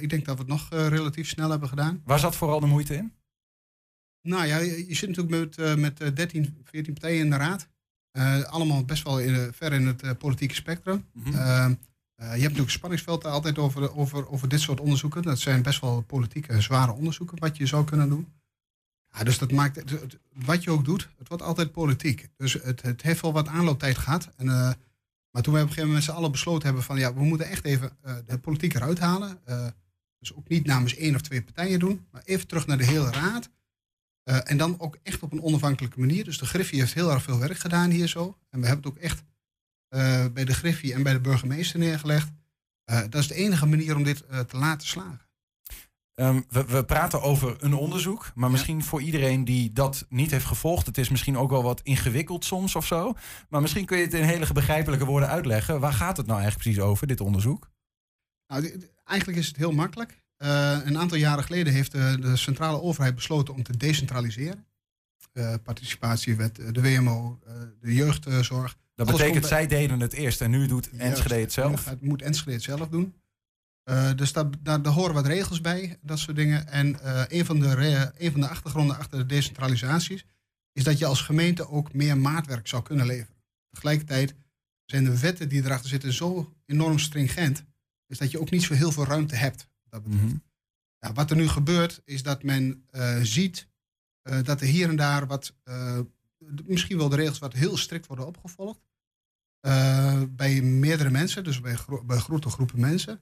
Ik 0.00 0.10
denk 0.10 0.24
dat 0.24 0.34
we 0.34 0.40
het 0.40 0.50
nog 0.50 0.68
relatief 0.70 1.28
snel 1.28 1.50
hebben 1.50 1.68
gedaan. 1.68 2.02
Waar 2.04 2.18
zat 2.18 2.36
vooral 2.36 2.60
de 2.60 2.66
moeite 2.66 2.94
in? 2.94 3.12
Nou 4.22 4.46
ja, 4.46 4.58
je, 4.58 4.88
je 4.88 4.94
zit 4.94 5.08
natuurlijk 5.08 5.56
met, 5.56 5.78
met 5.78 6.00
eh, 6.00 6.14
13, 6.14 6.62
14 6.64 6.92
partijen 6.92 7.20
in 7.20 7.30
de 7.30 7.36
raad. 7.36 7.68
Allemaal 8.50 8.84
best 8.84 9.02
wel 9.02 9.20
in, 9.20 9.52
ver 9.52 9.72
in 9.72 9.86
het 9.86 10.18
politieke 10.18 10.54
spectrum. 10.54 11.04
Mhm. 11.12 11.30
Je 11.30 12.24
hebt 12.24 12.40
natuurlijk 12.40 12.58
een 12.58 12.70
spanningsveld 12.70 13.24
altijd 13.24 13.58
over, 13.58 13.96
over, 13.96 14.28
over 14.28 14.48
dit 14.48 14.60
soort 14.60 14.80
onderzoeken. 14.80 15.22
Dat 15.22 15.38
zijn 15.38 15.62
best 15.62 15.80
wel 15.80 16.00
politieke 16.00 16.60
zware 16.60 16.92
onderzoeken 16.92 17.38
wat 17.38 17.56
je 17.56 17.66
zou 17.66 17.84
kunnen 17.84 18.08
doen. 18.08 18.37
Ja, 19.18 19.24
dus 19.24 19.38
dat 19.38 19.52
maakt, 19.52 19.82
wat 20.32 20.64
je 20.64 20.70
ook 20.70 20.84
doet, 20.84 21.08
het 21.18 21.28
wordt 21.28 21.42
altijd 21.42 21.72
politiek. 21.72 22.28
Dus 22.36 22.52
het, 22.52 22.82
het 22.82 23.02
heeft 23.02 23.20
wel 23.20 23.32
wat 23.32 23.48
aanlooptijd 23.48 23.98
gehad. 23.98 24.28
En, 24.36 24.48
eh, 24.48 24.72
maar 25.30 25.42
toen 25.42 25.54
we 25.54 25.60
op 25.60 25.66
een 25.66 25.68
gegeven 25.68 25.86
moment 25.86 25.92
met 25.92 26.02
z'n 26.02 26.10
allen 26.10 26.30
besloten 26.30 26.64
hebben 26.64 26.82
van 26.82 26.98
ja, 26.98 27.14
we 27.14 27.24
moeten 27.24 27.46
echt 27.46 27.64
even 27.64 27.90
eh, 28.00 28.16
de 28.26 28.38
politiek 28.38 28.74
eruit 28.74 28.98
halen. 28.98 29.38
Eh, 29.44 29.66
dus 30.18 30.34
ook 30.34 30.48
niet 30.48 30.66
namens 30.66 30.96
één 30.96 31.14
of 31.14 31.20
twee 31.20 31.42
partijen 31.42 31.78
doen, 31.78 32.06
maar 32.10 32.22
even 32.24 32.46
terug 32.46 32.66
naar 32.66 32.78
de 32.78 32.84
hele 32.84 33.10
raad. 33.10 33.50
En 34.44 34.56
dan 34.56 34.80
ook 34.80 34.98
echt 35.02 35.22
op 35.22 35.32
een 35.32 35.42
onafhankelijke 35.42 36.00
manier. 36.00 36.24
Dus 36.24 36.38
de 36.38 36.46
Griffie 36.46 36.80
heeft 36.80 36.94
heel 36.94 37.10
erg 37.10 37.22
veel 37.22 37.38
werk 37.38 37.58
gedaan 37.58 37.90
hier 37.90 38.08
zo. 38.08 38.38
En 38.50 38.60
we 38.60 38.66
hebben 38.66 38.84
het 38.84 38.94
ook 38.94 39.02
echt 39.02 39.24
bij 40.32 40.44
de 40.44 40.54
Griffie 40.54 40.94
en 40.94 41.02
bij 41.02 41.12
de 41.12 41.20
burgemeester 41.20 41.78
neergelegd. 41.78 42.30
Dat 42.84 43.14
is 43.14 43.28
de 43.28 43.34
enige 43.34 43.66
manier 43.66 43.96
om 43.96 44.02
dit 44.02 44.24
te 44.48 44.56
laten 44.56 44.88
slagen. 44.88 45.27
Ehm, 46.18 46.40
we, 46.48 46.64
we 46.64 46.84
praten 46.84 47.22
over 47.22 47.56
een 47.60 47.74
onderzoek, 47.74 48.30
maar 48.34 48.50
misschien 48.50 48.84
voor 48.84 49.02
iedereen 49.02 49.44
die 49.44 49.72
dat 49.72 50.06
niet 50.08 50.30
heeft 50.30 50.44
gevolgd, 50.44 50.86
het 50.86 50.98
is 50.98 51.08
misschien 51.08 51.36
ook 51.38 51.50
wel 51.50 51.62
wat 51.62 51.80
ingewikkeld 51.82 52.44
soms 52.44 52.74
of 52.76 52.86
zo. 52.86 53.12
Maar 53.48 53.60
misschien 53.60 53.84
kun 53.84 53.96
je 53.98 54.04
het 54.04 54.14
in 54.14 54.22
hele 54.22 54.52
begrijpelijke 54.52 55.04
woorden 55.04 55.28
uitleggen. 55.28 55.80
Waar 55.80 55.92
gaat 55.92 56.16
het 56.16 56.26
nou 56.26 56.40
eigenlijk 56.40 56.68
precies 56.70 56.90
over, 56.90 57.06
dit 57.06 57.20
onderzoek? 57.20 57.70
Nou, 58.46 58.80
eigenlijk 59.04 59.38
is 59.38 59.46
het 59.46 59.56
heel 59.56 59.72
makkelijk. 59.72 60.22
Eh, 60.36 60.78
een 60.84 60.98
aantal 60.98 61.18
jaren 61.18 61.44
geleden 61.44 61.72
heeft 61.72 61.92
de, 61.92 62.18
de 62.20 62.36
centrale 62.36 62.80
overheid 62.82 63.14
besloten 63.14 63.54
om 63.54 63.62
te 63.62 63.76
decentraliseren. 63.76 64.66
Eh, 65.32 65.54
participatiewet, 65.62 66.58
eh, 66.58 66.66
de 66.72 66.82
WMO, 66.82 67.38
eh, 67.46 67.52
de 67.80 67.94
jeugdzorg. 67.94 68.76
Dat 68.94 69.06
betekent, 69.06 69.46
zij 69.46 69.66
deden 69.66 70.00
het 70.00 70.12
eerst 70.12 70.40
en 70.40 70.50
nu 70.50 70.66
doet 70.66 70.90
Enschede 70.90 71.34
het 71.40 71.52
zelf. 71.52 71.82
gaat- 71.82 72.00
moet 72.00 72.22
Enschede 72.22 72.52
het 72.52 72.62
zelf 72.62 72.88
doen. 72.88 73.14
Eh, 73.88 74.14
dus 74.16 74.32
daar, 74.32 74.46
daar, 74.62 74.82
daar 74.82 74.92
horen 74.92 75.14
wat 75.14 75.26
regels 75.26 75.60
bij, 75.60 75.98
dat 76.02 76.18
soort 76.18 76.36
dingen. 76.36 76.66
En 76.66 77.00
eh, 77.00 77.24
een, 77.28 77.44
van 77.44 77.60
de, 77.60 78.12
een 78.16 78.32
van 78.32 78.40
de 78.40 78.48
achtergronden 78.48 78.96
achter 78.96 79.18
de 79.18 79.26
decentralisaties 79.26 80.24
is 80.72 80.84
dat 80.84 80.98
je 80.98 81.06
als 81.06 81.20
gemeente 81.20 81.68
ook 81.68 81.92
meer 81.92 82.18
maatwerk 82.18 82.66
zou 82.66 82.82
kunnen 82.82 83.06
leveren. 83.06 83.42
Tegelijkertijd 83.70 84.34
zijn 84.84 85.04
de 85.04 85.18
wetten 85.18 85.48
die 85.48 85.64
erachter 85.64 85.88
zitten 85.88 86.12
zo 86.12 86.54
enorm 86.66 86.98
stringent, 86.98 87.64
is 88.06 88.18
dat 88.18 88.30
je 88.30 88.40
ook 88.40 88.50
niet 88.50 88.62
zo 88.62 88.74
heel 88.74 88.92
veel 88.92 89.04
ruimte 89.04 89.34
hebt. 89.34 89.68
wat 89.82 89.90
Dat 89.90 90.02
betreft. 90.02 90.34
Ja, 90.98 91.12
wat 91.12 91.30
er 91.30 91.36
nu 91.36 91.48
gebeurt, 91.48 92.02
is 92.04 92.22
dat 92.22 92.42
men 92.42 92.84
eh, 92.90 93.18
ziet 93.22 93.68
dat 94.42 94.60
er 94.60 94.66
hier 94.66 94.88
en 94.88 94.96
daar 94.96 95.26
wat, 95.26 95.54
misschien 96.64 96.98
wel 96.98 97.08
de 97.08 97.16
regels 97.16 97.38
wat 97.38 97.52
heel 97.52 97.76
strikt 97.76 98.06
worden 98.06 98.26
opgevolgd. 98.26 98.80
Bij 100.28 100.62
meerdere 100.62 101.10
mensen, 101.10 101.44
dus 101.44 101.60
bij, 101.60 101.74
gro- 101.74 102.04
bij 102.04 102.18
grote 102.18 102.50
groepen 102.50 102.80
mensen. 102.80 103.20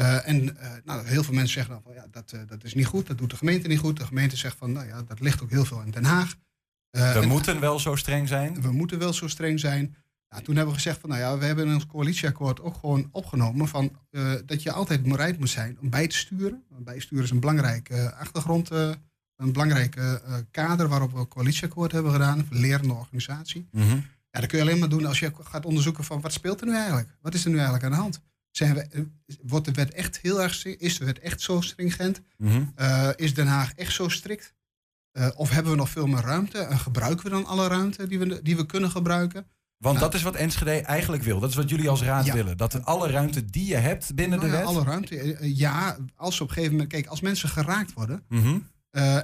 Eh, 0.00 0.28
en 0.28 0.58
eh, 0.58 0.70
nou, 0.84 1.06
heel 1.06 1.22
veel 1.22 1.34
mensen 1.34 1.52
zeggen 1.52 1.72
dan 1.72 1.82
van 1.82 1.94
ja, 1.94 2.06
dat, 2.10 2.32
eh, 2.32 2.40
dat 2.46 2.64
is 2.64 2.74
niet 2.74 2.86
goed, 2.86 3.06
dat 3.06 3.18
doet 3.18 3.30
de 3.30 3.36
gemeente 3.36 3.68
niet 3.68 3.78
goed. 3.78 3.96
De 3.96 4.06
gemeente 4.06 4.36
zegt 4.36 4.56
van 4.58 4.72
nou 4.72 4.86
ja, 4.86 5.02
dat 5.02 5.20
ligt 5.20 5.42
ook 5.42 5.50
heel 5.50 5.64
veel 5.64 5.82
in 5.82 5.90
Den 5.90 6.04
Haag. 6.04 6.34
We 6.90 7.00
en- 7.00 7.28
moeten 7.28 7.60
wel 7.60 7.78
zo 7.78 7.96
streng 7.96 8.28
zijn. 8.28 8.62
we 8.62 8.72
moeten 8.72 8.98
wel 8.98 9.12
zo 9.12 9.28
streng 9.28 9.60
zijn. 9.60 9.96
Nou, 10.28 10.42
toen 10.42 10.54
hebben 10.56 10.74
we 10.74 10.80
gezegd 10.80 11.00
van, 11.00 11.08
nou 11.08 11.20
ja, 11.20 11.38
we 11.38 11.44
hebben 11.44 11.66
in 11.66 11.74
ons 11.74 11.86
coalitieakkoord 11.86 12.60
ook 12.60 12.74
gewoon 12.74 13.08
opgenomen 13.10 13.68
van 13.68 13.96
dat 14.46 14.62
je 14.62 14.72
altijd 14.72 15.02
bereid 15.02 15.38
moet 15.38 15.48
zijn 15.48 15.78
om 15.80 15.90
bij 15.90 16.06
te 16.06 16.16
sturen. 16.16 16.64
Bijsturen 16.78 17.24
is 17.24 17.30
een 17.30 17.40
belangrijke 17.40 18.14
achtergrond, 18.14 18.70
een 19.40 19.52
belangrijke 19.52 20.22
eh, 20.24 20.34
kader 20.50 20.88
waarop 20.88 21.12
we 21.12 21.18
een 21.18 21.28
coalitieakkoord 21.28 21.92
hebben 21.92 22.12
gedaan, 22.12 22.38
een 22.38 22.60
lerende 22.60 22.94
organisatie. 22.94 23.68
Mhm. 23.72 23.96
Ja, 24.30 24.40
dat 24.40 24.46
kun 24.46 24.58
je 24.58 24.64
alleen 24.64 24.78
maar 24.78 24.88
doen 24.88 25.06
als 25.06 25.18
je 25.18 25.32
gaat 25.42 25.66
onderzoeken 25.66 26.04
van 26.04 26.20
wat 26.20 26.32
speelt 26.32 26.60
er 26.60 26.66
nu 26.66 26.74
eigenlijk? 26.74 27.08
Wat 27.20 27.34
is 27.34 27.44
er 27.44 27.50
nu 27.50 27.54
eigenlijk 27.56 27.84
aan 27.84 27.90
de 27.90 27.96
hand? 27.96 28.20
Zijn 28.50 28.74
we, 28.74 28.80
eh, 28.80 29.00
wordt 29.42 29.64
de 29.66 29.72
wet 29.72 29.94
echt 29.94 30.18
heel 30.20 30.42
erg 30.42 30.64
is 30.64 30.98
de 30.98 31.04
wet 31.04 31.18
echt 31.18 31.40
zo 31.40 31.60
stringent? 31.60 32.20
Mhm. 32.36 32.62
Eh, 32.74 33.08
is 33.16 33.34
Den 33.34 33.46
Haag 33.46 33.72
echt 33.74 33.92
zo 33.92 34.08
strikt? 34.08 34.54
Eh, 35.12 35.28
of 35.34 35.50
hebben 35.50 35.72
we 35.72 35.78
nog 35.78 35.90
veel 35.90 36.06
meer 36.06 36.20
ruimte? 36.20 36.58
En 36.58 36.78
gebruiken 36.78 37.24
we 37.24 37.30
dan 37.30 37.46
alle 37.46 37.68
ruimte 37.68 38.06
die 38.06 38.18
we, 38.18 38.42
die 38.42 38.56
we 38.56 38.66
kunnen 38.66 38.90
gebruiken? 38.90 39.46
Want 39.78 39.96
Nou, 39.98 40.10
dat 40.10 40.14
is 40.18 40.22
wat 40.24 40.34
Enschede 40.34 40.70
eigenlijk 40.70 41.22
wil. 41.22 41.40
Dat 41.40 41.50
is 41.50 41.56
wat 41.56 41.68
jullie 41.70 41.88
als 41.88 42.02
raad 42.02 42.26
Ja. 42.26 42.34
willen. 42.34 42.56
Dat 42.56 42.84
alle 42.84 43.10
ruimte 43.10 43.44
die 43.44 43.66
je 43.66 43.76
hebt 43.76 44.14
binnen 44.14 44.38
Nou 44.38 44.50
de 44.50 44.56
ja, 44.56 44.62
wet. 44.62 44.74
alle 44.74 44.84
ruimte. 44.84 45.38
Ja, 45.56 45.96
als 46.14 46.40
op 46.40 46.48
een 46.48 46.54
gegeven 46.54 46.72
moment. 46.74 46.92
Kijk, 46.92 47.06
als 47.06 47.20
mensen 47.20 47.48
geraakt 47.48 47.92
worden. 47.92 48.22
Mhm. 48.28 48.58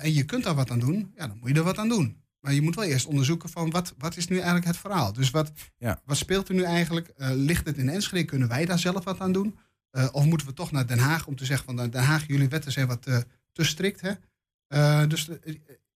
en 0.00 0.12
je 0.12 0.24
kunt 0.24 0.44
daar 0.44 0.54
wat 0.54 0.70
aan 0.70 0.78
doen, 0.78 1.12
ja, 1.16 1.26
dan 1.26 1.38
moet 1.40 1.48
je 1.48 1.54
er 1.54 1.62
wat 1.62 1.78
aan 1.78 1.88
doen. 1.88 2.16
Maar 2.46 2.54
je 2.54 2.62
moet 2.62 2.74
wel 2.74 2.84
eerst 2.84 3.06
onderzoeken 3.06 3.48
van 3.48 3.70
wat, 3.70 3.94
wat 3.98 4.16
is 4.16 4.28
nu 4.28 4.36
eigenlijk 4.36 4.66
het 4.66 4.76
verhaal. 4.76 5.12
Dus 5.12 5.30
wat, 5.30 5.52
Ja. 5.78 6.00
wat 6.04 6.16
speelt 6.16 6.48
er 6.48 6.54
nu 6.54 6.62
eigenlijk? 6.62 7.08
Eh, 7.08 7.30
ligt 7.32 7.66
het 7.66 7.76
in 7.76 7.88
Enschede? 7.88 8.24
Kunnen 8.24 8.48
wij 8.48 8.64
daar 8.64 8.78
zelf 8.78 9.04
wat 9.04 9.20
aan 9.20 9.32
doen? 9.32 9.58
Eh, 9.90 10.08
of 10.12 10.24
moeten 10.24 10.46
we 10.46 10.52
toch 10.52 10.70
naar 10.70 10.86
Den 10.86 10.98
Haag 10.98 11.26
om 11.26 11.36
te 11.36 11.44
zeggen 11.44 11.66
van 11.66 11.74
nou, 11.74 11.88
Den 11.88 12.02
Haag, 12.02 12.26
jullie 12.26 12.48
wetten 12.48 12.72
zijn 12.72 12.86
wat 12.86 13.06
eh, 13.06 13.18
te 13.52 13.64
strikt. 13.64 14.00
Hè? 14.00 15.06
Dus 15.06 15.26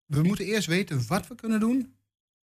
we 0.07 0.22
moeten 0.22 0.44
eerst 0.44 0.66
weten 0.66 1.07
wat 1.07 1.26
we 1.26 1.34
kunnen 1.34 1.61
doen 1.61 1.94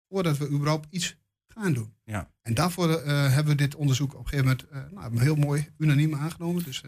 voordat 0.09 0.39
we 0.39 0.49
überhaupt 0.49 0.87
iets 0.91 1.17
gaan 1.49 1.73
doen. 1.73 1.95
Ja. 2.05 2.31
En 2.43 2.55
daarvoor 2.55 2.91
hebben 3.07 3.47
we 3.47 3.55
dit 3.55 3.75
onderzoek 3.75 4.15
op 4.15 4.19
een 4.19 4.29
gegeven 4.29 4.59
moment 4.71 4.93
nou, 4.95 5.23
heel 5.23 5.35
mooi 5.37 5.69
unaniem 5.79 6.15
aangenomen. 6.15 6.63
Dus, 6.63 6.83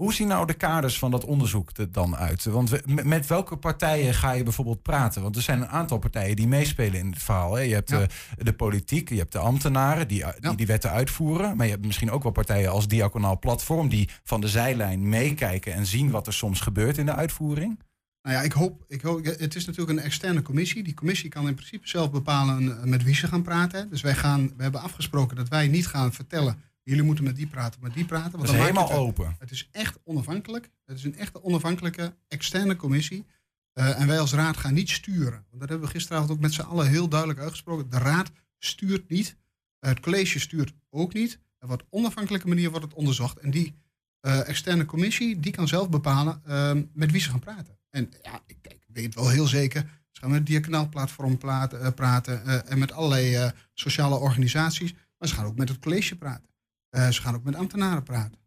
Hoe 0.00 0.12
zien 0.14 0.28
nou 0.28 0.46
de 0.46 0.54
kaders 0.54 0.98
van 0.98 1.10
dat 1.10 1.24
onderzoek 1.24 1.70
er 1.76 1.92
dan 1.92 2.16
uit? 2.16 2.44
Want 2.44 2.70
we- 2.70 2.82
met- 3.04 3.26
welke 3.26 3.56
partijen 3.56 4.14
ga 4.14 4.32
je 4.32 4.42
bijvoorbeeld 4.42 4.82
praten? 4.82 5.22
Want 5.22 5.36
er 5.36 5.42
zijn 5.42 5.60
een 5.60 5.68
aantal 5.68 5.98
partijen 5.98 6.36
die 6.36 6.48
meespelen 6.48 6.98
in 6.98 7.10
het 7.10 7.22
verhaal. 7.22 7.54
Hè? 7.54 7.60
Je 7.62 7.74
hebt 7.74 7.90
Ja. 7.90 8.00
eh, 8.00 8.06
de 8.38 8.52
politiek, 8.52 9.08
je 9.08 9.16
hebt 9.16 9.32
de 9.32 9.38
ambtenaren 9.38 10.08
die, 10.08 10.24
die 10.40 10.54
die 10.56 10.66
wetten 10.66 10.90
uitvoeren. 10.90 11.56
Maar 11.56 11.66
je 11.66 11.72
hebt 11.72 11.86
misschien 11.86 12.10
ook 12.10 12.22
wel 12.22 12.32
partijen 12.32 12.70
als 12.70 12.88
Diaconaal 12.88 13.38
Platform... 13.38 13.88
die 13.88 14.08
van 14.24 14.40
de 14.40 14.48
zijlijn 14.48 15.08
meekijken 15.08 15.72
en 15.74 15.86
zien 15.86 16.10
wat 16.10 16.26
er 16.26 16.32
soms 16.32 16.60
gebeurt 16.60 16.98
in 16.98 17.06
de 17.06 17.14
uitvoering. 17.14 17.78
Nou 18.22 18.36
ja, 18.36 18.42
ik 18.42 18.52
hoop, 18.52 18.84
ik 18.88 19.00
hoop, 19.00 19.24
het 19.24 19.54
is 19.54 19.64
natuurlijk 19.66 19.98
een 19.98 20.04
externe 20.04 20.42
commissie. 20.42 20.82
Die 20.82 20.94
commissie 20.94 21.28
kan 21.30 21.48
in 21.48 21.54
principe 21.54 21.88
zelf 21.88 22.10
bepalen 22.10 22.78
eh, 22.78 22.84
met 22.84 23.02
wie 23.02 23.14
ze 23.14 23.26
gaan 23.26 23.42
praten. 23.42 23.90
Dus 23.90 24.00
wij 24.00 24.14
gaan, 24.14 24.52
we 24.56 24.62
hebben 24.62 24.80
afgesproken 24.82 25.36
dat 25.36 25.48
wij 25.48 25.68
niet 25.68 25.86
gaan 25.86 26.12
vertellen, 26.12 26.62
jullie 26.82 27.02
moeten 27.02 27.24
met 27.24 27.36
die 27.36 27.46
praten, 27.46 27.80
met 27.82 27.94
die 27.94 28.04
praten. 28.04 28.38
Dat 28.38 28.48
is 28.48 28.54
helemaal 28.54 28.88
het, 28.88 28.98
open. 28.98 29.36
Het 29.38 29.50
is 29.50 29.68
echt 29.72 29.98
onafhankelijk. 30.04 30.70
Het 30.84 30.96
is 30.96 31.04
een 31.04 31.16
echte 31.16 31.42
onafhankelijke 31.42 32.14
externe 32.28 32.76
commissie. 32.76 33.26
Eh, 33.72 34.00
en 34.00 34.06
wij 34.06 34.20
als 34.20 34.32
raad 34.32 34.56
gaan 34.56 34.74
niet 34.74 34.90
sturen. 34.90 35.44
Want 35.48 35.60
dat 35.60 35.68
hebben 35.68 35.86
we 35.86 35.94
gisteravond 35.94 36.30
ook 36.30 36.40
met 36.40 36.52
z'n 36.52 36.60
allen 36.60 36.88
heel 36.88 37.08
duidelijk 37.08 37.40
uitgesproken. 37.40 37.90
De 37.90 37.98
raad 37.98 38.30
stuurt 38.58 39.08
niet. 39.08 39.36
Het 39.78 40.00
college 40.00 40.38
stuurt 40.38 40.72
ook 40.90 41.12
niet. 41.12 41.38
En 41.58 41.70
op 41.70 41.86
onafhankelijke 41.90 42.48
manier 42.48 42.70
wordt 42.70 42.84
het 42.84 42.94
onderzocht. 42.94 43.38
En 43.38 43.50
die 43.50 43.74
eh, 44.20 44.48
externe 44.48 44.84
commissie 44.84 45.40
die 45.40 45.52
kan 45.52 45.68
zelf 45.68 45.88
bepalen 45.88 46.42
eh, 46.44 46.72
met 46.92 47.10
wie 47.10 47.20
ze 47.20 47.30
gaan 47.30 47.38
praten. 47.38 47.78
En 47.90 48.12
ja, 48.22 48.40
ik, 48.46 48.56
ik 48.62 48.84
weet 48.86 49.14
wel 49.14 49.28
heel 49.28 49.46
zeker. 49.46 49.82
Ze 50.10 50.20
gaan 50.20 50.30
met 50.30 50.38
het 50.38 50.48
diakonaalplatform 50.48 51.38
praten, 51.38 51.82
eh, 51.82 51.92
praten 51.92 52.66
en 52.66 52.78
met 52.78 52.92
allerlei 52.92 53.52
sociale 53.74 54.14
organisaties. 54.14 54.94
Maar 55.18 55.28
ze 55.28 55.34
gaan 55.34 55.44
ook 55.44 55.56
met 55.56 55.68
het 55.68 55.78
college 55.78 56.16
praten. 56.16 56.49
Eh, 56.90 57.08
ze 57.08 57.22
gaan 57.22 57.34
ook 57.34 57.44
met 57.44 57.54
ambtenaren 57.54 58.02
praten. 58.02 58.38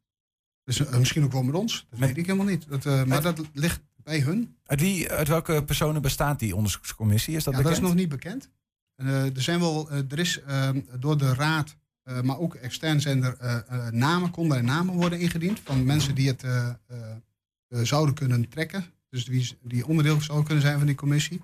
Dus 0.63 0.79
eh, 0.79 0.97
misschien 0.97 1.23
ook 1.23 1.31
wel 1.31 1.43
met 1.43 1.55
ons. 1.55 1.87
Dat 1.89 1.99
weet 1.99 2.17
ik 2.17 2.25
helemaal 2.25 2.45
niet. 2.45 2.69
Dat, 2.69 2.85
eh, 2.85 3.03
maar 3.03 3.21
dat 3.21 3.41
ligt 3.53 3.81
bij 3.95 4.19
hun. 4.19 4.55
Uit, 4.63 4.79
wie, 4.79 5.11
uit 5.11 5.27
welke 5.27 5.63
personen 5.63 6.01
bestaat 6.01 6.39
die 6.39 6.55
onderzoekscommissie? 6.55 7.35
Is 7.35 7.43
dat 7.43 7.53
ja, 7.53 7.59
bekend? 7.59 7.75
dat 7.75 7.83
is 7.83 7.89
nog 7.89 7.99
niet 7.99 8.09
bekend. 8.09 8.49
Er 8.95 9.41
zijn 9.41 9.59
wel, 9.59 9.91
er 9.91 10.19
is 10.19 10.41
ehm, 10.41 10.81
door 10.99 11.17
de 11.17 11.33
raad, 11.33 11.75
maar 12.21 12.39
ook 12.39 12.55
extern 12.55 13.01
zijn 13.01 13.23
er 13.23 13.93
namen, 13.93 14.31
konden 14.31 14.57
er 14.57 14.63
namen 14.63 14.93
worden 14.93 15.19
ingediend 15.19 15.59
van 15.63 15.85
mensen 15.85 16.15
die 16.15 16.27
het 16.27 16.45
zouden 17.67 18.15
kunnen 18.15 18.49
trekken. 18.49 18.85
Dus 19.09 19.25
die, 19.25 19.57
die 19.61 19.87
onderdeel 19.87 20.21
zouden 20.21 20.45
kunnen 20.45 20.63
zijn 20.63 20.77
van 20.77 20.87
die 20.87 20.95
commissie. 20.95 21.41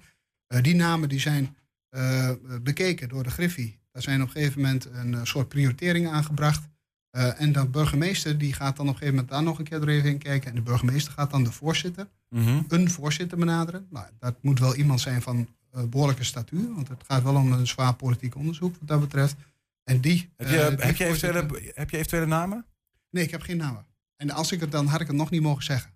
Die 0.48 0.76
namen 0.76 1.10
die 1.10 1.20
zijn 1.20 1.56
bekeken 2.62 3.10
door 3.10 3.24
de 3.24 3.32
Griffie. 3.32 3.80
Daar 3.92 4.02
zijn 4.02 4.22
op 4.22 4.28
een 4.28 4.34
gegeven 4.34 4.62
moment 4.62 4.86
een 4.86 5.28
soort 5.28 5.48
prioritering 5.48 6.08
aangebracht. 6.08 6.68
Eh, 7.10 7.42
en 7.42 7.52
de 7.52 7.68
burgemeester 7.68 8.38
die 8.38 8.54
gaat 8.54 8.76
dan 8.76 8.86
op 8.88 8.94
een 8.94 9.00
gegeven 9.00 9.14
moment 9.14 9.30
daar 9.34 9.44
nog 9.44 9.58
een 9.60 9.66
keer 9.66 9.88
even 9.88 10.10
in 10.10 10.18
kijken. 10.18 10.50
En 10.50 10.56
de 10.56 10.62
burgemeester 10.62 11.14
gaat 11.14 11.32
dan 11.32 11.44
de 11.44 11.52
voorzitter, 11.52 12.08
Mhm. 12.30 12.62
een 12.68 12.90
voorzitter 12.90 13.38
benaderen. 13.38 13.88
Nou, 13.90 14.06
dat 14.20 14.36
moet 14.42 14.60
wel 14.60 14.76
iemand 14.76 15.02
zijn 15.02 15.22
van 15.22 15.48
eh, 15.72 15.84
behoorlijke 15.84 16.24
statuur. 16.24 16.74
Want 16.74 16.88
het 16.88 17.04
gaat 17.08 17.24
wel 17.24 17.36
om 17.36 17.52
een 17.52 17.68
zwaar 17.68 17.94
politiek 17.96 18.36
onderzoek 18.36 18.76
wat 18.80 18.88
dat 18.88 19.00
betreft. 19.00 19.36
En 19.84 20.00
die, 20.02 20.30
Heb 20.36 20.50
je, 20.50 20.60
eh, 20.62 20.86
heb, 20.86 20.96
je 20.96 21.06
eventuele, 21.06 21.72
heb 21.74 21.90
je 21.90 21.98
eventuele 21.98 22.26
namen? 22.26 22.66
Nee, 23.10 23.24
ik 23.24 23.32
heb 23.32 23.42
geen 23.42 23.58
namen. 23.58 23.86
En 24.16 24.30
als 24.32 24.52
ik 24.52 24.60
het 24.60 24.72
dan 24.72 24.86
had 24.88 25.02
ik 25.02 25.08
het 25.08 25.16
nog 25.16 25.30
niet 25.30 25.42
mogen 25.42 25.64
zeggen. 25.64 25.92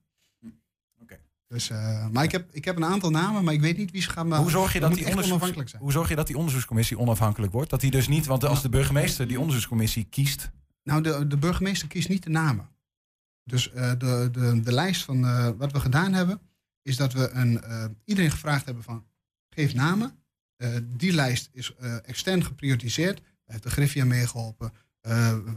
Oké. 1.01 1.19
Dus, 1.47 1.69
maar 2.11 2.23
ik 2.23 2.31
heb, 2.31 2.47
ik 2.51 2.65
heb 2.65 2.75
een 2.75 2.85
aantal 2.85 3.09
namen, 3.09 3.43
maar 3.43 3.53
ik 3.53 3.61
weet 3.61 3.77
niet 3.77 3.91
wie 3.91 4.01
ze 4.01 4.09
gaan. 4.09 4.27
maar 4.27 4.39
Hoe 4.39 4.49
zorg, 4.49 4.73
je 4.73 4.79
dat 4.79 4.93
die 4.93 5.11
onafhankelijk 5.23 5.69
zijn? 5.69 5.81
hoe 5.81 5.91
zorg 5.91 6.09
je 6.09 6.15
dat 6.15 6.27
die 6.27 6.37
onderzoekscommissie 6.37 6.97
onafhankelijk 6.99 7.51
wordt? 7.53 7.69
Dat 7.69 7.81
die 7.81 7.91
dus 7.91 8.07
niet, 8.07 8.25
want 8.25 8.45
als 8.45 8.61
de 8.61 8.69
burgemeester 8.69 9.27
die 9.27 9.37
onderzoekscommissie 9.39 10.03
kiest, 10.09 10.51
Nou, 10.83 11.01
de, 11.03 11.27
de 11.27 11.37
burgemeester 11.37 11.87
kiest 11.87 12.09
niet 12.09 12.23
de 12.23 12.29
namen. 12.29 12.69
Dus 13.43 13.71
eh, 13.71 13.89
de, 13.97 14.29
de, 14.31 14.61
de 14.63 14.71
lijst 14.71 15.03
van 15.03 15.25
eh, 15.25 15.49
wat 15.57 15.71
we 15.71 15.79
gedaan 15.79 16.13
hebben, 16.13 16.39
is 16.81 16.97
dat 16.97 17.13
we 17.13 17.29
een, 17.29 17.61
eh, 17.63 17.85
iedereen 18.05 18.31
gevraagd 18.31 18.65
hebben 18.65 18.83
van 18.83 19.05
geef 19.49 19.73
namen. 19.73 20.17
Die 20.83 21.13
lijst 21.13 21.49
is 21.53 21.75
extern 22.05 22.43
geprioritiseerd. 22.45 23.17
Daar 23.17 23.25
heeft 23.45 23.63
de 23.63 23.69
Griffia 23.69 24.05
meegeholpen. 24.05 24.73
Eh, 25.01 25.33
we- 25.37 25.53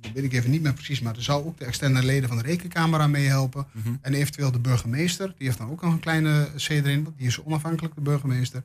dat 0.00 0.12
weet 0.14 0.24
ik 0.24 0.32
even 0.32 0.50
niet 0.50 0.62
meer 0.62 0.72
precies, 0.74 1.00
maar 1.00 1.16
er 1.16 1.22
zou 1.22 1.44
ook 1.44 1.58
de 1.58 1.64
externe 1.64 2.02
leden 2.04 2.28
van 2.28 2.38
de 2.38 2.42
rekenkamer 2.44 3.00
aan 3.00 3.10
meehelpen. 3.10 3.66
Mhm. 3.72 3.94
En 4.00 4.14
eventueel 4.14 4.52
de 4.52 4.58
burgemeester, 4.58 5.34
die 5.36 5.46
heeft 5.46 5.58
dan 5.58 5.70
ook 5.70 5.82
nog 5.82 5.92
een 5.92 6.00
kleine 6.00 6.50
C 6.56 6.68
erin, 6.68 7.04
want 7.04 7.18
die 7.18 7.26
is 7.26 7.42
onafhankelijk, 7.42 7.94
de 7.94 8.00
burgemeester. 8.00 8.62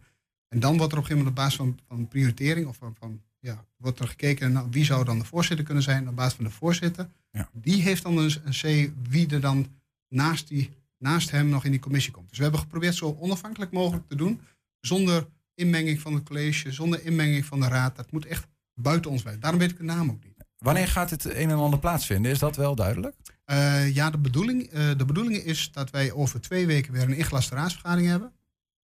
En 0.47 0.59
dan 0.59 0.77
wordt 0.77 0.91
er 0.93 0.97
op 0.99 1.03
een 1.03 1.09
gegeven 1.09 1.33
moment 1.33 1.37
op 1.37 1.43
basis 1.43 1.55
van, 1.87 1.97
van 1.97 2.07
prioritering, 2.07 2.67
of 2.67 2.77
van, 2.77 2.95
van 2.99 3.21
ja, 3.43 3.65
wordt 3.77 3.99
er 3.99 4.07
gekeken 4.07 4.51
naar 4.51 4.69
wie 4.69 4.85
zou 4.85 5.05
dan 5.05 5.19
de 5.19 5.25
voorzitter 5.25 5.65
kunnen 5.65 5.83
zijn 5.83 6.09
op 6.09 6.15
basis 6.15 6.33
van 6.33 6.43
de 6.43 6.51
voorzitter. 6.51 7.09
Ja. 7.31 7.49
Die 7.51 7.81
heeft 7.81 8.03
dan 8.03 8.17
een, 8.17 8.35
een 8.43 8.51
C 8.51 8.91
wie 9.09 9.29
er 9.29 9.41
dan 9.41 9.67
naast, 10.07 10.47
die, 10.47 10.69
naast 10.97 11.31
hem 11.31 11.49
nog 11.49 11.65
in 11.65 11.71
die 11.71 11.79
commissie 11.79 12.11
komt. 12.11 12.27
Dus 12.29 12.37
we 12.37 12.43
hebben 12.43 12.61
geprobeerd 12.61 12.95
zo 12.95 13.17
onafhankelijk 13.19 13.71
mogelijk 13.71 14.07
te 14.07 14.15
doen, 14.15 14.41
zonder 14.79 15.27
inmenging 15.55 15.99
van 15.99 16.13
het 16.13 16.23
college, 16.23 16.71
zonder 16.71 17.05
inmenging 17.05 17.45
van 17.45 17.59
de 17.59 17.67
raad. 17.67 17.95
Dat 17.95 18.11
moet 18.11 18.25
echt 18.25 18.47
buiten 18.73 19.11
ons 19.11 19.23
bij. 19.23 19.39
Daarom 19.39 19.59
weet 19.59 19.71
ik 19.71 19.77
de 19.77 19.83
naam 19.83 20.09
ook 20.09 20.23
niet. 20.23 20.31
wanneer 20.57 20.87
gaat 20.87 21.09
het 21.09 21.25
een 21.25 21.49
en 21.49 21.57
ander 21.57 21.79
plaatsvinden? 21.79 22.31
Is 22.31 22.39
dat 22.39 22.55
wel 22.55 22.75
duidelijk? 22.75 23.15
Eh, 23.45 23.95
ja, 23.95 24.09
de 24.09 24.17
bedoeling, 24.17 24.63
eh, 24.63 24.97
de 24.97 25.05
bedoeling 25.05 25.35
is 25.35 25.71
dat 25.71 25.89
wij 25.89 26.11
over 26.11 26.41
twee 26.41 26.65
weken 26.65 26.93
weer 26.93 27.01
een 27.01 27.17
ingelaste 27.17 27.55
raadsvergadering 27.55 28.09
hebben. 28.09 28.31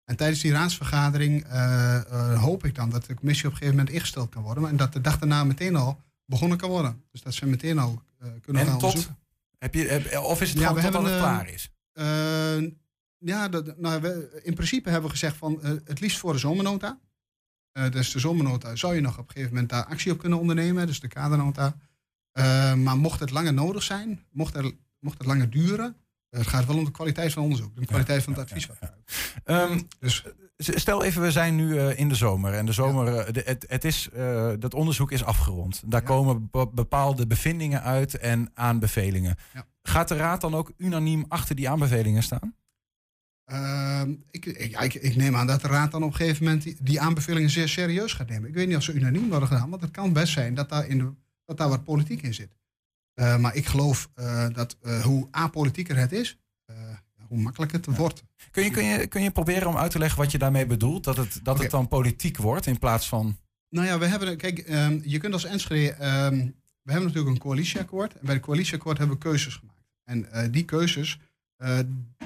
En 0.05 0.17
tijdens 0.17 0.41
die 0.41 0.53
raadsvergadering 0.53 1.45
eh, 1.45 1.97
eh, 1.97 2.43
hoop 2.43 2.65
ik 2.65 2.75
dan 2.75 2.91
dat 2.91 3.05
de 3.05 3.15
commissie 3.15 3.47
op 3.47 3.53
een 3.53 3.59
gegeven 3.59 3.79
moment 3.79 3.97
ingesteld 3.97 4.29
kan 4.31 4.43
worden. 4.43 4.69
En 4.69 4.77
dat 4.77 4.93
de 4.93 5.01
dag 5.01 5.19
daarna 5.19 5.45
meteen 5.45 5.77
al 5.77 6.01
begonnen 6.27 6.59
kan 6.59 6.71
worden. 6.71 7.03
Dus 7.13 7.23
dat 7.23 7.35
ze 7.35 7.47
meteen 7.47 7.79
al 7.79 8.03
eh, 8.19 8.29
kunnen 8.41 8.63
En 8.63 8.69
gaan 8.69 8.79
tot? 8.79 8.89
onderzoeken. 8.89 9.23
Heb 9.59 9.75
je, 9.75 9.87
heb- 9.87 10.19
of 10.19 10.41
is 10.41 10.49
het 10.51 10.59
Ja, 10.59 10.67
gewoon 10.67 10.83
totdat 10.83 11.05
het 11.05 11.17
klaar 11.19 11.49
is? 11.49 11.71
Ja, 13.19 13.49
dat, 13.49 13.79
nou, 13.79 14.01
we, 14.01 14.41
in 14.43 14.55
principe 14.55 14.89
hebben 14.91 15.11
we 15.11 15.17
gezegd 15.17 15.37
van 15.37 15.59
het 15.85 16.01
liefst 16.01 16.19
voor 16.19 16.33
de 16.33 16.39
zomernota. 16.39 16.99
Dus 17.91 18.13
de 18.13 18.19
zomernota 18.19 18.77
zou 18.77 18.95
je 18.95 19.01
nog 19.01 19.19
op 19.19 19.27
een 19.27 19.33
gegeven 19.33 19.53
moment 19.53 19.71
daar 19.71 19.85
actie 19.85 20.13
op 20.13 20.19
kunnen 20.19 20.39
ondernemen. 20.39 20.87
Dus 20.87 21.01
de 21.01 21.09
kadernota. 21.09 21.77
Maar 22.77 22.97
mocht 22.97 23.21
het 23.21 23.31
langer 23.31 23.53
nodig 23.53 23.83
zijn, 23.83 24.25
mocht, 24.31 24.55
er, 24.55 24.73
mocht 24.99 25.19
het 25.19 25.27
langer 25.27 25.51
duren. 25.51 25.97
Het 26.37 26.47
gaat 26.47 26.67
wel 26.67 26.77
om 26.77 26.85
de 26.85 26.91
kwaliteit 26.91 27.33
van 27.33 27.43
onderzoek, 27.43 27.77
de 27.77 27.87
kwaliteit 27.87 28.23
van 28.23 28.33
het 28.33 28.43
advies. 28.43 28.69
Ehm, 29.45 29.81
Dus- 30.01 30.25
Stel 30.57 31.05
even, 31.05 31.23
we 31.23 31.31
zijn 31.31 31.57
nu 31.57 31.79
eh, 31.79 31.99
in 31.99 32.09
de 32.09 32.15
zomer. 32.15 32.53
En 32.55 32.67
de 32.67 32.73
zomer, 32.73 33.17
eh, 33.19 33.33
de- 33.33 33.43
het, 33.45 33.65
het 33.69 33.85
is, 33.85 34.09
eh, 34.13 34.53
dat 34.59 34.75
onderzoek 34.75 35.13
is 35.13 35.25
afgerond. 35.25 35.83
Daar 35.87 36.03
komen 36.03 36.49
be- 36.51 36.69
bepaalde 36.75 37.27
bevindingen 37.27 37.83
uit 37.83 38.19
en 38.19 38.51
aanbevelingen. 38.55 39.37
Ja. 39.55 39.67
Gaat 39.83 40.09
de 40.09 40.17
raad 40.17 40.41
dan 40.41 40.55
ook 40.55 40.73
unaniem 40.77 41.25
achter 41.29 41.57
die 41.57 41.69
aanbevelingen 41.69 42.23
staan? 42.23 42.55
Ehm, 43.45 44.11
ik, 44.31 44.47
ik, 44.47 44.81
ik, 44.81 44.95
ik 44.95 45.17
neem 45.17 45.37
aan 45.37 45.47
dat 45.47 45.61
de 45.61 45.69
raad 45.69 45.91
dan 45.91 46.03
op 46.03 46.11
een 46.11 46.17
gegeven 46.17 46.45
moment 46.45 46.63
die, 46.63 46.77
die 46.81 47.01
aanbevelingen 47.01 47.51
zeer 47.51 47.69
serieus 47.69 48.13
gaat 48.13 48.29
nemen. 48.29 48.49
Ik 48.49 48.55
weet 48.55 48.67
niet 48.69 48.77
of 48.77 48.83
ze 48.83 48.93
unaniem 48.93 49.29
worden 49.29 49.49
gedaan, 49.49 49.71
want 49.71 49.83
het 49.83 49.91
kan 49.91 50.13
best 50.13 50.33
zijn 50.33 50.55
dat 50.55 50.69
daar, 50.69 50.87
in 50.87 50.99
de, 50.99 51.13
dat 51.45 51.57
daar 51.57 51.69
wat 51.69 51.85
politiek 51.85 52.23
in 52.23 52.35
zit. 52.35 52.57
Eh, 53.15 53.39
maar 53.39 53.55
ik 53.55 53.67
geloof 53.67 54.11
eh, 54.15 54.47
dat 54.53 54.77
eh, 54.83 55.03
hoe 55.03 55.29
apolitieker 55.31 55.97
het 55.97 56.13
is, 56.13 56.39
hoe 57.29 57.39
makkelijker 57.39 57.79
het 57.79 57.97
wordt. 57.97 58.23
Kun 58.51 58.65
je, 58.65 58.71
kun, 58.71 58.85
je, 58.85 59.07
kun 59.07 59.23
je 59.23 59.31
proberen 59.31 59.69
om 59.69 59.77
uit 59.77 59.91
te 59.91 59.99
leggen 59.99 60.19
wat 60.19 60.33
je 60.33 60.39
daarmee 60.39 60.67
bedoelt? 60.67 61.05
Dat 61.05 61.17
het, 61.17 61.41
dat 61.43 61.59
het 61.59 61.71
dan 61.71 61.89
politiek 61.89 62.37
wordt 62.37 62.67
in 62.67 62.79
plaats 62.79 63.09
van... 63.09 63.39
Nou 63.69 63.87
ja, 63.87 63.99
we 63.99 64.07
hebben, 64.07 64.37
kijk, 64.37 64.59
ehm, 64.59 65.01
je 65.03 65.19
kunt 65.19 65.33
als 65.33 65.45
Enschede, 65.45 65.93
ehm, 65.93 66.37
we 66.83 66.93
hebben 66.93 67.09
natuurlijk 67.09 67.35
een 67.35 67.43
coalitieakkoord. 67.43 68.13
En 68.13 68.21
bij 68.23 68.35
het 68.35 68.43
coalitieakkoord 68.43 68.99
hebben 68.99 69.17
we 69.17 69.23
keuzes 69.23 69.55
gemaakt. 69.55 69.85
En 70.05 70.51
die 70.51 70.65
keuzes 70.65 71.19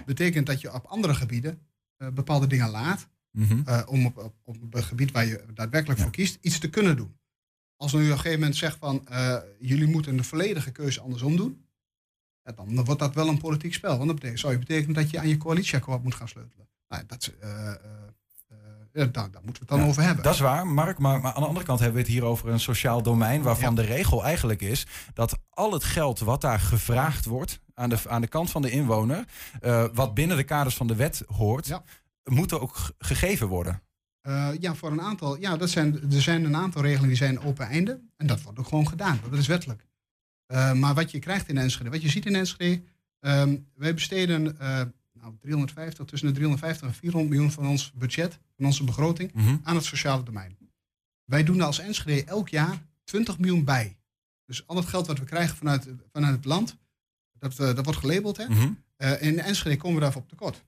betekent 0.07 0.47
dat 0.47 0.61
je 0.61 0.74
op 0.74 0.84
andere 0.84 1.14
gebieden 1.14 1.59
bepaalde 1.97 2.47
dingen 2.47 2.70
laat. 2.70 3.09
Mhm. 3.30 3.84
om 3.86 4.07
op, 4.07 4.32
op, 4.45 4.62
op 4.62 4.72
het 4.72 4.84
gebied 4.84 5.11
waar 5.11 5.26
je 5.26 5.45
daadwerkelijk 5.55 6.01
voor 6.01 6.11
kiest, 6.11 6.39
iets 6.41 6.59
te 6.59 6.70
kunnen 6.70 6.97
doen. 6.97 7.18
Als 7.79 7.93
nu 7.93 8.05
op 8.05 8.11
een 8.11 8.16
gegeven 8.16 8.39
moment 8.39 8.57
zegt 8.57 8.76
van, 8.79 9.07
eh, 9.09 9.37
jullie 9.59 9.87
moeten 9.87 10.16
de 10.16 10.22
volledige 10.22 10.70
keuze 10.70 11.01
andersom 11.01 11.37
doen. 11.37 11.64
Ja, 12.45 12.53
dan 12.53 12.85
wordt 12.85 13.01
dat 13.01 13.14
wel 13.14 13.29
een 13.29 13.39
politiek 13.39 13.74
spel. 13.74 13.97
Want 13.97 14.07
dat 14.07 14.14
betekent, 14.14 14.41
zou 14.41 14.53
je 14.53 14.59
betekenen 14.59 14.95
dat 14.95 15.11
je 15.11 15.18
aan 15.18 15.29
je 15.29 15.37
coalitieakkoord 15.37 16.03
moet 16.03 16.14
gaan 16.14 16.29
sleutelen. 16.29 16.68
Nou, 16.89 17.03
dat, 17.07 17.33
ja, 18.93 19.05
daar, 19.05 19.31
daar 19.31 19.43
moeten 19.45 19.66
we 19.66 19.72
het 19.72 19.81
dan 19.81 19.83
over 19.83 20.03
hebben. 20.03 20.24
Dat 20.24 20.35
is 20.35 20.41
waar, 20.41 20.66
Mark. 20.66 20.99
Maar, 20.99 21.20
maar 21.20 21.33
aan 21.33 21.43
de 21.43 21.49
andere 21.49 21.66
kant 21.66 21.79
hebben 21.79 21.97
we 21.97 22.03
het 22.03 22.12
hier 22.12 22.24
over 22.24 22.49
een 22.49 22.61
sociaal 22.61 23.03
domein. 23.03 23.43
waarvan 23.43 23.74
de 23.74 23.83
regel 23.83 24.24
eigenlijk 24.24 24.61
is 24.61 24.87
dat 25.14 25.39
al 25.51 25.72
het 25.72 25.85
geld 25.85 26.18
wat 26.18 26.41
daar 26.41 26.61
gevraagd 26.61 27.24
wordt. 27.24 27.61
aan 27.74 27.89
de, 27.89 27.99
aan 28.09 28.20
de 28.20 28.29
kant 28.29 28.51
van 28.51 28.62
de 28.62 28.70
inwoner. 28.70 29.24
wat 29.95 30.14
binnen 30.14 30.37
de 30.37 30.45
kaders 30.45 30.76
van 30.76 30.87
de 30.87 30.95
wet 30.95 31.22
hoort. 31.26 31.81
moet 32.24 32.51
er 32.51 32.61
ook 32.61 32.91
gegeven 32.99 33.47
worden. 33.47 33.83
Eh, 34.29 34.51
ja, 34.61 34.74
voor 34.74 34.91
een 34.93 35.01
aantal. 35.01 35.39
Ja, 35.41 35.57
dat 35.57 35.70
zijn, 35.70 36.12
er 36.12 36.22
zijn 36.22 36.45
een 36.45 36.57
aantal 36.57 36.83
regelingen 36.83 37.09
die 37.09 37.16
zijn 37.16 37.41
open 37.41 37.66
einde. 37.66 38.01
En 38.16 38.26
dat 38.26 38.43
wordt 38.43 38.59
ook 38.59 38.66
gewoon 38.66 38.89
gedaan. 38.89 39.20
Dat 39.31 39.39
is 39.39 39.47
wettelijk. 39.47 39.87
Eh, 40.47 40.72
maar 40.72 40.95
wat 40.95 41.11
je 41.11 41.18
krijgt 41.18 41.49
in 41.49 41.59
Enschede, 41.59 41.91
wat 41.91 42.03
je 42.03 42.09
ziet 42.09 42.26
in 42.26 42.35
Enschede. 42.35 42.83
ehm, 43.20 43.57
wij 43.74 43.95
besteden 43.95 44.59
eh, 44.59 44.83
nou, 45.12 45.35
350, 45.41 46.05
tussen 46.07 46.29
de 46.29 46.35
350 46.35 46.87
en 46.89 46.95
400 46.95 47.31
miljoen 47.33 47.51
van 47.53 47.66
ons 47.66 47.93
budget, 47.95 48.39
van 48.57 48.64
onze 48.66 48.85
begroting, 48.85 49.33
Mhm. 49.35 49.57
aan 49.62 49.74
het 49.76 49.85
sociale 49.85 50.22
domein. 50.22 50.57
Wij 51.24 51.45
doen 51.45 51.57
daar 51.57 51.66
als 51.66 51.79
Enschede 51.79 52.24
elk 52.24 52.49
jaar 52.49 52.83
20 53.05 53.39
miljoen 53.39 53.64
bij. 53.64 53.97
Dus 54.47 54.66
al 54.66 54.76
het 54.76 54.87
geld 54.87 55.07
wat 55.07 55.18
we 55.18 55.24
krijgen 55.24 55.57
vanuit, 55.57 55.89
vanuit 56.12 56.35
het 56.37 56.45
land, 56.45 56.76
dat, 57.39 57.57
dat 57.57 57.85
wordt 57.85 58.01
gelabeld. 58.01 58.37
Hè? 58.37 58.45
Eh, 58.97 59.22
in 59.29 59.39
Enschede 59.41 59.76
komen 59.76 59.97
we 59.97 60.03
daarvoor 60.03 60.22
op 60.22 60.29
tekort. 60.29 60.64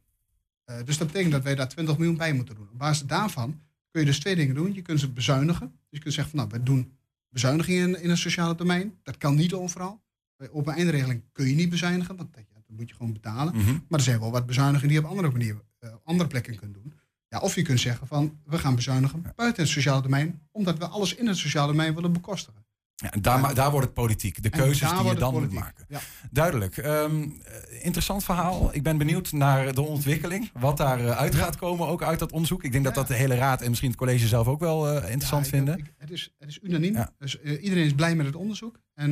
Eh, 0.70 0.84
dus 0.84 0.98
dat 0.98 1.06
betekent 1.06 1.32
dat 1.32 1.42
wij 1.42 1.54
daar 1.54 1.68
20 1.68 1.96
miljoen 1.96 2.16
bij 2.16 2.32
moeten 2.32 2.54
doen. 2.54 2.68
Op 2.72 2.78
basis 2.78 3.06
daarvan 3.06 3.60
kun 3.90 4.00
je 4.00 4.06
dus 4.06 4.20
twee 4.20 4.36
dingen 4.36 4.54
doen. 4.54 4.74
Je 4.74 4.82
kunt 4.82 5.00
ze 5.00 5.10
bezuinigen. 5.10 5.66
Dus 5.68 5.98
je 5.98 5.98
kunt 5.98 6.14
zeggen 6.14 6.36
van 6.36 6.48
nou, 6.48 6.58
we 6.60 6.64
doen 6.64 6.92
bezuinigingen 7.28 8.02
in, 8.02 8.10
het 8.10 8.18
sociale 8.18 8.54
domein. 8.54 8.98
Dat 9.02 9.16
kan 9.16 9.34
niet 9.34 9.52
overal. 9.52 10.02
Bij 10.36 10.50
open 10.50 10.74
eindregeling 10.74 11.22
kun 11.32 11.46
je 11.46 11.54
niet 11.54 11.70
bezuinigen, 11.70 12.16
want 12.16 12.34
dat, 12.34 12.44
ja, 12.48 12.60
dat 12.66 12.76
moet 12.76 12.88
je 12.88 12.94
gewoon 12.94 13.12
betalen. 13.12 13.56
Mhm. 13.56 13.72
Maar 13.88 13.98
er 13.98 14.04
zijn 14.04 14.20
wel 14.20 14.30
wat 14.30 14.46
bezuinigingen 14.46 14.88
die 14.88 14.98
je 14.98 15.04
op 15.04 15.10
andere 15.10 15.30
manieren, 15.30 15.62
eh, 15.78 15.94
op 15.94 16.00
andere 16.04 16.28
plekken 16.28 16.56
kunt 16.56 16.74
doen. 16.74 16.92
Ja, 17.28 17.38
of 17.38 17.54
je 17.54 17.62
kunt 17.62 17.80
zeggen 17.80 18.06
van 18.06 18.38
we 18.44 18.58
gaan 18.58 18.74
bezuinigen 18.74 19.22
buiten 19.36 19.62
het 19.62 19.72
sociale 19.72 20.02
domein, 20.02 20.40
omdat 20.50 20.78
we 20.78 20.86
alles 20.86 21.14
in 21.14 21.26
het 21.26 21.36
sociale 21.36 21.70
domein 21.70 21.94
willen 21.94 22.12
bekostigen. 22.12 22.64
Ja, 23.00 23.10
daar, 23.20 23.54
daar 23.54 23.70
wordt 23.70 23.86
het 23.86 23.94
politiek. 23.94 24.42
De 24.42 24.50
keuzes 24.50 24.90
die 24.90 25.04
je 25.04 25.14
dan 25.14 25.32
moet 25.32 25.52
maken. 25.52 25.84
ja. 25.88 26.00
Duidelijk. 26.30 26.76
Ehm, 26.76 27.22
eh, 27.22 27.84
interessant 27.84 28.24
verhaal. 28.24 28.74
Ik 28.74 28.82
ben 28.82 28.98
benieuwd 28.98 29.32
naar 29.32 29.74
de 29.74 29.80
ontwikkeling. 29.80 30.50
Wat 30.52 30.76
daar 30.76 31.00
eh, 31.00 31.10
uit 31.10 31.34
gaat 31.34 31.56
komen, 31.56 31.86
ook 31.88 32.02
uit 32.02 32.18
dat 32.18 32.32
onderzoek. 32.32 32.64
Ik 32.64 32.72
denk 32.72 32.84
dat 32.84 32.94
dat 32.94 33.08
de 33.08 33.14
hele 33.14 33.34
raad 33.34 33.62
en 33.62 33.68
misschien 33.68 33.90
het 33.90 33.98
college 33.98 34.28
zelf 34.28 34.46
ook 34.46 34.60
wel 34.60 34.88
eh, 34.88 34.94
interessant 35.10 35.44
ik- 35.44 35.50
vinden. 35.50 35.78
ik- 35.78 35.92
het, 35.98 36.10
is, 36.10 36.34
het 36.38 36.48
is 36.48 36.58
unaniem. 36.62 37.06
Dus 37.18 37.40
iedereen 37.40 37.84
is 37.84 37.94
blij 37.94 38.14
met 38.14 38.26
het 38.26 38.36
onderzoek. 38.36 38.80
En 38.94 39.10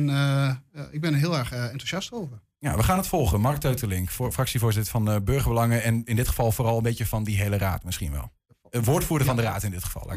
ik 0.91 1.01
ben 1.01 1.13
er 1.13 1.19
heel 1.19 1.37
erg 1.37 1.51
enthousiast 1.51 2.11
over. 2.11 2.39
Ja, 2.59 2.75
we 2.75 2.83
gaan 2.83 2.97
het 2.97 3.07
volgen. 3.07 3.41
Mark 3.41 3.57
Teutelink, 3.59 4.09
voor, 4.09 4.31
fractievoorzitter 4.31 4.91
van 4.91 5.23
Burgerbelangen. 5.23 5.83
En 5.83 6.01
in 6.05 6.15
dit 6.15 6.27
geval 6.27 6.51
vooral 6.51 6.77
een 6.77 6.83
beetje 6.83 7.05
van 7.05 7.23
die 7.23 7.37
hele 7.37 7.57
raad 7.57 7.83
misschien 7.83 8.11
wel. 8.11 8.31
Een 8.69 8.83
woordvoerder 8.83 9.27
van 9.27 9.35
de 9.35 9.41
raad 9.41 9.63
in 9.63 9.71
dit 9.71 9.83
geval. 9.83 10.11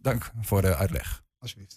Dank 0.00 0.32
voor 0.40 0.62
de 0.62 0.76
uitleg. 0.76 1.22
Alsjeblieft. 1.38 1.76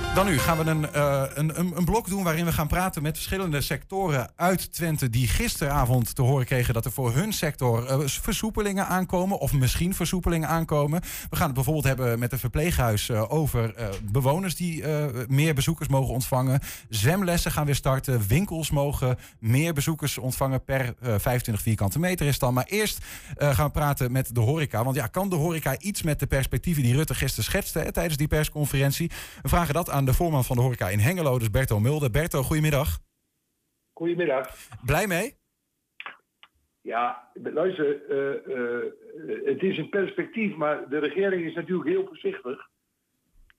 Dan 0.15 0.25
nu 0.25 0.37
gaan 0.37 0.57
we 0.57 0.69
een, 0.69 0.93
eh, 0.93 1.23
een, 1.33 1.59
een, 1.59 1.77
een 1.77 1.85
blok 1.85 2.09
doen 2.09 2.23
waarin 2.23 2.45
we 2.45 2.51
gaan 2.51 2.67
praten 2.67 3.01
met 3.01 3.15
verschillende 3.15 3.61
sectoren 3.61 4.31
uit 4.35 4.73
Twente 4.73 5.09
die 5.09 5.27
gisteravond 5.27 6.15
te 6.15 6.21
horen 6.21 6.45
kregen 6.45 6.73
dat 6.73 6.85
er 6.85 6.91
voor 6.91 7.13
hun 7.13 7.33
sector 7.33 7.85
eh, 7.85 7.99
versoepelingen 8.05 8.87
aankomen 8.87 9.39
of 9.39 9.53
misschien 9.53 9.95
versoepelingen 9.95 10.49
aankomen. 10.49 11.01
We 11.29 11.35
gaan 11.35 11.45
het 11.45 11.55
bijvoorbeeld 11.55 11.85
hebben 11.85 12.19
met 12.19 12.31
een 12.31 12.39
verpleeghuis 12.39 13.09
eh, 13.09 13.31
over 13.31 13.73
bewoners 14.11 14.55
die 14.55 14.83
meer 15.27 15.53
bezoekers 15.53 15.89
mogen 15.89 16.13
ontvangen. 16.13 16.59
Zwemlessen 16.89 17.51
gaan 17.51 17.65
weer 17.65 17.75
starten. 17.75 18.27
Winkels 18.27 18.71
mogen 18.71 19.17
meer 19.39 19.73
bezoekers 19.73 20.17
ontvangen 20.17 20.63
per 20.63 20.95
eh, 20.99 21.15
25 21.17 21.61
vierkante 21.61 21.99
meter 21.99 22.25
is 22.25 22.39
dan. 22.39 22.53
Maar 22.53 22.67
eerst 22.67 23.05
gaan 23.37 23.65
we 23.65 23.71
praten 23.71 24.11
met 24.11 24.35
de 24.35 24.39
horeca. 24.39 24.83
Want 24.83 24.95
ja, 24.95 25.07
kan 25.07 25.29
de 25.29 25.35
horeca 25.35 25.79
iets 25.79 26.01
met 26.01 26.19
de 26.19 26.27
perspectieven 26.27 26.83
die 26.83 26.95
Rutte 26.95 27.15
gisteren 27.15 27.43
schetste 27.43 27.91
tijdens 27.91 28.17
die 28.17 28.27
persconferentie? 28.27 29.11
We 29.41 29.49
vragen 29.49 29.73
dat 29.73 29.89
aan 29.89 30.00
de 30.05 30.13
voorman 30.13 30.43
van 30.43 30.55
de 30.55 30.61
horeca 30.61 30.89
in 30.89 30.99
Hengelo, 30.99 31.39
dus 31.39 31.49
Berto 31.49 31.79
Mulder. 31.79 32.11
Berto, 32.11 32.41
goedemiddag. 32.41 32.99
Goedemiddag. 33.93 34.55
Blij 34.85 35.07
mee? 35.07 35.39
Ja, 36.81 37.31
luister, 37.33 38.09
eh, 38.09 38.55
eh, 38.55 38.91
het 39.45 39.63
is 39.63 39.77
een 39.77 39.89
perspectief, 39.89 40.55
maar 40.55 40.89
de 40.89 40.99
regering 40.99 41.45
is 41.45 41.53
natuurlijk 41.53 41.89
heel 41.89 42.05
voorzichtig. 42.07 42.69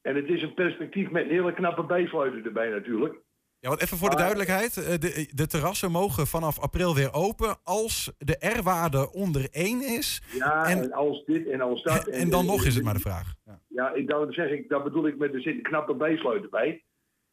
En 0.02 0.16
het 0.16 0.28
is 0.28 0.42
een 0.42 0.54
perspectief 0.54 1.10
met 1.10 1.24
een 1.24 1.30
hele 1.30 1.52
knappe 1.52 1.84
bijsluiter 1.84 2.46
erbij 2.46 2.68
natuurlijk. 2.68 3.14
Ja, 3.62 3.68
want 3.68 3.82
even 3.82 3.96
voor 3.96 4.10
de 4.10 4.16
duidelijkheid. 4.16 4.76
eh, 4.76 4.98
De, 4.98 5.28
de 5.34 5.46
terrassen 5.46 5.90
mogen 5.90 6.26
vanaf 6.26 6.60
april 6.60 6.94
weer 6.94 7.12
open 7.12 7.56
als 7.62 8.12
de 8.18 8.36
R-waarde 8.58 9.12
onder 9.12 9.48
1 9.50 9.82
is. 9.82 10.22
Ja, 10.32 10.66
en, 10.66 10.92
als 10.92 11.24
dit 11.24 11.48
en 11.48 11.60
als 11.60 11.82
dat. 11.82 12.06
En 12.22 12.30
dan 12.30 12.46
nog 12.46 12.64
is 12.64 12.74
het 12.74 12.84
maar 12.84 12.94
de 12.94 13.00
vraag. 13.00 13.34
Ja, 13.68 13.90
ik, 13.92 14.08
dan 14.08 14.32
zeg 14.32 14.50
ik, 14.50 14.68
dat 14.68 14.84
bedoel 14.84 15.06
ik 15.06 15.18
met 15.18 15.34
er 15.34 15.40
zit 15.40 15.54
een 15.54 15.62
knappe 15.62 15.94
bijsluiter 15.94 16.48
bij. 16.50 16.84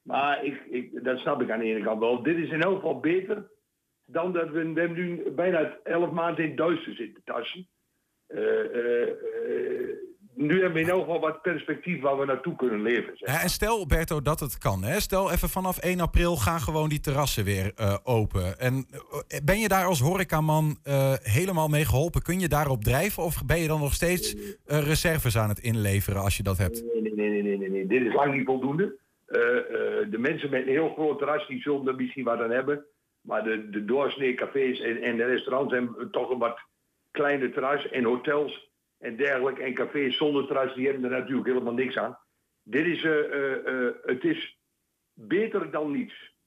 Maar 0.02 0.46
ik, 0.46 0.62
ik, 0.70 1.04
dat 1.04 1.20
snap 1.20 1.42
ik 1.42 1.52
aan 1.52 1.60
de 1.60 1.66
ene 1.66 1.84
kant 1.84 2.00
wel. 2.00 2.24
Dit 2.24 2.38
is 2.38 2.50
in 2.50 2.62
elk 2.62 2.76
geval 2.76 3.00
beter 3.00 3.52
dan 4.06 4.34
dat 4.34 4.50
we, 4.50 4.74
we 4.74 4.88
nu 4.88 5.32
bijna 5.32 5.78
11 5.84 6.12
maanden 6.12 6.50
in 6.50 6.56
duister 6.56 6.96
zitten 6.96 7.24
tassen. 7.24 7.68
Eh, 8.28 8.76
eh, 8.76 9.10
eh, 9.10 9.98
nu 10.34 10.62
hebben 10.62 10.74
we 10.74 10.80
in 10.80 10.90
elk 10.90 11.00
geval 11.00 11.20
wat 11.20 11.42
perspectief 11.42 12.02
waar 12.02 12.20
we 12.20 12.26
naartoe 12.26 12.56
kunnen 12.56 12.82
leven. 12.82 13.18
Zeg. 13.18 13.30
Ja, 13.30 13.42
en 13.42 13.50
stel, 13.50 13.86
Berto, 13.86 14.22
dat 14.22 14.40
het 14.40 14.58
kan. 14.58 14.84
Hè? 14.84 15.00
Stel 15.00 15.32
even 15.32 15.50
vanaf 15.50 15.78
1 15.78 16.00
april 16.00 16.36
gaan 16.36 16.60
gewoon 16.60 16.90
die 16.90 17.00
terrassen 17.00 17.44
weer 17.44 17.72
eh, 17.76 17.98
open. 18.04 18.60
En 18.60 18.86
eh, 19.28 19.40
ben 19.44 19.60
je 19.60 19.68
daar 19.68 19.86
als 19.86 20.00
horecaman 20.00 20.78
eh, 20.84 21.14
helemaal 21.22 21.68
mee 21.68 21.86
geholpen? 21.86 22.22
Kun 22.22 22.40
je 22.40 22.48
daarop 22.48 22.84
drijven? 22.84 23.24
Of 23.24 23.46
ben 23.46 23.60
je 23.60 23.68
dan 23.68 23.80
nog 23.80 23.94
steeds 23.94 24.36
reserves 24.66 25.38
aan 25.38 25.50
het 25.50 25.60
inleveren 25.60 26.22
als 26.22 26.38
je 26.38 26.44
dat 26.44 26.58
hebt? 26.58 26.84
Nee, 26.84 27.02
nee, 27.02 27.30
nee, 27.30 27.42
nee, 27.42 27.58
nee, 27.58 27.70
nee. 27.70 27.88
Dit 27.88 28.02
is 28.02 28.14
lang 28.14 28.36
niet 28.36 28.46
voldoende. 28.46 28.98
De 30.10 30.18
mensen 30.18 30.50
met 30.50 30.62
een 30.62 30.68
heel 30.68 30.94
groot 30.94 31.18
terras 31.18 31.48
die 31.48 31.62
zullen 31.62 31.88
er 31.88 31.96
misschien 31.96 32.24
wat 32.24 32.42
aan 32.42 32.52
hebben. 32.52 32.86
Maar 33.22 33.44
de, 33.44 33.70
de 33.70 33.86
doorsnee 33.86 34.34
cafés 34.34 34.80
en, 34.80 35.02
en 35.02 35.18
de 35.18 35.26
restaurants 35.26 35.74
hebben 35.74 36.12
toch 36.12 36.30
een 36.30 36.38
wat 36.38 36.60
kleiner 37.12 37.52
terras. 37.52 37.90
En 37.90 38.04
hotels 38.04 38.69
en 39.00 39.16
dergelijke. 39.16 39.64
En 39.64 39.74
cafés 39.74 40.18
zonder 40.18 40.48
terras, 40.48 40.76
die 40.76 40.88
hebben 40.88 41.04
er 41.04 41.20
natuurlijk 41.20 41.48
helemaal 41.48 41.74
niks 41.74 41.98
aan. 41.98 42.18
Dit 42.64 42.86
is, 42.86 43.04
eh, 43.04 43.20
eh, 43.20 43.68
eh, 43.68 43.94
het 44.04 44.24
is 44.24 44.60
beter 45.14 45.72
dan 45.72 45.92
niets. 45.92 46.38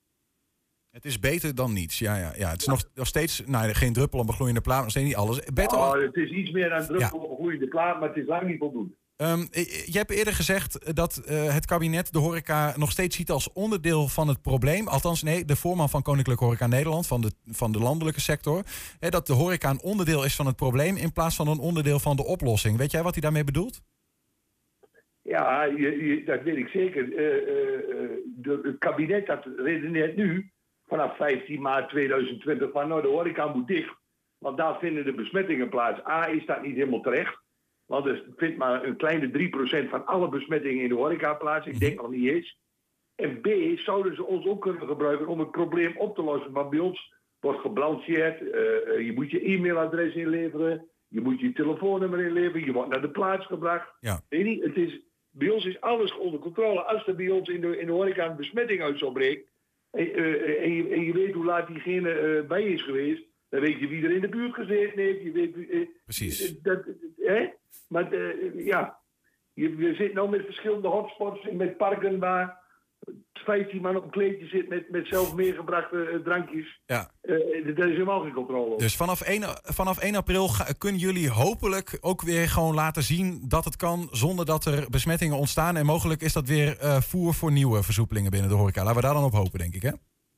Het 0.90 1.05
is 1.05 1.18
beter 1.18 1.55
dan 1.55 1.72
niets. 1.72 1.98
Ja, 1.98 2.16
ja, 2.16 2.32
ja. 2.36 2.50
Het 2.50 2.61
is 2.61 2.66
nog, 2.66 2.84
nog 2.94 3.07
steeds 3.07 3.44
nou, 3.46 3.72
geen 3.72 3.92
druppel 3.92 4.18
op 4.18 4.28
een 4.28 4.34
gloeiende 4.34 4.61
plaat. 4.61 4.82
Nog 4.82 4.90
steeds 4.90 5.07
niet 5.07 5.16
alles. 5.16 5.44
Berto, 5.55 5.76
Oh, 5.76 5.92
het 5.92 6.16
is 6.16 6.30
iets 6.30 6.50
meer 6.50 6.68
dan 6.68 6.86
druppel 6.86 7.18
op 7.18 7.30
een 7.30 7.36
groeiende 7.36 7.68
plaat, 7.68 8.00
maar 8.00 8.09
het 8.09 8.18
is 8.18 8.26
lang 8.26 8.46
niet 8.46 8.59
voldoende. 8.59 8.94
Ehm, 9.22 9.40
je 9.84 9.98
hebt 9.98 10.10
eerder 10.10 10.32
gezegd 10.32 10.96
dat 10.96 11.16
eh, 11.16 11.54
het 11.54 11.66
kabinet 11.66 12.12
de 12.12 12.18
horeca 12.18 12.74
nog 12.76 12.90
steeds 12.90 13.16
ziet 13.16 13.30
als 13.30 13.52
onderdeel 13.52 14.08
van 14.08 14.28
het 14.28 14.42
probleem. 14.42 14.88
Althans, 14.88 15.22
nee, 15.22 15.44
de 15.44 15.56
voorman 15.56 15.88
van 15.88 16.02
Koninklijke 16.02 16.44
Horeca 16.44 16.66
Nederland, 16.66 17.06
van 17.06 17.20
de, 17.20 17.30
van 17.46 17.72
de 17.72 17.78
landelijke 17.78 18.20
sector. 18.20 18.62
Hè, 19.00 19.08
dat 19.08 19.26
de 19.26 19.32
horeca 19.32 19.70
een 19.70 19.82
onderdeel 19.82 20.24
is 20.24 20.36
van 20.36 20.46
het 20.46 20.56
probleem 20.56 20.96
in 20.96 21.12
plaats 21.12 21.36
van 21.36 21.48
een 21.48 21.58
onderdeel 21.58 21.98
van 21.98 22.16
de 22.16 22.24
oplossing. 22.24 22.76
Weet 22.76 22.90
jij 22.90 23.02
wat 23.02 23.12
hij 23.12 23.22
daarmee 23.22 23.44
bedoelt? 23.44 23.82
Ja, 25.22 25.66
dat 26.24 26.42
weet 26.42 26.56
ik 26.56 26.68
zeker. 26.68 27.16
Eh, 27.16 27.26
eh, 27.26 28.04
eh, 28.42 28.62
het 28.62 28.78
kabinet 28.78 29.26
dat 29.26 29.46
redeneert 29.56 30.16
nu, 30.16 30.50
vanaf 30.86 31.16
15 31.16 31.60
maart 31.60 31.88
2020, 31.88 32.70
van 32.72 32.88
nou 32.88 33.02
de 33.02 33.08
horeca 33.08 33.46
moet 33.46 33.66
dicht. 33.66 33.94
Want 34.38 34.56
daar 34.56 34.78
vinden 34.78 35.04
de 35.04 35.14
besmettingen 35.14 35.68
plaats. 35.68 36.06
A, 36.06 36.26
is 36.26 36.46
dat 36.46 36.62
niet 36.62 36.74
helemaal 36.74 37.00
terecht. 37.00 37.41
Want 37.93 38.07
er 38.07 38.24
vindt 38.36 38.57
maar 38.57 38.84
een 38.84 38.97
kleine 38.97 39.30
3% 39.86 39.88
van 39.88 40.07
alle 40.07 40.28
besmettingen 40.28 40.82
in 40.82 40.88
de 40.88 40.95
horeca 40.95 41.34
plaats. 41.34 41.66
Ik 41.66 41.80
denk 41.80 42.01
nog 42.01 42.11
niet 42.11 42.28
eens. 42.28 42.59
En 43.14 43.40
B, 43.40 43.49
zouden 43.78 44.14
ze 44.14 44.24
ons 44.24 44.47
ook 44.47 44.62
kunnen 44.62 44.86
gebruiken 44.86 45.26
om 45.26 45.38
het 45.38 45.51
probleem 45.51 45.97
op 45.97 46.14
te 46.14 46.22
lossen. 46.22 46.53
Want 46.53 46.70
bij 46.70 46.78
ons 46.78 47.12
wordt 47.40 47.61
geblancheerd. 47.61 48.51
eh, 48.51 48.88
eh, 48.88 49.07
je 49.07 49.12
moet 49.12 49.30
je 49.30 49.40
e-mailadres 49.40 50.14
inleveren. 50.14 50.88
Je 51.09 51.20
moet 51.20 51.40
je 51.40 51.53
telefoonnummer 51.53 52.20
inleveren. 52.20 52.64
Je 52.64 52.72
wordt 52.72 52.90
naar 52.90 53.01
de 53.01 53.11
plaats 53.11 53.47
gebracht. 53.47 53.93
Ja. 54.01 54.22
Weet 54.28 54.47
je, 54.47 54.62
het 54.62 54.76
is, 54.76 55.01
bij 55.30 55.51
ons 55.51 55.64
is 55.64 55.80
alles 55.80 56.16
onder 56.16 56.40
controle. 56.40 56.82
Als 56.82 57.07
er 57.07 57.16
bij 57.16 57.30
ons 57.30 57.49
in 57.49 57.61
de, 57.61 57.78
in 57.78 57.86
de 57.86 57.93
horeca 57.93 58.26
een 58.30 58.36
besmetting 58.36 58.82
uit 58.82 58.99
zou 58.99 59.12
breken... 59.12 59.51
En, 59.90 60.14
eh, 60.14 60.62
en, 60.62 60.72
je, 60.72 60.88
en 60.88 61.05
je 61.05 61.12
weet 61.12 61.34
hoe 61.34 61.45
laat 61.45 61.66
diegene 61.66 62.45
bij 62.49 62.64
is 62.64 62.82
geweest... 62.82 63.30
dan 63.53 63.61
weet 63.61 63.78
je 63.80 63.86
wie 63.88 64.05
er 64.05 64.14
in 64.14 64.20
de 64.20 64.28
buurt 64.28 64.55
gezeten 64.55 64.98
heeft. 65.03 65.22
Je 65.22 65.32
weet, 65.32 65.68
eh, 65.70 65.80
Precies. 66.05 66.55
dat, 66.62 66.82
hè? 67.16 67.48
Maar 67.88 68.12
eh, 68.12 68.64
ja, 68.66 68.98
je, 69.53 69.76
je 69.76 69.94
zit 69.94 70.12
nou 70.14 70.30
met 70.30 70.44
verschillende 70.44 70.88
hotspots 70.88 71.48
met 71.53 71.76
parken 71.76 72.18
waar 72.18 72.61
15 73.32 73.80
man 73.82 73.96
op 73.96 74.05
een 74.05 74.11
kleedje 74.11 74.46
zit 74.46 74.68
met, 74.68 74.90
met 74.90 75.07
zelf 75.07 75.34
meegebrachte 75.34 76.05
eh, 76.05 76.18
drankjes. 76.18 76.80
Ja. 76.86 77.11
Eh, 77.20 77.34
daar 77.76 77.88
is 77.88 77.92
helemaal 77.96 78.20
geen 78.20 78.32
controle 78.32 78.72
op. 78.72 78.78
Dus 78.78 78.96
vanaf 78.96 79.20
1, 79.20 79.42
vanaf 79.62 79.98
1 79.98 80.14
april 80.14 80.48
ga- 80.48 80.72
kunnen 80.78 81.00
jullie 81.00 81.30
hopelijk 81.30 81.98
ook 82.00 82.22
weer 82.22 82.48
gewoon 82.48 82.74
laten 82.74 83.03
zien 83.03 83.44
dat 83.48 83.64
het 83.64 83.76
kan 83.76 84.09
zonder 84.11 84.44
dat 84.46 84.64
er 84.64 84.86
besmettingen 84.90 85.36
ontstaan. 85.36 85.76
En 85.76 85.86
mogelijk 85.86 86.20
is 86.22 86.32
dat 86.32 86.48
weer 86.48 86.76
voer 87.03 87.34
voor 87.34 87.53
nieuwe 87.53 87.82
versoepelingen 87.82 88.30
binnen 88.30 88.48
de 88.50 88.57
horeca. 88.57 88.80
Laten 88.82 88.96
we 89.00 89.07
daar 89.07 89.14
dan 89.14 89.24
op 89.24 89.32
hopen, 89.32 89.59
denk 89.59 89.74
ik, 89.74 89.82
hè? 89.82 89.90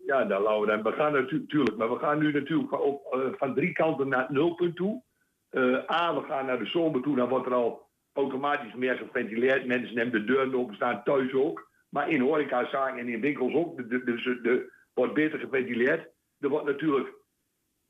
Ja, 0.06 0.24
nou, 0.24 0.42
Laura, 0.42 0.82
we 0.82 0.92
gaan 0.92 1.12
natuurlijk, 1.12 1.76
maar 1.76 1.90
we 1.90 1.98
gaan 1.98 2.18
nu 2.18 2.32
natuurlijk 2.32 2.68
van, 2.68 2.80
op, 2.80 3.12
eh, 3.12 3.20
van 3.32 3.54
drie 3.54 3.72
kanten 3.72 4.08
naar 4.08 4.20
het 4.20 4.30
nulpunt 4.30 4.76
toe. 4.76 5.02
Eh, 5.48 5.90
A, 5.90 6.14
we 6.14 6.22
gaan 6.26 6.46
naar 6.46 6.58
de 6.58 6.66
zomer 6.66 7.02
toe, 7.02 7.16
dan 7.16 7.28
wordt 7.28 7.46
er 7.46 7.54
al 7.54 7.88
automatisch 8.12 8.74
meer 8.74 8.96
geventileerd. 8.96 9.66
Mensen 9.66 9.94
nemen 9.94 10.12
de 10.12 10.24
deuren 10.24 10.54
open, 10.54 10.74
staan 10.74 11.02
thuis 11.04 11.32
ook. 11.32 11.70
Maar 11.88 12.10
in 12.10 12.20
horecazaken 12.20 12.98
en 12.98 13.08
in 13.08 13.20
winkels 13.20 13.54
ook. 13.54 13.88
Dus 13.88 14.26
er 14.26 14.70
wordt 14.94 15.14
beter 15.14 15.38
geventileerd. 15.38 16.08
Er 16.38 16.48
wordt 16.48 16.66
natuurlijk, 16.66 17.14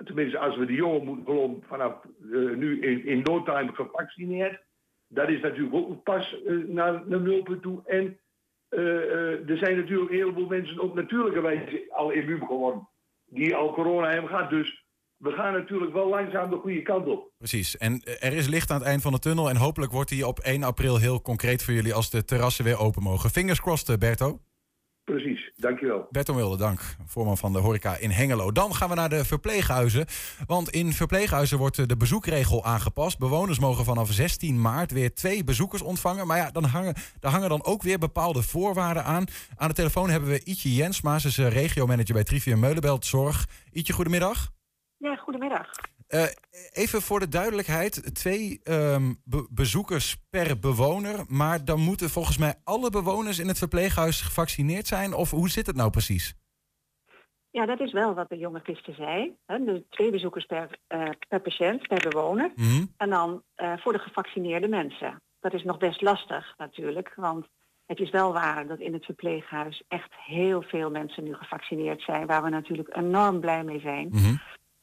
tenminste 0.04 0.38
als 0.38 0.56
we 0.56 0.66
de 0.66 0.74
jongen 0.74 1.04
moeten 1.04 1.24
geloven, 1.24 1.62
vanaf 1.66 2.04
eh, 2.04 2.50
nu 2.56 2.80
in, 2.80 3.06
in 3.06 3.22
no 3.22 3.42
time 3.42 3.74
gevaccineerd. 3.74 4.62
Dat 5.08 5.28
is 5.28 5.40
natuurlijk 5.40 5.74
ook 5.74 6.02
pas 6.02 6.36
naar, 6.66 7.02
naar 7.06 7.20
nulpunt 7.20 7.62
toe. 7.62 7.82
En 7.84 8.18
er 9.46 9.56
zijn 9.58 9.76
natuurlijk 9.76 10.10
een 10.10 10.16
heleboel 10.16 10.46
mensen 10.46 10.78
op 10.78 10.94
natuurlijke 10.94 11.40
wijze 11.40 11.86
al 11.90 12.10
immuun 12.10 12.46
geworden. 12.46 12.88
Die 13.26 13.54
al 13.54 13.72
corona 13.72 14.10
hebben 14.10 14.30
gehad. 14.30 14.50
Dus 14.50 14.84
we 15.16 15.30
gaan 15.30 15.52
natuurlijk 15.52 15.92
wel 15.92 16.08
langzaam 16.08 16.50
de 16.50 16.56
goede 16.56 16.82
kant 16.82 17.06
op. 17.06 17.30
Precies. 17.38 17.76
En 17.76 18.00
eh, 18.00 18.28
er 18.28 18.32
is 18.32 18.46
licht 18.46 18.70
aan 18.70 18.78
het 18.78 18.86
eind 18.86 19.02
van 19.02 19.12
de 19.12 19.18
tunnel. 19.18 19.48
En 19.48 19.56
hopelijk 19.56 19.92
wordt 19.92 20.10
die 20.10 20.26
op 20.26 20.38
1 20.38 20.62
april 20.62 20.96
heel 20.96 21.22
concreet 21.22 21.62
voor 21.62 21.74
jullie 21.74 21.94
als 21.94 22.10
de 22.10 22.24
terrassen 22.24 22.64
weer 22.64 22.78
open 22.78 23.02
mogen. 23.02 23.30
Fingers 23.30 23.60
crossed, 23.60 23.88
eh, 23.88 23.96
Berto. 23.96 24.40
Precies, 25.04 25.52
dankjewel. 25.56 26.06
Berto 26.10 26.34
Wilde, 26.34 26.56
dank. 26.56 26.80
Voorman 27.06 27.36
van 27.36 27.52
de 27.52 27.58
horeca 27.58 27.96
in 27.96 28.10
Hengelo. 28.10 28.52
Dan 28.52 28.74
gaan 28.74 28.88
we 28.88 28.94
naar 28.94 29.08
de 29.08 29.24
verpleeghuizen. 29.24 30.06
Want 30.46 30.70
in 30.70 30.92
verpleeghuizen 30.92 31.58
wordt 31.58 31.88
de 31.88 31.96
bezoekregel 31.96 32.64
aangepast. 32.64 33.18
Bewoners 33.18 33.58
mogen 33.58 33.84
vanaf 33.84 34.12
16 34.12 34.60
maart 34.60 34.92
weer 34.92 35.14
twee 35.14 35.44
bezoekers 35.44 35.82
ontvangen. 35.82 36.26
Maar 36.26 36.36
ja, 36.36 36.50
dan 36.50 36.64
hangen, 36.64 36.94
daar 37.20 37.32
hangen 37.32 37.48
dan 37.48 37.64
ook 37.64 37.82
weer 37.82 37.98
bepaalde 37.98 38.42
voorwaarden 38.42 39.04
aan. 39.04 39.24
Aan 39.56 39.68
de 39.68 39.74
telefoon 39.74 40.10
hebben 40.10 40.28
we 40.28 40.44
Ietje 40.44 40.74
Jensma. 40.74 41.18
Ze 41.18 41.28
is 41.28 41.38
eh, 41.38 41.48
regiomanager 41.48 42.14
bij 42.14 42.24
Trivium 42.24 42.60
Meulenbelt 42.60 43.06
Zorg. 43.06 43.46
Ietje, 43.72 43.92
goedemiddag. 43.92 44.50
Ja, 44.96 45.16
goedemiddag. 45.16 45.70
Eh, 46.06 46.22
even 46.72 47.02
voor 47.02 47.20
de 47.20 47.28
duidelijkheid, 47.28 48.14
twee 48.14 48.60
ehm, 48.62 49.12
be- 49.24 49.46
bezoekers 49.50 50.16
per 50.30 50.58
bewoner. 50.58 51.24
Maar 51.28 51.64
dan 51.64 51.80
moeten 51.80 52.10
volgens 52.10 52.38
mij 52.38 52.54
alle 52.64 52.90
bewoners 52.90 53.38
in 53.38 53.48
het 53.48 53.58
verpleeghuis 53.58 54.20
gevaccineerd 54.20 54.86
zijn. 54.86 55.14
Of 55.14 55.30
hoe 55.30 55.48
zit 55.50 55.66
het 55.66 55.76
nou 55.76 55.90
precies? 55.90 56.34
Ja, 57.50 57.66
dat 57.66 57.80
is 57.80 57.92
wel 57.92 58.14
wat 58.14 58.28
de 58.28 58.36
jonge 58.38 58.60
gisteren 58.64 58.94
zei. 58.94 59.36
Hè, 59.46 59.64
Dus 59.64 59.80
twee 59.90 60.10
bezoekers 60.10 60.44
per, 60.46 60.78
eh, 60.86 61.08
per 61.28 61.40
patiënt, 61.40 61.88
per 61.88 62.08
bewoner. 62.10 62.52
Mhm. 62.54 62.84
En 62.96 63.10
dan 63.10 63.42
eh, 63.54 63.72
voor 63.76 63.92
de 63.92 63.98
gevaccineerde 63.98 64.68
mensen. 64.68 65.22
Dat 65.40 65.52
is 65.52 65.62
nog 65.64 65.78
best 65.78 66.02
lastig 66.02 66.54
natuurlijk, 66.56 67.12
want 67.16 67.46
het 67.86 67.98
is 68.00 68.10
wel 68.10 68.32
waar 68.32 68.66
dat 68.66 68.78
in 68.80 68.92
het 68.92 69.04
verpleeghuis 69.04 69.82
echt 69.88 70.12
heel 70.26 70.62
veel 70.62 70.90
mensen 70.90 71.24
nu 71.24 71.34
gevaccineerd 71.34 72.02
zijn, 72.02 72.26
waar 72.26 72.42
we 72.42 72.48
natuurlijk 72.48 72.96
enorm 72.96 73.40
blij 73.40 73.64
mee 73.64 73.80
zijn. 73.80 74.08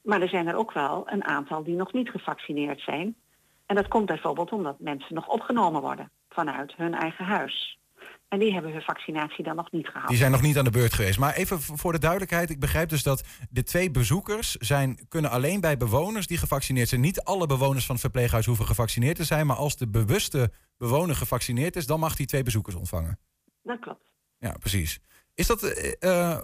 Maar 0.02 0.22
er 0.22 0.30
zijn 0.30 0.48
er 0.48 0.56
ook 0.56 0.72
wel 0.72 1.04
een 1.06 1.24
aantal 1.24 1.64
die 1.64 1.76
nog 1.76 1.94
niet 1.94 2.10
gevaccineerd 2.10 2.82
zijn. 2.82 3.16
En 3.66 3.76
dat 3.76 3.88
komt 3.88 4.06
bijvoorbeeld 4.06 4.52
omdat 4.52 4.80
mensen 4.80 5.16
nog 5.16 5.28
opgenomen 5.28 5.82
worden 5.82 6.12
vanuit 6.30 6.74
hun 6.76 6.94
eigen 6.94 7.26
huis. 7.26 7.80
En 8.28 8.40
die 8.40 8.54
hebben 8.54 8.72
hun 8.72 8.82
vaccinatie 8.82 9.44
dan 9.44 9.56
nog 9.56 9.72
niet 9.72 9.88
gehad. 9.88 10.08
Die 10.08 10.18
zijn 10.18 10.32
nog 10.32 10.42
niet 10.42 10.58
aan 10.58 10.64
de 10.64 10.72
beurt 10.72 10.94
geweest. 10.94 11.20
Maar 11.20 11.34
even 11.34 11.62
voor 11.62 11.92
de 11.92 12.00
duidelijkheid, 12.00 12.50
ik 12.50 12.60
begrijp 12.60 12.90
dus 12.90 13.04
dat 13.04 13.24
de 13.50 13.64
twee 13.64 13.92
bezoekers 13.92 14.56
zijn, 14.56 15.08
kunnen 15.08 15.32
alleen 15.32 15.62
bij 15.62 15.78
bewoners 15.78 16.28
die 16.28 16.38
gevaccineerd 16.38 16.90
zijn. 16.90 17.02
Niet 17.02 17.24
alle 17.24 17.48
bewoners 17.48 17.86
van 17.86 17.96
het 17.96 18.04
verpleeghuis 18.04 18.46
hoeven 18.46 18.66
gevaccineerd 18.66 19.16
te 19.16 19.24
zijn. 19.24 19.48
Maar 19.48 19.56
als 19.56 19.78
de 19.78 19.88
bewuste 19.88 20.52
bewoner 20.78 21.16
gevaccineerd 21.16 21.76
is, 21.76 21.86
dan 21.86 22.00
mag 22.00 22.18
hij 22.18 22.26
twee 22.26 22.44
bezoekers 22.44 22.76
ontvangen. 22.76 23.20
Dat 23.64 23.80
klopt. 23.80 24.12
Ja, 24.38 24.56
precies. 24.60 25.00
Is 25.36 25.48
dat, 25.48 25.64
eh, 25.64 25.94
eh, 26.00 26.44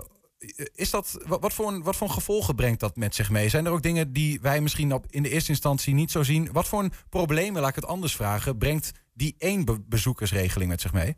is 0.75 0.91
dat 0.91 1.25
wat, 1.27 1.53
voor 1.53 1.67
een, 1.67 1.83
wat 1.83 1.95
voor 1.95 2.09
gevolgen 2.09 2.55
brengt 2.55 2.79
dat 2.79 2.95
met 2.95 3.15
zich 3.15 3.29
mee? 3.29 3.49
Zijn 3.49 3.65
er 3.65 3.71
ook 3.71 3.81
dingen 3.81 4.13
die 4.13 4.41
wij 4.41 4.61
misschien 4.61 4.93
op, 4.93 5.05
in 5.09 5.23
de 5.23 5.29
eerste 5.29 5.51
instantie 5.51 5.93
niet 5.93 6.11
zo 6.11 6.23
zien? 6.23 6.51
Wat 6.51 6.67
voor 6.67 6.79
een 6.79 6.91
problemen, 7.09 7.61
laat 7.61 7.69
ik 7.69 7.75
het 7.75 7.87
anders 7.87 8.15
vragen, 8.15 8.57
brengt 8.57 9.05
die 9.13 9.35
één 9.37 9.65
be- 9.65 9.81
bezoekersregeling 9.85 10.69
met 10.69 10.81
zich 10.81 10.93
mee? 10.93 11.15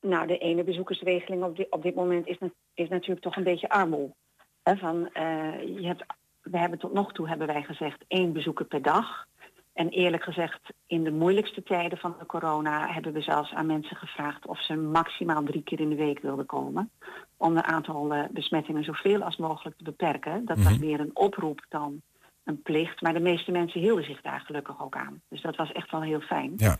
Nou, 0.00 0.26
de 0.26 0.38
ene 0.38 0.64
bezoekersregeling 0.64 1.42
op 1.42 1.56
dit, 1.56 1.70
op 1.70 1.82
dit 1.82 1.94
moment 1.94 2.26
is, 2.26 2.38
is 2.74 2.88
natuurlijk 2.88 3.20
toch 3.20 3.36
een 3.36 3.44
beetje 3.44 3.68
armoe. 3.68 4.14
Van, 4.62 5.08
eh, 5.12 5.62
je 5.62 5.86
hebt, 5.86 6.04
we 6.42 6.58
hebben 6.58 6.78
tot 6.78 6.92
nog 6.92 7.12
toe 7.12 7.28
hebben 7.28 7.46
wij 7.46 7.62
gezegd 7.62 8.04
één 8.08 8.32
bezoeker 8.32 8.64
per 8.64 8.82
dag. 8.82 9.26
En 9.72 9.88
eerlijk 9.88 10.22
gezegd, 10.22 10.60
in 10.86 11.04
de 11.04 11.10
moeilijkste 11.12 11.62
tijden 11.62 11.98
van 11.98 12.14
de 12.18 12.26
corona 12.26 12.92
hebben 12.92 13.12
we 13.12 13.20
zelfs 13.20 13.52
aan 13.52 13.66
mensen 13.66 13.96
gevraagd 13.96 14.46
of 14.46 14.62
ze 14.64 14.76
maximaal 14.76 15.42
drie 15.42 15.62
keer 15.62 15.80
in 15.80 15.88
de 15.88 15.96
week 15.96 16.18
wilden 16.20 16.46
komen. 16.46 16.90
Om 17.36 17.56
het 17.56 17.64
aantal 17.64 18.14
eh, 18.14 18.24
besmettingen 18.30 18.84
zoveel 18.84 19.22
als 19.22 19.36
mogelijk 19.36 19.76
te 19.76 19.84
beperken. 19.84 20.44
Dat 20.44 20.56
was 20.62 20.72
Mhm. 20.72 20.84
meer 20.86 21.00
een 21.00 21.16
oproep 21.16 21.64
dan 21.68 22.02
een 22.44 22.62
plicht. 22.62 23.00
Maar 23.00 23.12
de 23.12 23.20
meeste 23.20 23.50
mensen 23.50 23.80
hielden 23.80 24.04
zich 24.04 24.20
daar 24.20 24.40
gelukkig 24.40 24.82
ook 24.82 24.96
aan. 24.96 25.20
Dus 25.28 25.40
dat 25.40 25.56
was 25.56 25.72
echt 25.72 25.90
wel 25.90 26.02
heel 26.02 26.20
fijn. 26.20 26.52
Ja. 26.56 26.76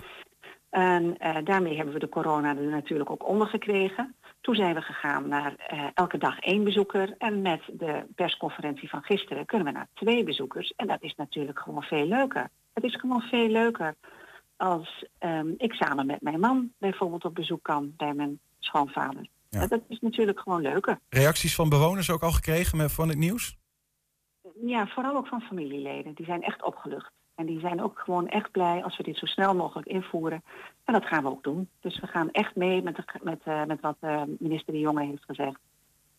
En 0.70 1.18
eh, 1.18 1.36
daarmee 1.44 1.76
hebben 1.76 1.94
we 1.94 2.00
de 2.00 2.08
corona 2.08 2.56
er 2.56 2.62
natuurlijk 2.62 3.10
ook 3.10 3.28
onder 3.28 3.46
gekregen. 3.46 4.14
Toen 4.40 4.54
zijn 4.54 4.74
we 4.74 4.80
gegaan 4.80 5.28
naar 5.28 5.54
eh, 5.56 5.84
elke 5.94 6.18
dag 6.18 6.38
één 6.38 6.64
bezoeker. 6.64 7.14
En 7.18 7.42
met 7.42 7.60
de 7.72 8.04
persconferentie 8.14 8.88
van 8.88 9.02
gisteren 9.02 9.46
kunnen 9.46 9.66
we 9.66 9.72
naar 9.72 9.88
twee 9.94 10.24
bezoekers. 10.24 10.72
En 10.76 10.86
dat 10.86 11.02
is 11.02 11.14
natuurlijk 11.14 11.58
gewoon 11.58 11.82
veel 11.82 12.06
leuker. 12.06 12.48
Het 12.72 12.84
is 12.84 12.94
gewoon 12.94 13.20
veel 13.20 13.48
leuker 13.48 13.94
als 14.56 15.06
ehm, 15.18 15.48
ik 15.56 15.72
samen 15.72 16.06
met 16.06 16.20
mijn 16.20 16.40
man 16.40 16.72
bijvoorbeeld 16.78 17.24
op 17.24 17.34
bezoek 17.34 17.62
kan 17.62 17.92
bij 17.96 18.14
mijn 18.14 18.40
schoonvader. 18.58 19.26
Ja. 19.48 19.66
Dat 19.66 19.80
is 19.88 20.00
natuurlijk 20.00 20.40
gewoon 20.40 20.62
leuker. 20.62 20.98
Reacties 21.08 21.54
van 21.54 21.68
bewoners 21.68 22.10
ook 22.10 22.22
al 22.22 22.32
gekregen 22.32 22.76
met, 22.76 22.92
van 22.92 23.08
het 23.08 23.18
nieuws? 23.18 23.56
Ja, 24.64 24.86
vooral 24.86 25.16
ook 25.16 25.26
van 25.26 25.40
familieleden. 25.40 26.14
Die 26.14 26.26
zijn 26.26 26.42
echt 26.42 26.62
opgelucht. 26.62 27.10
En 27.34 27.46
die 27.46 27.60
zijn 27.60 27.82
ook 27.82 27.98
gewoon 27.98 28.28
echt 28.28 28.50
blij 28.50 28.84
als 28.84 28.96
we 28.96 29.02
dit 29.02 29.16
zo 29.16 29.26
snel 29.26 29.54
mogelijk 29.54 29.88
invoeren. 29.88 30.42
En 30.84 30.92
dat 30.92 31.06
gaan 31.06 31.22
we 31.22 31.28
ook 31.28 31.42
doen. 31.42 31.68
Dus 31.80 32.00
we 32.00 32.06
gaan 32.06 32.30
echt 32.30 32.56
mee 32.56 32.82
met, 32.82 32.96
de, 32.96 33.04
met, 33.22 33.40
eh, 33.44 33.64
met 33.64 33.80
wat 33.80 33.96
eh, 34.00 34.22
minister 34.38 34.72
De 34.72 34.78
Jonge 34.78 35.04
heeft 35.04 35.24
gezegd. 35.24 35.58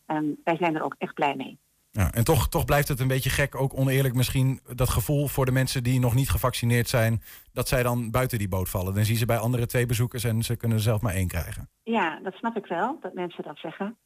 En 0.06 0.40
wij 0.44 0.56
zijn 0.56 0.74
er 0.74 0.82
ook 0.82 0.94
echt 0.98 1.14
blij 1.14 1.34
mee. 1.34 1.58
Ja, 1.96 2.12
en 2.12 2.24
toch, 2.24 2.48
toch 2.48 2.64
blijft 2.64 2.88
het 2.88 3.00
een 3.00 3.08
beetje 3.08 3.30
gek, 3.30 3.54
ook 3.54 3.78
oneerlijk 3.78 4.14
misschien, 4.14 4.60
dat 4.74 4.88
gevoel 4.88 5.26
voor 5.26 5.44
de 5.44 5.52
mensen 5.52 5.82
die 5.82 6.00
nog 6.00 6.14
niet 6.14 6.30
gevaccineerd 6.30 6.88
zijn, 6.88 7.22
dat 7.52 7.68
zij 7.68 7.82
dan 7.82 8.10
buiten 8.10 8.38
die 8.38 8.48
boot 8.48 8.68
vallen. 8.68 8.94
Dan 8.94 9.04
zien 9.04 9.16
ze 9.16 9.26
bij 9.26 9.38
andere 9.38 9.66
twee 9.66 9.86
bezoekers 9.86 10.24
en 10.24 10.42
ze 10.42 10.56
kunnen 10.56 10.76
er 10.76 10.82
zelf 10.82 11.00
maar 11.00 11.14
één 11.14 11.28
krijgen. 11.28 11.68
Ja, 11.82 12.20
dat 12.22 12.34
snap 12.34 12.56
ik 12.56 12.66
wel, 12.66 12.98
dat 13.00 13.14
mensen 13.14 13.44
dat 13.44 13.58
zeggen. 13.58 13.96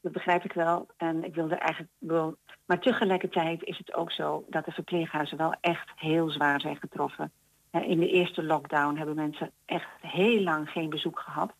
Dat 0.00 0.12
begrijp 0.12 0.44
ik 0.44 0.52
wel. 0.52 0.88
En 0.96 1.24
ik 1.24 1.34
wil 1.34 1.50
er 1.50 1.58
eigenlijk 1.58 1.92
wel. 1.98 2.36
Maar 2.66 2.80
tegelijkertijd 2.80 3.62
is 3.62 3.78
het 3.78 3.94
ook 3.94 4.12
zo 4.12 4.44
dat 4.48 4.64
de 4.64 4.72
verpleeghuizen 4.72 5.36
wel 5.36 5.54
echt 5.60 5.90
heel 5.96 6.30
zwaar 6.30 6.60
zijn 6.60 6.76
getroffen. 6.76 7.32
In 7.70 8.00
de 8.00 8.10
eerste 8.10 8.42
lockdown 8.42 8.96
hebben 8.96 9.14
mensen 9.14 9.50
echt 9.64 9.88
heel 10.00 10.42
lang 10.42 10.68
geen 10.68 10.88
bezoek 10.90 11.18
gehad. 11.18 11.52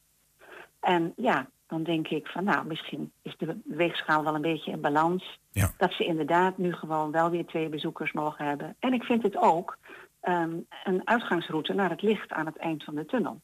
En 0.81 1.13
ja, 1.17 1.49
dan 1.71 1.83
denk 1.83 2.09
ik 2.09 2.27
van 2.27 2.45
nou, 2.45 2.67
misschien 2.67 3.13
is 3.23 3.37
de 3.39 3.57
weegschaal 3.65 4.25
wel 4.25 4.35
een 4.35 4.41
beetje 4.41 4.71
in 4.71 4.81
balans. 4.81 5.39
Dat 5.77 5.93
ze 5.93 6.05
inderdaad 6.05 6.59
nu 6.59 6.73
gewoon 6.73 7.11
wel 7.11 7.31
weer 7.31 7.47
twee 7.47 7.69
bezoekers 7.69 8.13
mogen 8.13 8.45
hebben. 8.45 8.77
En 8.79 8.93
ik 8.93 9.03
vind 9.03 9.23
het 9.23 9.37
ook 9.37 9.79
ehm, 10.21 10.57
een 10.85 11.01
uitgangsroute 11.05 11.75
naar 11.75 11.91
het 11.91 12.03
licht 12.03 12.33
aan 12.33 12.47
het 12.47 12.57
eind 12.57 12.85
van 12.85 12.95
de 12.95 13.07
tunnel. 13.07 13.41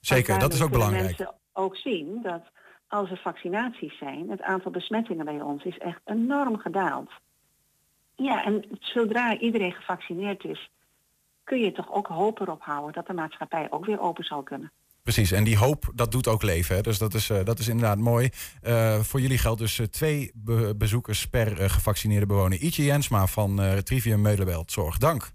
Zeker, 0.00 0.38
dat 0.38 0.52
is 0.52 0.62
ook 0.62 0.70
belangrijk. 0.70 1.04
mensen 1.04 1.34
ook 1.52 1.76
zien 1.76 2.22
dat 2.22 2.42
als 2.88 3.10
er 3.10 3.18
vaccinaties 3.18 3.98
zijn, 3.98 4.30
het 4.30 4.42
aantal 4.42 4.70
besmettingen 4.70 5.24
bij 5.24 5.40
ons 5.40 5.64
is 5.64 5.78
echt 5.78 6.00
enorm 6.04 6.58
gedaald. 6.58 7.10
Ja, 8.14 8.44
en 8.44 8.64
zodra 8.80 9.38
iedereen 9.38 9.72
gevaccineerd 9.72 10.44
is, 10.44 10.70
kun 11.44 11.58
je 11.58 11.72
toch 11.72 11.92
ook 11.92 12.06
hoop 12.06 12.40
erop 12.40 12.62
houden 12.62 12.92
dat 12.92 13.06
de 13.06 13.12
maatschappij 13.12 13.66
ook 13.70 13.84
weer 13.84 14.00
open 14.00 14.24
zal 14.24 14.42
kunnen. 14.42 14.72
Precies, 15.06 15.32
en 15.32 15.44
die 15.44 15.56
hoop, 15.58 15.90
dat 15.94 16.12
doet 16.12 16.28
ook 16.28 16.42
leven. 16.42 16.76
Hè? 16.76 16.82
Dus 16.82 16.98
dat 16.98 17.14
is, 17.14 17.30
eh, 17.30 17.44
dat 17.44 17.58
is 17.58 17.68
inderdaad 17.68 17.98
mooi. 17.98 18.30
Eh, 18.62 19.00
voor 19.00 19.20
jullie 19.20 19.38
geldt 19.38 19.58
dus 19.60 19.78
eh, 19.78 19.86
twee 19.86 20.30
be- 20.34 20.74
bezoekers 20.76 21.26
per 21.26 21.70
gevaccineerde 21.70 22.26
bewoner. 22.26 22.58
Ietje 22.58 22.84
Jensma 22.84 23.26
van 23.26 23.60
Trivium 23.82 24.20
Meulenbelt 24.20 24.72
Zorg. 24.72 24.98
Dank. 24.98 25.30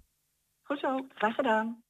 Goed 0.63 0.79
zo, 0.79 1.05
graag 1.15 1.35
gedaan. 1.35 1.83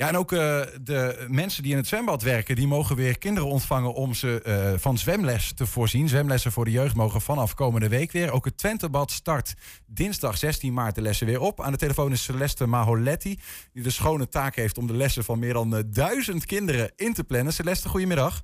Ja, 0.00 0.08
en 0.08 0.16
ook 0.16 0.32
eh, 0.32 0.60
de 0.82 1.26
mensen 1.28 1.62
die 1.62 1.72
in 1.72 1.78
het 1.78 1.86
zwembad 1.86 2.22
werken, 2.22 2.56
die 2.56 2.66
mogen 2.66 2.96
weer 2.96 3.18
kinderen 3.18 3.48
ontvangen 3.48 3.94
om 3.94 4.14
ze 4.14 4.42
eh, 4.42 4.78
van 4.78 4.98
zwemles 4.98 5.54
te 5.54 5.66
voorzien. 5.66 6.08
Zwemlessen 6.08 6.52
voor 6.52 6.64
de 6.64 6.70
jeugd 6.70 6.96
mogen 6.96 7.20
vanaf 7.20 7.54
komende 7.54 7.88
week 7.88 8.12
weer. 8.12 8.32
Ook 8.32 8.44
het 8.44 8.58
Twentebad 8.58 9.10
start 9.10 9.54
dinsdag 9.86 10.36
16 10.36 10.72
maart 10.72 10.94
de 10.94 11.02
lessen 11.02 11.26
weer 11.26 11.40
op. 11.40 11.60
Aan 11.60 11.72
de 11.72 11.78
telefoon 11.78 12.12
is 12.12 12.24
Celeste 12.24 12.66
Maholetti, 12.66 13.38
die 13.72 13.82
de 13.82 13.90
schone 13.90 14.28
taak 14.28 14.54
heeft 14.54 14.78
om 14.78 14.86
de 14.86 14.96
lessen 14.96 15.24
van 15.24 15.38
meer 15.38 15.52
dan 15.52 15.76
eh, 15.76 15.82
duizend 15.86 16.46
kinderen 16.46 16.92
in 16.96 17.12
te 17.12 17.24
plannen. 17.24 17.52
Celeste, 17.52 17.88
goedemiddag. 17.88 18.42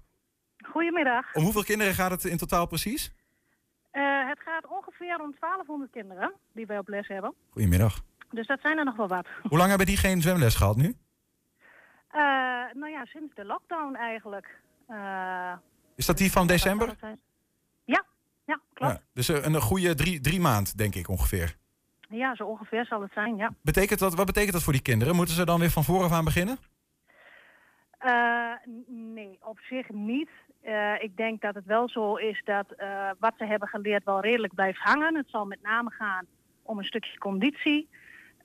Goedemiddag. 0.64 1.34
Om 1.34 1.42
hoeveel 1.42 1.64
kinderen 1.64 1.94
gaat 1.94 2.10
het 2.10 2.24
in 2.24 2.36
totaal 2.36 2.66
precies? 2.66 3.12
Het 4.28 4.40
gaat 4.44 4.66
ongeveer 4.66 5.20
om 5.20 5.34
1200 5.40 5.90
kinderen 5.90 6.32
die 6.52 6.66
wij 6.66 6.78
op 6.78 6.88
les 6.88 7.08
hebben. 7.08 7.34
Goedemiddag. 7.50 8.02
Dus 8.30 8.46
dat 8.46 8.60
zijn 8.60 8.78
er 8.78 8.84
nog 8.84 8.96
wel 8.96 9.08
wat. 9.08 9.26
Hoe 9.42 9.58
lang 9.58 9.68
hebben 9.68 9.86
die 9.86 9.96
geen 9.96 10.22
zwemles 10.22 10.54
gehad 10.54 10.76
nu? 10.76 10.96
Eh, 12.16 12.22
nou 12.72 12.92
ja, 12.92 13.04
sinds 13.04 13.34
de 13.34 13.44
lockdown 13.44 13.94
eigenlijk. 13.94 14.60
Eh, 14.88 15.52
Is 15.96 16.06
dat 16.06 16.16
die 16.18 16.30
van 16.32 16.46
december? 16.46 16.96
Ja, 17.84 18.04
ja, 18.44 18.60
klopt. 18.72 18.92
Ja, 18.92 19.00
dus 19.12 19.28
eh, 19.28 19.44
een 19.44 19.60
goede 19.60 19.94
drie, 19.94 20.20
drie 20.20 20.40
maand, 20.40 20.78
denk 20.78 20.94
ik 20.94 21.08
ongeveer. 21.08 21.56
Ja, 22.08 22.34
zo 22.34 22.44
ongeveer 22.44 22.84
zal 22.86 23.02
het 23.02 23.12
zijn, 23.12 23.36
ja. 23.36 23.54
Betekent 23.62 23.98
dat, 23.98 24.14
wat 24.14 24.26
betekent 24.26 24.52
dat 24.52 24.62
voor 24.62 24.72
die 24.72 24.82
kinderen? 24.82 25.16
Moeten 25.16 25.34
ze 25.34 25.44
dan 25.44 25.60
weer 25.60 25.70
van 25.70 25.84
vooraf 25.84 26.12
aan 26.12 26.24
beginnen? 26.24 26.58
Nee, 28.86 29.38
op 29.42 29.58
zich 29.60 29.88
niet. 29.88 30.30
Ik 30.98 31.16
denk 31.16 31.40
dat 31.40 31.54
het 31.54 31.64
wel 31.64 31.88
zo 31.88 32.14
is 32.14 32.42
dat 32.44 32.66
wat 33.18 33.34
ze 33.38 33.44
hebben 33.44 33.68
geleerd 33.68 34.04
wel 34.04 34.20
redelijk 34.20 34.54
blijft 34.54 34.78
hangen. 34.78 35.14
Het 35.14 35.30
zal 35.30 35.44
met 35.46 35.62
name 35.62 35.90
gaan 35.90 36.26
om 36.62 36.78
een 36.78 36.84
stukje 36.84 37.18
conditie. 37.18 37.88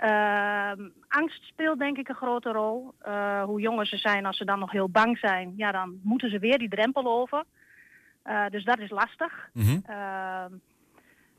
Ehm, 0.02 0.90
angst 1.08 1.44
speelt 1.44 1.80
denk 1.80 1.98
ik 1.98 2.10
een 2.10 2.16
grote 2.16 2.52
rol. 2.52 2.94
Eh, 3.00 3.44
hoe 3.44 3.62
jonger 3.62 3.88
ze 3.88 3.98
zijn, 3.98 4.26
als 4.26 4.38
ze 4.38 4.46
dan 4.46 4.60
nog 4.60 4.72
heel 4.72 4.90
bang 4.90 5.18
zijn, 5.18 5.54
ja, 5.58 5.72
dan 5.72 6.00
moeten 6.04 6.30
ze 6.30 6.40
weer 6.40 6.58
die 6.58 6.70
drempel 6.70 7.06
over. 7.06 7.44
Eh, 8.24 8.46
dus 8.50 8.64
dat 8.64 8.80
is 8.80 8.90
lastig. 8.90 9.50
Ehm, 9.54 10.52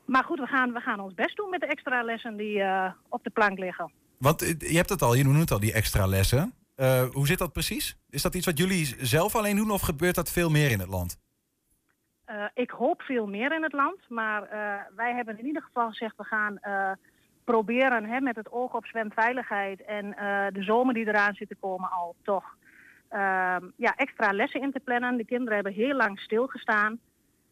maar 0.05 0.23
goed, 0.23 0.39
we 0.39 0.45
gaan, 0.45 0.73
we 0.73 0.79
gaan 0.79 0.99
ons 0.99 1.13
best 1.13 1.35
doen 1.35 1.49
met 1.49 1.59
de 1.59 1.67
extra 1.67 2.03
lessen 2.03 2.35
die 2.37 2.61
eh, 2.61 2.91
op 3.09 3.23
de 3.23 3.29
plank 3.29 3.57
liggen. 3.59 3.91
Want 4.17 4.39
je 4.59 4.75
hebt 4.75 4.89
het 4.89 5.01
al, 5.01 5.13
je 5.13 5.23
noemt 5.23 5.39
het 5.39 5.51
al, 5.51 5.59
die 5.59 5.73
extra 5.73 6.05
lessen. 6.05 6.53
Hoe 7.11 7.27
zit 7.27 7.37
dat 7.37 7.53
precies? 7.53 7.97
Is 8.09 8.21
dat 8.21 8.35
iets 8.35 8.45
wat 8.45 8.57
jullie 8.57 8.95
zelf 8.99 9.35
alleen 9.35 9.55
doen 9.55 9.71
of 9.71 9.81
gebeurt 9.81 10.15
dat 10.15 10.31
veel 10.31 10.49
meer 10.49 10.71
in 10.71 10.79
het 10.79 10.89
land? 10.89 11.17
Ik 12.53 12.69
hoop 12.69 13.01
veel 13.01 13.27
meer 13.27 13.55
in 13.55 13.63
het 13.63 13.73
land, 13.73 14.09
maar 14.09 14.47
wij 14.95 15.13
hebben 15.13 15.39
in 15.39 15.45
ieder 15.45 15.61
geval 15.61 15.89
gezegd 15.89 16.17
we 16.17 16.23
gaan 16.23 16.59
proberen 17.43 18.05
hè, 18.05 18.21
met 18.21 18.35
het 18.35 18.51
oog 18.51 18.73
op 18.73 18.85
zwemveiligheid 18.85 19.85
en 19.85 20.17
eh, 20.17 20.45
de 20.53 20.63
zomer 20.63 20.93
die 20.93 21.07
eraan 21.07 21.33
zit 21.33 21.49
te 21.49 21.55
komen 21.55 21.91
al 21.91 22.15
toch 22.21 22.55
ehm, 23.09 23.65
ja, 23.75 23.95
extra 23.95 24.31
lessen 24.31 24.61
in 24.61 24.71
te 24.71 24.79
plannen. 24.79 25.17
De 25.17 25.25
kinderen 25.25 25.53
hebben 25.53 25.73
heel 25.73 25.95
lang 25.95 26.19
stilgestaan. 26.19 26.99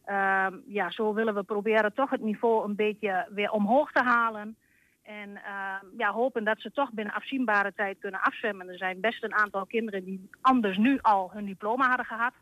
Ehm, 0.06 0.56
ja, 0.66 0.89
zo 0.89 1.14
willen 1.14 1.34
we 1.34 1.44
proberen 1.44 1.94
toch 1.94 2.10
het 2.10 2.22
niveau 2.22 2.66
een 2.66 2.76
beetje 2.76 3.28
weer 3.30 3.52
omhoog 3.52 3.92
te 3.92 4.04
halen. 4.04 4.56
En 5.04 5.44
ehm, 5.44 5.86
ja, 5.98 6.12
hopen 6.12 6.44
dat 6.44 6.60
ze 6.62 6.72
toch 6.72 6.92
binnen 6.92 7.14
afzienbare 7.14 7.74
tijd 7.76 8.00
kunnen 8.00 8.22
afzwemmen. 8.22 8.70
Er 8.70 8.78
zijn 8.78 9.00
best 9.00 9.24
een 9.24 9.34
aantal 9.34 9.66
kinderen 9.66 10.04
die 10.04 10.30
anders 10.42 10.78
nu 10.78 11.00
al 11.02 11.32
hun 11.34 11.46
diploma 11.46 11.88
hadden 11.88 12.06
gehad. 12.06 12.34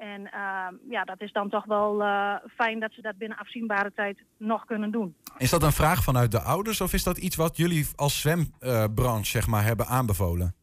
En 0.00 0.32
ehm, 0.32 0.74
ja, 0.88 1.04
dat 1.04 1.20
is 1.20 1.32
dan 1.32 1.48
toch 1.48 1.64
wel 1.64 2.02
eh, 2.02 2.34
fijn 2.56 2.80
dat 2.80 2.92
ze 2.92 3.02
dat 3.02 3.18
binnen 3.18 3.38
afzienbare 3.38 3.92
tijd 3.94 4.18
nog 4.36 4.64
kunnen 4.64 4.90
doen. 4.90 5.16
Is 5.38 5.50
dat 5.50 5.62
een 5.62 5.72
vraag 5.72 6.02
vanuit 6.02 6.30
de 6.30 6.40
ouders 6.40 6.80
of 6.80 6.92
is 6.92 7.04
dat 7.04 7.18
iets 7.18 7.36
wat 7.36 7.56
jullie 7.56 7.86
als 7.96 8.20
zwembranche 8.20 9.30
zeg 9.30 9.46
maar, 9.46 9.64
hebben 9.64 9.86
aanbevolen? 9.86 10.54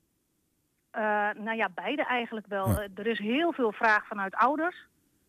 Eh, 0.92 1.02
nou 1.36 1.56
ja, 1.56 1.70
beide 1.76 2.06
eigenlijk 2.06 2.48
wel. 2.48 2.68
Ja. 2.68 2.88
Er 2.96 3.08
is 3.08 3.20
heel 3.20 3.54
veel 3.54 3.72
vraag 3.72 4.08
vanuit 4.08 4.36
ouders. 4.36 4.76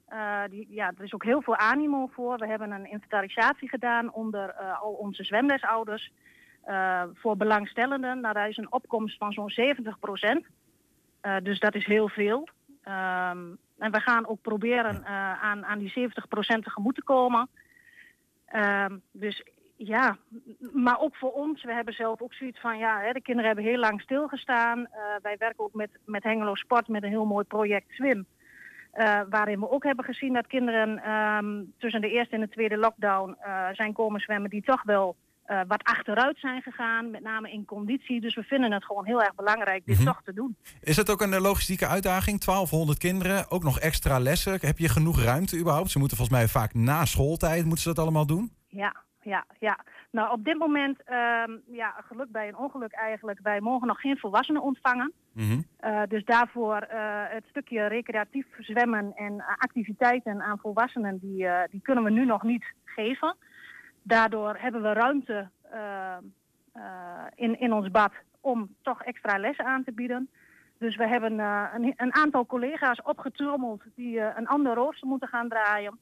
Eh, 0.06 0.42
die, 0.50 0.66
ja, 0.70 0.92
er 0.98 1.04
is 1.04 1.14
ook 1.14 1.24
heel 1.24 1.42
veel 1.42 1.56
animo 1.56 2.06
voor. 2.06 2.38
We 2.38 2.46
hebben 2.46 2.70
een 2.70 2.90
inventarisatie 2.90 3.68
gedaan 3.68 4.12
onder 4.12 4.52
al 4.52 4.92
onze 4.92 5.24
zwemlesouders. 5.24 6.12
voor 7.14 7.36
belangstellenden. 7.36 8.20
Nou, 8.20 8.34
daar 8.34 8.48
is 8.48 8.56
een 8.56 8.72
opkomst 8.72 9.18
van 9.18 9.32
zo'n 9.32 9.50
70 9.50 9.98
procent. 9.98 10.46
dus 11.42 11.60
dat 11.60 11.74
is 11.74 11.86
heel 11.86 12.08
veel. 12.08 12.48
Ehm, 12.82 13.38
en 13.78 13.90
we 13.90 14.00
gaan 14.00 14.26
ook 14.26 14.40
proberen 14.40 15.04
eh, 15.04 15.42
aan, 15.42 15.66
aan 15.66 15.78
die 15.78 15.90
70 15.90 16.28
procent 16.28 16.64
tegemoet 16.64 16.94
te 16.94 17.02
komen. 17.02 17.48
Ehm, 18.46 18.96
dus 19.12 19.44
ja, 19.76 20.16
maar 20.72 21.00
ook 21.00 21.16
voor 21.16 21.32
ons. 21.32 21.64
We 21.64 21.72
hebben 21.72 21.94
zelf 21.94 22.20
ook 22.20 22.34
zoiets 22.34 22.60
van, 22.60 22.78
ja, 22.78 23.00
hè, 23.00 23.12
de 23.12 23.22
kinderen 23.22 23.46
hebben 23.46 23.70
heel 23.70 23.78
lang 23.78 24.00
stilgestaan. 24.00 24.86
Eh, 24.86 25.00
wij 25.22 25.36
werken 25.38 25.64
ook 25.64 25.74
met, 25.74 25.90
met 26.04 26.22
Hengelo 26.22 26.54
Sport 26.54 26.88
met 26.88 27.02
een 27.02 27.08
heel 27.08 27.26
mooi 27.26 27.44
project 27.44 27.90
Swim. 27.90 28.26
Eh, 28.92 29.20
waarin 29.28 29.60
we 29.60 29.70
ook 29.70 29.84
hebben 29.84 30.04
gezien 30.04 30.32
dat 30.32 30.46
kinderen 30.46 30.98
ehm, 31.02 31.62
tussen 31.78 32.00
de 32.00 32.10
eerste 32.10 32.34
en 32.34 32.40
de 32.40 32.48
tweede 32.48 32.76
lockdown 32.76 33.36
zijn 33.72 33.92
komen 33.92 34.20
zwemmen 34.20 34.50
die 34.50 34.62
toch 34.62 34.82
wel 34.82 35.16
eh, 35.48 35.60
wat 35.66 35.82
achteruit 35.84 36.38
zijn 36.38 36.62
gegaan, 36.62 37.10
met 37.10 37.22
name 37.22 37.50
in 37.52 37.64
conditie. 37.64 38.20
Dus 38.20 38.34
we 38.34 38.42
vinden 38.42 38.72
het 38.72 38.84
gewoon 38.84 39.04
heel 39.04 39.22
erg 39.22 39.34
belangrijk 39.34 39.86
dit 39.86 40.04
toch 40.04 40.22
te 40.22 40.32
doen. 40.32 40.56
Is 40.80 40.96
het 40.96 41.10
ook 41.10 41.20
een 41.20 41.32
eh, 41.32 41.40
logistieke 41.40 41.86
uitdaging? 41.86 42.40
1200 42.40 42.98
kinderen, 42.98 43.50
ook 43.50 43.62
nog 43.62 43.78
extra 43.80 44.18
lessen. 44.18 44.58
Heb 44.60 44.78
je 44.78 44.88
genoeg 44.88 45.22
ruimte 45.22 45.58
überhaupt? 45.58 45.90
Ze 45.90 45.98
moeten 45.98 46.16
volgens 46.16 46.38
mij 46.38 46.48
vaak 46.48 46.74
na 46.74 47.04
schooltijd 47.04 47.64
moeten 47.64 47.82
ze 47.82 47.88
dat 47.88 47.98
allemaal 47.98 48.26
doen. 48.26 48.50
Ja, 48.66 48.94
ja, 49.22 49.44
ja. 49.58 49.78
Nou, 50.10 50.32
op 50.32 50.44
dit 50.44 50.58
moment, 50.58 51.02
ehm, 51.04 51.50
ja, 51.66 51.94
geluk 52.08 52.30
bij 52.30 52.48
een 52.48 52.56
ongeluk 52.56 52.92
eigenlijk. 52.92 53.38
Wij 53.42 53.60
mogen 53.60 53.86
nog 53.86 54.00
geen 54.00 54.18
volwassenen 54.18 54.62
ontvangen. 54.62 55.12
Eh, 55.76 56.02
dus 56.08 56.24
daarvoor 56.24 56.86
het 57.28 57.44
stukje 57.48 57.86
recreatief 57.86 58.46
zwemmen 58.58 59.12
en 59.16 59.44
activiteiten 59.58 60.42
aan 60.42 60.58
volwassenen, 60.58 61.18
die, 61.18 61.46
die 61.70 61.80
kunnen 61.82 62.04
we 62.04 62.10
nu 62.10 62.24
nog 62.24 62.42
niet 62.42 62.64
geven. 62.84 63.36
Daardoor 64.08 64.56
hebben 64.58 64.82
we 64.82 64.92
ruimte 64.92 65.48
eh, 65.70 66.16
eh, 66.72 66.82
in, 67.34 67.60
in 67.60 67.72
ons 67.72 67.90
bad 67.90 68.12
om 68.40 68.74
toch 68.82 69.02
extra 69.02 69.38
lessen 69.38 69.64
aan 69.64 69.84
te 69.84 69.92
bieden. 69.92 70.28
Dus 70.78 70.96
we 70.96 71.08
hebben 71.08 71.40
eh, 71.40 71.64
een, 71.74 71.94
een 71.96 72.14
aantal 72.14 72.46
collega's 72.46 73.02
opgetrommeld 73.02 73.82
die 73.94 74.20
eh, 74.20 74.36
een 74.36 74.46
ander 74.46 74.74
rooster 74.74 75.08
moeten 75.08 75.28
gaan 75.28 75.48
draaien. 75.48 75.98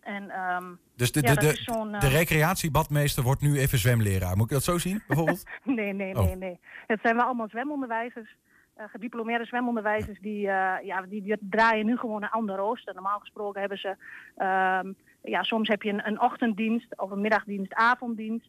En, 0.00 0.30
ehm, 0.30 0.64
Dus 0.96 1.12
de, 1.12 1.20
ja, 1.22 1.34
de, 1.34 1.40
de, 1.40 1.96
de 1.98 2.08
recreatiebadmeester 2.08 3.22
wordt 3.22 3.40
nu 3.40 3.58
even 3.58 3.78
zwemleraar. 3.78 4.36
Moet 4.36 4.46
ik 4.46 4.52
dat 4.52 4.62
zo 4.64 4.78
zien, 4.78 5.02
bijvoorbeeld? 5.06 5.44
Nee, 5.78 5.92
nee, 5.92 6.14
Oh. 6.16 6.24
nee, 6.24 6.36
nee. 6.36 6.58
Het 6.86 7.00
zijn 7.02 7.16
wel 7.16 7.24
allemaal 7.24 7.48
zwemonderwijzers. 7.48 8.36
gediplomeerde 8.76 9.44
zwemonderwijzers 9.44 10.20
die, 10.20 10.40
ja, 10.82 11.02
die, 11.08 11.22
die 11.22 11.36
draaien 11.40 11.86
nu 11.86 11.96
gewoon 11.96 12.22
een 12.22 12.30
ander 12.30 12.56
rooster. 12.56 12.94
Normaal 12.94 13.18
gesproken 13.18 13.60
hebben 13.60 13.78
ze, 13.78 13.96
ehm, 14.36 14.92
ja, 15.26 15.42
soms 15.42 15.68
heb 15.68 15.82
je 15.82 15.90
een, 15.90 16.06
een 16.06 16.20
ochtenddienst 16.20 16.98
of 17.00 17.10
een 17.10 17.20
middagdienst, 17.20 17.74
avonddienst. 17.74 18.48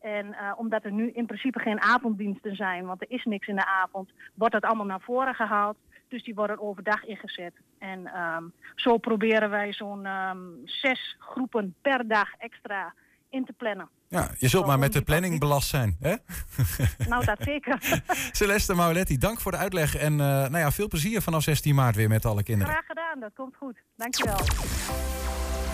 En 0.00 0.34
eh, 0.34 0.52
omdat 0.56 0.84
er 0.84 0.92
nu 0.92 1.10
in 1.10 1.26
principe 1.26 1.58
geen 1.58 1.80
avonddiensten 1.80 2.56
zijn, 2.56 2.86
want 2.86 3.02
er 3.02 3.10
is 3.10 3.24
niks 3.24 3.46
in 3.46 3.56
de 3.56 3.66
avond, 3.66 4.10
wordt 4.34 4.54
dat 4.54 4.64
allemaal 4.64 4.86
naar 4.86 5.00
voren 5.00 5.34
gehaald. 5.34 5.76
Dus 6.08 6.24
die 6.24 6.34
worden 6.34 6.60
overdag 6.60 7.04
ingezet. 7.04 7.52
En 7.78 8.06
ehm, 8.06 8.44
zo 8.74 8.96
proberen 8.96 9.50
wij 9.50 9.72
zo'n 9.72 10.06
ehm, 10.06 10.38
zes 10.64 11.16
groepen 11.18 11.74
per 11.82 12.08
dag 12.08 12.34
extra 12.38 12.94
in 13.30 13.44
te 13.44 13.52
plannen. 13.52 13.88
Ja, 14.08 14.30
je 14.38 14.48
zult 14.48 14.66
maar 14.66 14.78
met 14.78 14.92
de 14.92 15.02
planning 15.02 15.40
belast 15.40 15.68
zijn. 15.68 15.96
Hè? 16.00 16.14
Nou, 17.08 17.24
dat 17.24 17.42
zeker. 17.42 18.02
Celeste 18.32 18.74
Mauletti, 18.74 19.18
dank 19.18 19.40
voor 19.40 19.52
de 19.52 19.58
uitleg. 19.58 19.96
En 19.96 20.12
eh, 20.12 20.26
nou 20.26 20.58
ja, 20.58 20.70
veel 20.70 20.88
plezier 20.88 21.22
vanaf 21.22 21.42
16 21.42 21.74
maart 21.74 21.96
weer 21.96 22.08
met 22.08 22.24
alle 22.24 22.42
kinderen. 22.42 22.72
Graag 22.72 22.86
gedaan, 22.86 23.20
dat 23.20 23.32
komt 23.34 23.56
goed. 23.56 23.76
Dankjewel. 23.96 24.38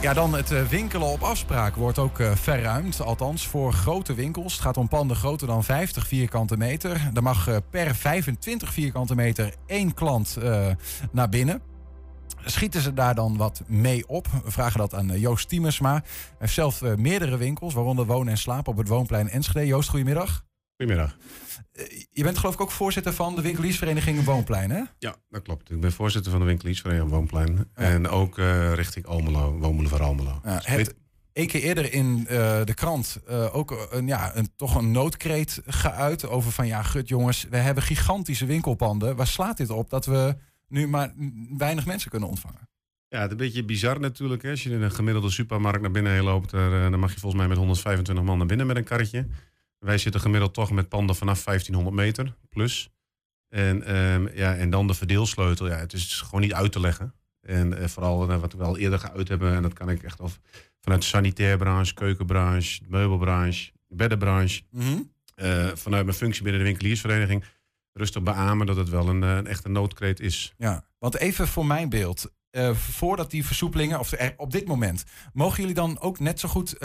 Ja, 0.00 0.12
dan 0.12 0.34
het 0.34 0.50
eh, 0.50 0.62
winkelen 0.62 1.08
op 1.08 1.22
afspraak 1.22 1.76
wordt 1.76 1.98
ook 1.98 2.18
eh, 2.18 2.34
verruimd. 2.34 3.00
Althans, 3.00 3.46
voor 3.46 3.72
grote 3.72 4.14
winkels. 4.14 4.52
Het 4.52 4.62
gaat 4.62 4.76
om 4.76 4.88
panden 4.88 5.16
groter 5.16 5.46
dan 5.46 5.64
50 5.64 6.06
vierkante 6.06 6.56
meter. 6.56 7.10
Er 7.14 7.22
mag 7.22 7.48
eh, 7.48 7.56
per 7.70 7.94
25 7.94 8.72
vierkante 8.72 9.14
meter 9.14 9.54
één 9.66 9.94
klant 9.94 10.38
naar 11.12 11.28
binnen. 11.28 11.62
Schieten 12.44 12.80
ze 12.80 12.94
daar 12.94 13.14
dan 13.14 13.36
wat 13.36 13.62
mee 13.66 14.08
op? 14.08 14.26
We 14.44 14.50
vragen 14.50 14.78
dat 14.78 14.94
aan 14.94 15.20
Joost 15.20 15.48
Tiemersma. 15.48 15.92
Hij 15.92 16.02
heeft 16.38 16.54
zelf 16.54 16.82
meerdere 16.96 17.36
winkels, 17.36 17.74
waaronder 17.74 18.06
Wonen 18.06 18.32
en 18.32 18.38
Slapen 18.38 18.72
op 18.72 18.78
het 18.78 18.88
Woonplein 18.88 19.28
Enschede. 19.28 19.66
Joost, 19.66 19.88
goedemiddag. 19.88 20.44
Goedemiddag. 20.84 21.16
Je 22.10 22.22
bent 22.22 22.38
geloof 22.38 22.54
ik 22.54 22.60
ook 22.60 22.70
voorzitter 22.70 23.12
van 23.12 23.34
de 23.34 23.42
winkeliersvereniging 23.42 24.24
Woonplein, 24.24 24.70
hè? 24.70 24.82
Ja, 24.98 25.16
dat 25.28 25.42
klopt. 25.42 25.70
Ik 25.70 25.80
ben 25.80 25.92
voorzitter 25.92 26.30
van 26.30 26.40
de 26.40 26.46
winkeliersvereniging 26.46 27.10
Woonplein. 27.10 27.68
En 27.74 28.08
ook 28.08 28.38
eh, 28.38 28.72
richting 28.72 29.06
Almelo, 29.06 29.58
Woonboulevard 29.58 30.02
Almelo. 30.02 30.40
Ja, 30.44 30.56
Dus 30.56 30.66
hebt 30.66 30.94
één 31.32 31.46
keer 31.46 31.62
eerder 31.62 31.92
in 31.92 32.26
eh, 32.28 32.64
de 32.64 32.74
krant 32.74 33.20
eh, 33.26 33.56
ook 33.56 33.88
een, 33.90 34.06
ja, 34.06 34.36
een, 34.36 34.48
toch 34.56 34.74
een 34.74 34.90
noodkreet 34.90 35.62
geuit 35.66 36.26
over 36.26 36.52
van 36.52 36.66
ja, 36.66 36.82
gut 36.82 37.08
jongens, 37.08 37.46
we 37.50 37.56
hebben 37.56 37.82
gigantische 37.82 38.46
winkelpanden. 38.46 39.16
Waar 39.16 39.26
slaat 39.26 39.56
dit 39.56 39.70
op 39.70 39.90
dat 39.90 40.06
we 40.06 40.36
nu 40.68 40.88
maar 40.88 41.12
weinig 41.56 41.86
mensen 41.86 42.10
kunnen 42.10 42.28
ontvangen? 42.28 42.68
Ja, 43.14 43.20
het 43.20 43.30
is 43.30 43.38
een 43.38 43.44
beetje 43.44 43.64
bizar 43.64 44.00
natuurlijk. 44.00 44.42
Hè. 44.42 44.50
Als 44.50 44.62
je 44.62 44.70
in 44.70 44.82
een 44.82 44.90
gemiddelde 44.90 45.30
supermarkt 45.30 45.80
naar 45.80 45.90
binnen 45.90 46.12
heen 46.12 46.22
loopt, 46.22 46.52
eh, 46.52 46.90
dan 46.90 46.98
mag 46.98 47.12
je 47.12 47.20
volgens 47.20 47.40
mij 47.40 47.48
met 47.48 47.58
125 47.58 48.24
man 48.24 48.38
naar 48.38 48.46
binnen 48.46 48.66
met 48.66 48.76
een 48.76 48.84
karretje. 48.84 49.26
Wij 49.84 49.98
zitten 49.98 50.20
gemiddeld 50.20 50.54
toch 50.54 50.70
met 50.70 50.88
panden 50.88 51.16
vanaf 51.16 51.44
1500 51.44 51.96
meter 51.96 52.36
plus. 52.48 52.90
En, 53.48 53.82
ehm, 53.82 54.36
ja, 54.36 54.54
en 54.54 54.70
dan 54.70 54.86
de 54.86 54.94
verdeelsleutel. 54.94 55.68
Ja, 55.68 55.76
het 55.76 55.92
is 55.92 56.20
gewoon 56.20 56.40
niet 56.40 56.54
uit 56.54 56.72
te 56.72 56.80
leggen. 56.80 57.14
En 57.40 57.78
eh, 57.78 57.88
vooral 57.88 58.30
eh, 58.30 58.40
wat 58.40 58.52
we 58.52 58.62
al 58.62 58.78
eerder 58.78 58.98
geuit 58.98 59.28
hebben, 59.28 59.54
en 59.54 59.62
dat 59.62 59.72
kan 59.72 59.90
ik 59.90 60.02
echt 60.02 60.20
of 60.20 60.40
vanuit 60.80 61.00
de 61.02 61.08
sanitairbranche, 61.08 61.94
keukenbranche, 61.94 62.82
de 62.82 62.88
meubelbranche, 62.88 63.72
de 63.86 63.94
beddenbranche. 63.94 64.62
eh, 65.34 65.68
vanuit 65.74 66.04
mijn 66.04 66.16
functie 66.16 66.42
binnen 66.42 66.60
de 66.60 66.66
winkeliersvereniging 66.66 67.44
rustig 67.92 68.22
beamen 68.22 68.66
dat 68.66 68.76
het 68.76 68.88
wel 68.88 69.08
een, 69.08 69.22
een 69.22 69.46
echte 69.46 69.68
noodkreet 69.68 70.20
is. 70.20 70.54
Ja, 70.56 70.84
want 70.98 71.16
even 71.16 71.48
voor 71.48 71.66
mijn 71.66 71.88
beeld. 71.88 72.32
voordat 72.72 73.30
die 73.30 73.46
versoepelingen, 73.46 73.98
of 73.98 74.12
er, 74.12 74.34
op 74.36 74.50
dit 74.50 74.66
moment, 74.66 75.04
mogen 75.32 75.60
jullie 75.60 75.74
dan 75.74 76.00
ook 76.00 76.18
net 76.18 76.40
zo 76.40 76.48
goed 76.48 76.78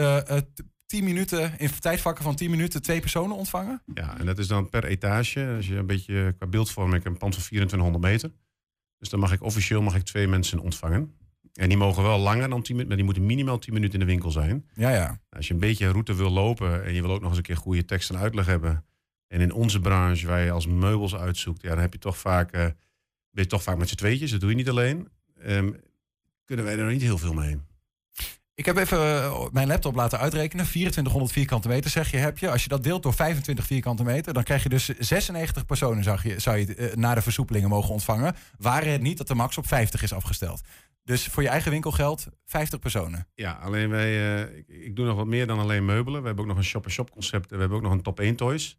10 0.90 1.04
minuten, 1.04 1.60
in 1.60 1.70
tijdvakken 1.80 2.24
van 2.24 2.36
10 2.36 2.50
minuten, 2.50 2.82
twee 2.82 3.00
personen 3.00 3.36
ontvangen? 3.36 3.82
Ja, 3.94 4.18
en 4.18 4.26
dat 4.26 4.38
is 4.38 4.48
dan 4.48 4.70
per 4.70 4.86
etage. 4.86 5.54
Als 5.56 5.68
je 5.68 5.76
een 5.76 5.86
beetje 5.86 6.34
qua 6.38 6.48
beeldvorming, 6.48 7.06
een 7.06 7.18
pand 7.18 7.34
van 7.34 7.44
2400 7.44 8.04
meter. 8.04 8.32
Dus 8.98 9.10
dan 9.10 9.20
mag 9.20 9.32
ik 9.32 9.44
officieel 9.44 9.82
mag 9.82 9.96
ik 9.96 10.04
twee 10.04 10.28
mensen 10.28 10.60
ontvangen. 10.60 11.14
En 11.54 11.70
die 11.70 11.78
mogen 11.78 12.04
wel 12.04 12.20
langer 12.20 12.50
dan 12.50 12.62
10 12.62 12.76
minuten, 12.76 12.88
maar 12.88 12.96
die 12.96 13.06
moeten 13.06 13.26
minimaal 13.26 13.60
10 13.60 13.74
minuten 13.74 14.00
in 14.00 14.06
de 14.06 14.12
winkel 14.12 14.32
zijn. 14.32 14.66
Ja, 14.74 14.90
ja. 14.90 15.20
Als 15.30 15.48
je 15.48 15.54
een 15.54 15.60
beetje 15.60 15.86
een 15.86 15.92
route 15.92 16.16
wil 16.16 16.30
lopen 16.30 16.86
en 16.86 16.94
je 16.94 17.02
wil 17.02 17.12
ook 17.12 17.22
nog 17.22 17.30
eens 17.30 17.38
een 17.38 17.44
keer 17.44 17.58
goede 17.58 17.86
tekst 17.86 18.10
en 18.10 18.18
uitleg 18.18 18.46
hebben. 18.46 18.86
En 19.28 19.42
in 19.42 19.54
onze 19.54 19.80
branche, 19.80 20.28
waar 20.28 20.44
je 20.44 20.52
als 20.52 20.68
meubels 20.68 21.16
uitzoekt, 21.16 21.62
ja, 21.62 21.70
dan 21.70 21.80
heb 21.80 21.94
je 21.94 22.00
toch 22.00 22.18
vaak, 22.18 22.52
eh, 22.52 22.62
ben 23.32 23.44
je 23.44 23.48
toch 23.48 23.64
vaak 23.64 23.78
met 23.78 23.90
z'n 23.90 23.96
tweetjes. 23.96 24.32
Dat 24.32 24.40
doe 24.40 24.50
je 24.50 24.56
niet 24.56 24.70
alleen. 24.70 25.08
Ehm, 25.40 25.72
kunnen 26.46 26.66
wij 26.66 26.78
er 26.78 26.84
nog 26.84 26.92
niet 26.92 27.02
heel 27.02 27.18
veel 27.18 27.34
mee. 27.34 27.58
Ik 28.60 28.66
heb 28.66 28.78
even 28.78 28.98
eh, 28.98 29.46
mijn 29.52 29.68
laptop 29.68 29.96
laten 29.96 30.20
uitrekenen. 30.20 30.66
2400 30.66 31.32
vierkante 31.32 31.68
meter 31.68 31.90
zeg 31.90 32.12
je 32.12 32.18
heb 32.18 32.38
je. 32.38 32.52
Als 32.52 32.64
je 32.64 32.70
dat 32.70 32.84
deelt 32.84 33.04
door 33.04 33.14
25 33.14 33.66
vierkante 33.66 34.04
meter, 34.04 34.34
dan 34.34 34.44
krijg 34.44 34.64
je 34.64 34.70
dus 34.70 34.86
96 34.86 35.66
personen 35.66 36.04
zou 36.04 36.20
je, 36.24 36.40
zou 36.40 36.58
je 36.58 36.76
eh, 36.76 36.96
na 36.96 37.16
de 37.16 37.22
versoepelingen 37.22 37.70
mogen 37.70 37.92
ontvangen. 37.92 38.36
Waren 38.58 38.92
het 38.92 39.02
niet 39.02 39.18
dat 39.18 39.28
de 39.28 39.36
max 39.36 39.58
op 39.58 39.68
50 39.68 40.04
is 40.04 40.14
afgesteld. 40.14 40.62
Dus 41.04 41.28
voor 41.28 41.44
je 41.44 41.50
eigen 41.50 41.72
winkel 41.72 41.92
geldt 41.92 42.28
50 42.46 42.80
personen. 42.80 43.28
Ja, 43.34 43.52
alleen 43.52 43.90
wij, 43.90 44.36
eh, 44.36 44.58
ik, 44.58 44.68
ik 44.68 44.96
doe 44.96 45.06
nog 45.06 45.16
wat 45.16 45.28
meer 45.28 45.48
dan 45.48 45.60
alleen 45.60 45.86
meubelen. 45.86 46.22
We 46.22 46.28
hebben 46.28 46.44
ook 46.44 46.50
nog 46.50 46.60
een 46.60 46.70
shop-and-shop 46.70 47.12
concept. 47.12 47.50
en 47.50 47.56
We 47.56 47.60
hebben 47.60 47.78
ook 47.78 47.84
nog 47.84 47.94
een 47.94 48.02
top 48.02 48.20
1 48.20 48.36
toys. 48.36 48.78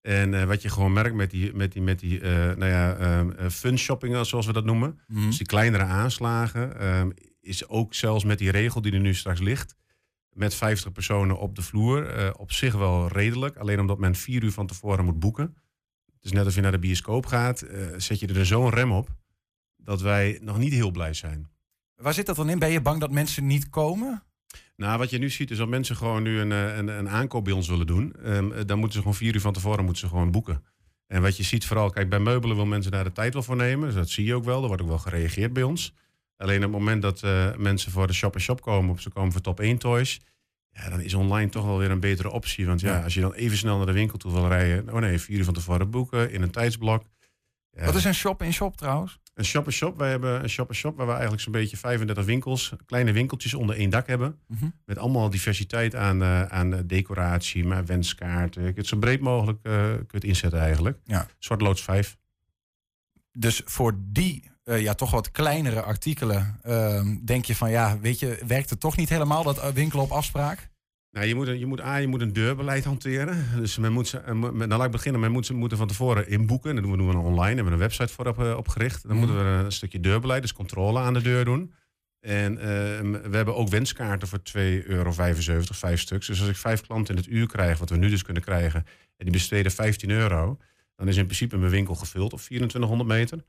En 0.00 0.46
wat 0.46 0.62
je 0.62 0.68
gewoon 0.68 0.92
merkt 0.92 1.14
met 1.14 1.30
die, 1.30 1.54
met 1.54 1.72
die, 1.72 1.82
met 1.82 1.98
die 1.98 2.20
nou 2.20 2.66
ja, 2.66 2.96
ehm, 2.96 3.30
eh, 3.30 3.48
fun 3.48 3.78
shoppingen, 3.78 4.26
zoals 4.26 4.46
we 4.46 4.52
dat 4.52 4.64
noemen. 4.64 5.00
Mhm. 5.06 5.26
Dus 5.26 5.36
die 5.36 5.46
kleinere 5.46 5.84
aanslagen. 5.84 6.76
Is 7.44 7.68
ook 7.68 7.94
zelfs 7.94 8.24
met 8.24 8.38
die 8.38 8.50
regel 8.50 8.80
die 8.80 8.92
er 8.92 9.00
nu 9.00 9.14
straks 9.14 9.40
ligt. 9.40 9.76
Met 10.30 10.54
50 10.54 10.92
personen 10.92 11.38
op 11.38 11.54
de 11.56 11.62
vloer. 11.62 12.06
eh, 12.06 12.30
op 12.36 12.52
zich 12.52 12.74
wel 12.74 13.08
redelijk. 13.08 13.56
Alleen 13.56 13.80
omdat 13.80 13.98
men 13.98 14.14
vier 14.14 14.42
uur 14.42 14.52
van 14.52 14.66
tevoren 14.66 15.04
moet 15.04 15.18
boeken. 15.18 15.56
Het 16.14 16.24
is 16.24 16.32
net 16.32 16.44
als 16.44 16.54
je 16.54 16.60
naar 16.60 16.72
de 16.72 16.78
bioscoop 16.78 17.26
gaat. 17.26 17.62
eh, 17.62 17.86
zet 17.96 18.20
je 18.20 18.26
er 18.26 18.46
zo'n 18.46 18.70
rem 18.70 18.92
op. 18.92 19.08
Dat 19.76 20.00
wij 20.00 20.38
nog 20.42 20.58
niet 20.58 20.72
heel 20.72 20.90
blij 20.90 21.14
zijn. 21.14 21.48
Waar 21.96 22.14
zit 22.14 22.26
dat 22.26 22.36
dan 22.36 22.48
in? 22.50 22.58
Ben 22.58 22.70
je 22.70 22.80
bang 22.80 23.00
dat 23.00 23.10
mensen 23.12 23.46
niet 23.46 23.70
komen? 23.70 24.22
Nou, 24.76 24.98
wat 24.98 25.10
je 25.10 25.18
nu 25.18 25.30
ziet 25.30 25.50
is 25.50 25.56
dat 25.58 25.68
mensen 25.68 25.96
gewoon 25.96 26.22
nu 26.22 26.38
een, 26.40 26.52
eh, 26.52 26.76
een, 26.76 26.88
een 26.88 27.08
aankoop 27.08 27.44
bij 27.44 27.52
ons 27.52 27.68
willen 27.68 27.86
doen. 27.86 28.12
Ehm, 28.22 28.52
eh, 28.52 28.60
dan 28.66 28.76
moeten 28.78 28.92
ze 28.92 28.98
gewoon 28.98 29.14
vier 29.14 29.34
uur 29.34 29.40
van 29.40 29.52
tevoren 29.52 29.84
moeten 29.84 30.02
ze 30.02 30.08
gewoon 30.08 30.30
boeken. 30.30 30.64
En 31.06 31.22
wat 31.22 31.36
je 31.36 31.42
ziet 31.42 31.66
vooral, 31.66 31.90
kijk, 31.90 32.08
bij 32.08 32.18
meubelen 32.18 32.56
wil 32.56 32.66
mensen 32.66 32.92
daar 32.92 33.04
de 33.04 33.12
tijd 33.12 33.32
wel 33.32 33.42
voor 33.42 33.56
nemen. 33.56 33.86
Dus 33.86 33.94
dat 33.94 34.08
zie 34.10 34.24
je 34.24 34.34
ook 34.34 34.44
wel. 34.44 34.60
Er 34.62 34.66
wordt 34.66 34.82
ook 34.82 34.88
wel 34.88 34.98
gereageerd 34.98 35.52
bij 35.52 35.62
ons. 35.62 35.94
Alleen 36.36 36.56
op 36.56 36.62
het 36.62 36.72
moment 36.72 37.02
dat 37.02 37.22
eh, 37.22 37.56
mensen 37.56 37.92
voor 37.92 38.06
de 38.06 38.12
shop-and-shop 38.12 38.60
komen, 38.60 38.90
of 38.90 39.00
ze 39.00 39.10
komen 39.10 39.32
voor 39.32 39.40
top 39.40 39.60
1 39.60 39.78
toys, 39.78 40.20
ja, 40.70 40.88
dan 40.88 41.00
is 41.00 41.14
online 41.14 41.50
toch 41.50 41.64
wel 41.64 41.78
weer 41.78 41.90
een 41.90 42.00
betere 42.00 42.30
optie. 42.30 42.66
Want 42.66 42.80
ja, 42.80 42.96
Ja. 42.96 43.02
als 43.02 43.14
je 43.14 43.20
dan 43.20 43.32
even 43.32 43.56
snel 43.56 43.76
naar 43.76 43.86
de 43.86 43.92
winkel 43.92 44.18
toe 44.18 44.32
wil 44.32 44.48
rijden, 44.48 44.92
oh 44.94 45.00
nee, 45.00 45.18
vier 45.18 45.38
uur 45.38 45.44
van 45.44 45.54
tevoren 45.54 45.90
boeken 45.90 46.32
in 46.32 46.42
een 46.42 46.50
tijdsblok. 46.50 47.04
Ja. 47.70 47.84
Wat 47.84 47.94
is 47.94 48.04
een 48.04 48.14
shop-in-shop 48.14 48.76
trouwens? 48.76 49.20
Een 49.34 49.44
shop-and-shop. 49.44 49.98
Wij 49.98 50.10
hebben 50.10 50.42
een 50.42 50.48
shop-and-shop 50.48 50.96
waar 50.96 51.06
we 51.06 51.12
eigenlijk 51.12 51.42
zo'n 51.42 51.52
beetje 51.52 51.76
35 51.76 52.24
winkels, 52.24 52.72
kleine 52.86 53.12
winkeltjes 53.12 53.54
onder 53.54 53.76
één 53.76 53.90
dak 53.90 54.06
hebben. 54.06 54.38
Mhm. 54.46 54.68
Met 54.84 54.98
allemaal 54.98 55.30
diversiteit 55.30 55.94
aan, 55.94 56.22
eh, 56.22 56.42
aan 56.42 56.86
decoratie, 56.86 57.64
maar 57.64 57.84
wenskaarten. 57.86 58.62
Kunt 58.62 58.76
het 58.76 58.86
zo 58.86 58.96
breed 58.96 59.20
mogelijk 59.20 59.58
eh, 59.62 59.72
kun 59.72 59.90
je 59.98 60.06
het 60.10 60.24
inzetten 60.24 60.60
eigenlijk. 60.60 60.98
Ja. 61.04 61.26
Zwart 61.38 61.60
loods 61.60 61.82
5. 61.82 62.16
Dus 63.32 63.62
voor 63.64 63.98
die 64.02 64.50
eh, 64.64 64.82
ja, 64.82 64.94
toch 64.94 65.10
wat 65.10 65.30
kleinere 65.30 65.82
artikelen 65.82 66.58
ehm, 66.62 67.16
denk 67.24 67.44
je 67.44 67.54
van 67.54 67.70
ja, 67.70 67.98
weet 68.00 68.18
je, 68.18 68.38
werkt 68.46 68.70
het 68.70 68.80
toch 68.80 68.96
niet 68.96 69.08
helemaal 69.08 69.42
dat 69.42 69.58
eh, 69.58 69.68
winkelen 69.68 70.04
op 70.04 70.10
afspraak? 70.10 70.72
Nou, 71.10 71.26
je 71.26 71.34
moet, 71.34 71.46
je 71.46 71.66
moet, 71.66 71.80
A, 71.80 71.96
je 71.96 72.06
moet 72.06 72.20
een 72.20 72.32
deurbeleid 72.32 72.84
hanteren. 72.84 73.46
Dus 73.56 73.78
men 73.78 73.92
moet 73.92 74.08
ze, 74.08 74.18
eh, 74.18 74.34
nou, 74.34 74.66
laat 74.66 74.84
ik 74.84 74.90
beginnen. 74.90 75.20
Men 75.20 75.32
moet 75.32 75.46
ze 75.46 75.54
moeten 75.54 75.78
van 75.78 75.86
tevoren 75.86 76.28
inboeken. 76.28 76.74
Dat 76.74 76.84
doen 76.84 77.08
we, 77.08 77.16
online. 77.16 77.36
Daar 77.36 77.46
hebben 77.46 77.64
we 77.64 77.72
een 77.72 77.78
website 77.78 78.12
voor 78.12 78.26
op, 78.26 78.38
opgericht. 78.38 79.08
Dan 79.08 79.16
moeten 79.16 79.36
we 79.36 79.64
een 79.64 79.72
stukje 79.72 80.00
deurbeleid, 80.00 80.42
dus 80.42 80.52
controle 80.52 80.98
aan 80.98 81.14
de 81.14 81.22
deur 81.22 81.44
doen. 81.44 81.74
En 82.20 82.58
ehm, 82.58 83.30
we 83.30 83.36
hebben 83.36 83.56
ook 83.56 83.68
wenskaarten 83.68 84.28
voor 84.28 84.38
2,75 84.38 84.86
euro, 84.86 85.12
vijf 85.12 86.00
stuks. 86.00 86.26
Dus 86.26 86.40
als 86.40 86.48
ik 86.48 86.56
vijf 86.56 86.80
klanten 86.80 87.14
in 87.14 87.20
het 87.20 87.30
uur 87.30 87.46
krijg, 87.46 87.78
wat 87.78 87.90
we 87.90 87.96
nu 87.96 88.08
dus 88.10 88.22
kunnen 88.22 88.42
krijgen, 88.42 88.84
en 89.16 89.24
die 89.24 89.32
besteden 89.32 89.72
15 89.72 90.10
euro, 90.10 90.58
dan 90.96 91.08
is 91.08 91.16
in 91.16 91.24
principe 91.24 91.56
mijn 91.56 91.70
winkel 91.70 91.94
gevuld 91.94 92.32
op 92.32 92.40
2400 92.40 93.08
meter. 93.08 93.44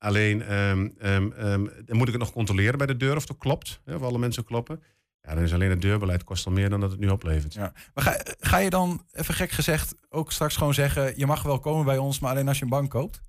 Alleen 0.00 0.42
ehm, 0.42 0.88
ehm, 0.98 1.32
ehm, 1.32 1.64
dan 1.84 1.96
moet 1.96 2.06
ik 2.06 2.12
het 2.12 2.22
nog 2.22 2.32
controleren 2.32 2.78
bij 2.78 2.86
de 2.86 2.96
deur 2.96 3.16
of 3.16 3.26
dat 3.26 3.38
klopt. 3.38 3.80
Hè, 3.84 3.94
of 3.94 4.02
alle 4.02 4.18
mensen 4.18 4.44
kloppen. 4.44 4.82
Ja, 5.22 5.34
dan 5.34 5.42
is 5.42 5.54
alleen 5.54 5.70
het 5.70 5.82
deurbeleid 5.82 6.24
kost 6.24 6.46
al 6.46 6.52
meer 6.52 6.70
dan 6.70 6.80
dat 6.80 6.90
het 6.90 7.00
nu 7.00 7.08
oplevert. 7.08 7.54
Ja. 7.54 7.72
Maar 7.94 8.04
ga, 8.04 8.20
ga 8.38 8.58
je 8.58 8.70
dan, 8.70 9.06
even 9.12 9.34
gek 9.34 9.50
gezegd, 9.50 9.94
ook 10.08 10.32
straks 10.32 10.56
gewoon 10.56 10.74
zeggen... 10.74 11.12
je 11.16 11.26
mag 11.26 11.42
wel 11.42 11.58
komen 11.58 11.84
bij 11.84 11.98
ons, 11.98 12.18
maar 12.18 12.30
alleen 12.30 12.48
als 12.48 12.58
je 12.58 12.64
een 12.64 12.70
bank 12.70 12.90
koopt? 12.90 13.20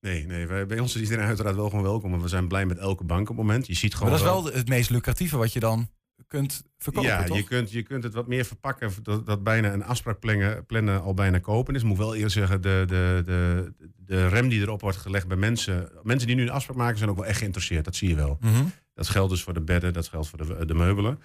Nee, 0.00 0.26
nee 0.26 0.46
wij, 0.46 0.66
bij 0.66 0.78
ons 0.78 0.94
is 0.94 1.00
iedereen 1.00 1.26
uiteraard 1.26 1.56
wel 1.56 1.68
gewoon 1.68 1.84
welkom. 1.84 2.12
En 2.12 2.20
we 2.20 2.28
zijn 2.28 2.48
blij 2.48 2.66
met 2.66 2.78
elke 2.78 3.04
bank 3.04 3.30
op 3.30 3.36
het 3.36 3.46
moment. 3.46 3.66
Je 3.66 3.74
ziet 3.74 3.90
Maar 3.90 3.98
gewoon 3.98 4.18
dat 4.18 4.20
is 4.20 4.26
wel 4.26 4.58
het 4.58 4.68
meest 4.68 4.90
lucratieve 4.90 5.36
wat 5.36 5.52
je 5.52 5.60
dan 5.60 5.90
kunt 6.26 6.64
verkopen, 6.78 7.10
ja, 7.10 7.24
toch? 7.24 7.36
je 7.36 7.42
kunt, 7.42 7.70
je 7.70 7.82
kunt 7.82 8.02
het 8.02 8.14
wat 8.14 8.26
meer 8.26 8.44
verpakken. 8.44 8.92
Dat, 9.02 9.26
dat 9.26 9.42
bijna 9.42 9.72
een 9.72 9.84
afspraak 9.84 10.18
plannen, 10.18 10.66
plannen 10.66 11.02
al 11.02 11.14
bijna 11.14 11.38
kopen 11.38 11.74
is. 11.74 11.80
Ik 11.80 11.86
moet 11.86 11.98
wel 11.98 12.14
eerst 12.14 12.32
zeggen, 12.32 12.60
de, 12.60 12.84
de, 12.86 13.22
de, 13.24 13.72
de 13.96 14.28
rem 14.28 14.48
die 14.48 14.60
erop 14.60 14.80
wordt 14.80 14.96
gelegd 14.96 15.28
bij 15.28 15.36
mensen. 15.36 15.90
Mensen 16.02 16.26
die 16.26 16.36
nu 16.36 16.42
een 16.42 16.50
afspraak 16.50 16.76
maken 16.76 16.98
zijn 16.98 17.10
ook 17.10 17.16
wel 17.16 17.26
echt 17.26 17.38
geïnteresseerd. 17.38 17.84
Dat 17.84 17.96
zie 17.96 18.08
je 18.08 18.14
wel. 18.14 18.38
Mhm. 18.40 18.64
Dat 18.94 19.08
geldt 19.08 19.30
dus 19.30 19.42
voor 19.42 19.54
de 19.54 19.60
bedden, 19.60 19.92
dat 19.92 20.08
geldt 20.08 20.28
voor 20.28 20.46
de, 20.46 20.66
de 20.66 20.74
meubelen. 20.74 21.20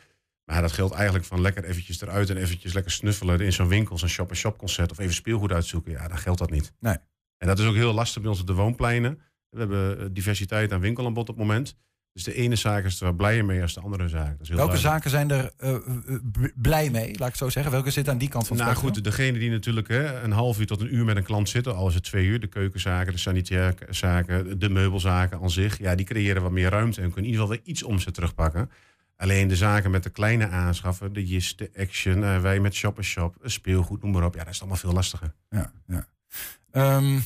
Maar 0.45 0.61
dat 0.61 0.71
geldt 0.71 0.93
eigenlijk 0.93 1.25
van 1.25 1.41
lekker 1.41 1.63
eventjes 1.63 2.01
eruit 2.01 2.29
en 2.29 2.37
eventjes 2.37 2.73
lekker 2.73 2.91
snuffelen 2.91 3.39
in 3.39 3.53
zo'n 3.53 3.67
winkel, 3.67 3.97
zo'n 3.97 4.09
shop-and-shop 4.09 4.57
concert 4.57 4.91
of 4.91 4.99
even 4.99 5.13
speelgoed 5.13 5.51
uitzoeken. 5.51 5.91
Ja, 5.91 6.07
dan 6.07 6.17
geldt 6.17 6.39
dat 6.39 6.49
niet. 6.49 6.73
Nee. 6.79 6.97
En 7.37 7.47
dat 7.47 7.59
is 7.59 7.65
ook 7.65 7.75
heel 7.75 7.93
lastig 7.93 8.21
bij 8.21 8.31
ons 8.31 8.39
op 8.39 8.47
de 8.47 8.53
woonpleinen. 8.53 9.21
We 9.49 9.59
hebben 9.59 9.99
eh, 9.99 10.05
diversiteit 10.11 10.71
aan 10.71 10.79
winkelaanbod 10.79 11.29
op 11.29 11.37
het 11.37 11.45
moment. 11.45 11.75
Dus 12.13 12.23
de 12.23 12.33
ene 12.33 12.55
zaak 12.55 12.83
is 12.83 13.01
er 13.01 13.15
blijer 13.15 13.45
mee 13.45 13.61
als 13.61 13.73
de 13.73 13.79
andere 13.79 14.07
zaak. 14.07 14.31
Dat 14.31 14.41
is 14.41 14.47
heel 14.47 14.57
Welke 14.57 14.81
duidelijk. 14.81 15.03
zaken 15.03 15.09
zijn 15.09 15.31
er 15.31 15.51
eh, 15.57 15.75
eh, 15.75 16.49
blij 16.55 16.89
mee, 16.89 17.07
laat 17.07 17.13
ik 17.13 17.25
het 17.25 17.37
zo 17.37 17.49
zeggen? 17.49 17.71
Welke 17.71 17.91
zit 17.91 18.09
aan 18.09 18.17
die 18.17 18.29
kant 18.29 18.47
van 18.47 18.57
het 18.57 18.65
Nou 18.65 18.77
spectrum? 18.77 19.03
goed, 19.03 19.11
degene 19.17 19.39
die 19.39 19.49
natuurlijk 19.49 19.87
hè, 19.87 20.21
een 20.21 20.31
half 20.31 20.59
uur 20.59 20.65
tot 20.65 20.81
een 20.81 20.95
uur 20.95 21.05
met 21.05 21.15
een 21.15 21.23
klant 21.23 21.49
zitten, 21.49 21.75
al 21.75 21.87
is 21.87 21.93
het 21.93 22.03
twee 22.03 22.25
uur, 22.25 22.39
de 22.39 22.47
keukenzaken, 22.47 23.13
de 23.13 23.19
sanitairzaken, 23.19 24.59
de 24.59 24.69
meubelzaken 24.69 25.39
aan 25.41 25.49
zich, 25.49 25.77
ja, 25.79 25.95
die 25.95 26.05
creëren 26.05 26.41
wat 26.41 26.51
meer 26.51 26.69
ruimte 26.69 27.01
en 27.01 27.07
kunnen 27.11 27.23
in 27.25 27.31
ieder 27.31 27.41
geval 27.41 27.57
weer 27.57 27.73
iets 27.73 27.83
omzet 27.83 28.13
terugpakken. 28.13 28.69
Alleen 29.17 29.47
de 29.47 29.55
zaken 29.55 29.91
met 29.91 30.03
de 30.03 30.09
kleine 30.09 30.47
aanschaffen, 30.47 31.13
de 31.13 31.25
JIS, 31.25 31.55
de 31.55 31.69
Action, 31.77 32.23
eh, 32.23 32.41
wij 32.41 32.59
met 32.59 32.73
Shop 32.73 33.03
Shop, 33.03 33.35
speelgoed, 33.43 34.01
noem 34.03 34.11
maar 34.11 34.23
op, 34.25 34.35
ja, 34.35 34.43
dat 34.43 34.53
is 34.53 34.59
allemaal 34.59 34.77
veel 34.77 34.93
lastiger. 34.93 35.33
Ja, 35.49 35.71
ja. 35.87 36.05
Ehm, 36.71 37.19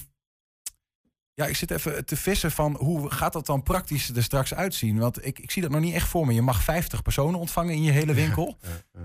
ja, 1.37 1.45
ik 1.45 1.55
zit 1.55 1.71
even 1.71 2.05
te 2.05 2.15
vissen 2.15 2.51
van 2.51 2.75
hoe 2.79 3.11
gaat 3.11 3.33
dat 3.33 3.45
dan 3.45 3.63
praktisch 3.63 4.09
er 4.09 4.23
straks 4.23 4.53
uitzien? 4.53 4.97
Want 4.97 5.25
ik, 5.25 5.39
ik 5.39 5.51
zie 5.51 5.61
dat 5.61 5.71
nog 5.71 5.81
niet 5.81 5.93
echt 5.93 6.07
voor 6.07 6.25
me. 6.25 6.33
Je 6.33 6.41
mag 6.41 6.63
50 6.63 7.01
personen 7.01 7.39
ontvangen 7.39 7.73
in 7.73 7.83
je 7.83 7.91
hele 7.91 8.13
winkel. 8.13 8.57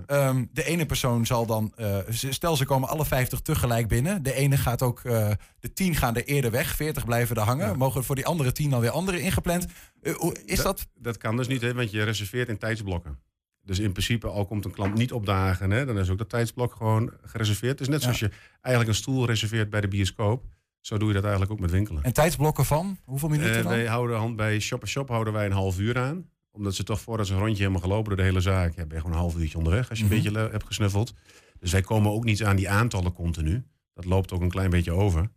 Ehm, 0.05 0.45
de 0.51 0.63
ene 0.63 0.85
persoon 0.85 1.25
zal 1.25 1.45
dan, 1.45 1.73
eh, 1.75 1.97
stel 2.09 2.55
ze 2.55 2.65
komen 2.65 2.89
alle 2.89 3.05
50 3.05 3.41
tegelijk 3.41 3.87
binnen. 3.87 4.23
De 4.23 4.33
ene 4.33 4.57
gaat 4.57 4.81
ook, 4.81 4.99
eh, 4.99 5.31
de 5.59 5.73
10 5.73 5.95
gaan 5.95 6.15
er 6.15 6.25
eerder 6.25 6.51
weg, 6.51 6.75
40 6.75 7.05
blijven 7.05 7.35
er 7.35 7.41
hangen. 7.41 7.77
Mogen 7.77 8.03
voor 8.03 8.15
die 8.15 8.25
andere 8.25 8.51
10 8.51 8.69
dan 8.69 8.81
weer 8.81 8.89
andere 8.89 9.21
ingepland? 9.21 9.65
Eh, 10.01 10.13
is 10.45 10.61
dat, 10.61 10.87
Dat 10.95 11.17
kan 11.17 11.37
dus 11.37 11.47
niet, 11.47 11.61
hè, 11.61 11.73
want 11.73 11.91
je 11.91 12.03
reserveert 12.03 12.49
in 12.49 12.57
tijdsblokken. 12.57 13.19
Dus 13.61 13.79
in 13.79 13.91
principe, 13.91 14.27
al 14.27 14.45
komt 14.45 14.65
een 14.65 14.71
klant 14.71 14.93
niet 14.93 15.11
opdagen, 15.11 15.71
hè, 15.71 15.85
dan 15.85 15.99
is 15.99 16.09
ook 16.09 16.17
dat 16.17 16.29
tijdsblok 16.29 16.75
gewoon 16.75 17.13
gereserveerd. 17.23 17.71
Het 17.71 17.81
is 17.81 17.87
net 17.87 18.01
zoals 18.01 18.19
je 18.19 18.31
eigenlijk 18.61 18.95
een 18.95 19.01
stoel 19.01 19.25
reserveert 19.25 19.69
bij 19.69 19.81
de 19.81 19.87
bioscoop. 19.87 20.43
Zo 20.83 20.97
doe 20.97 21.07
je 21.07 21.13
dat 21.13 21.23
eigenlijk 21.23 21.51
ook 21.53 21.59
met 21.59 21.71
winkelen. 21.71 22.03
en 22.03 22.13
tijdsblokken 22.13 22.65
van? 22.65 22.97
Hoeveel 23.03 23.29
minuten 23.29 23.55
Eh, 23.55 23.61
dan? 23.63 23.71
wij 23.71 23.85
houden 23.85 24.17
hand 24.17 24.35
bij 24.35 24.59
Shop 24.59 24.87
Shop 24.87 25.09
houden 25.09 25.33
wij 25.33 25.45
een 25.45 25.51
half 25.51 25.79
uur 25.79 25.97
aan. 25.99 26.29
Omdat 26.51 26.75
ze 26.75 26.83
toch 26.83 27.01
voordat 27.01 27.27
ze 27.27 27.33
een 27.33 27.39
rondje 27.39 27.57
helemaal 27.57 27.81
gelopen 27.81 28.07
door 28.07 28.17
de 28.17 28.23
hele 28.23 28.41
zaak. 28.41 28.75
Ja, 28.75 28.85
ben 28.85 28.87
je 28.95 28.95
gewoon 29.01 29.11
een 29.11 29.17
half 29.21 29.35
uurtje 29.37 29.57
onderweg 29.57 29.89
als 29.89 29.99
je 29.99 30.03
Mhm. 30.05 30.13
een 30.13 30.21
beetje 30.21 30.39
le- 30.39 30.49
hebt 30.51 30.65
gesnuffeld. 30.65 31.13
Dus 31.59 31.71
wij 31.71 31.81
komen 31.81 32.11
ook 32.11 32.23
niet 32.23 32.43
aan 32.43 32.55
die 32.55 32.69
aantallen 32.69 33.13
continu. 33.13 33.63
Dat 33.93 34.05
loopt 34.05 34.31
ook 34.31 34.41
een 34.41 34.49
klein 34.49 34.69
beetje 34.69 34.91
over. 34.91 35.29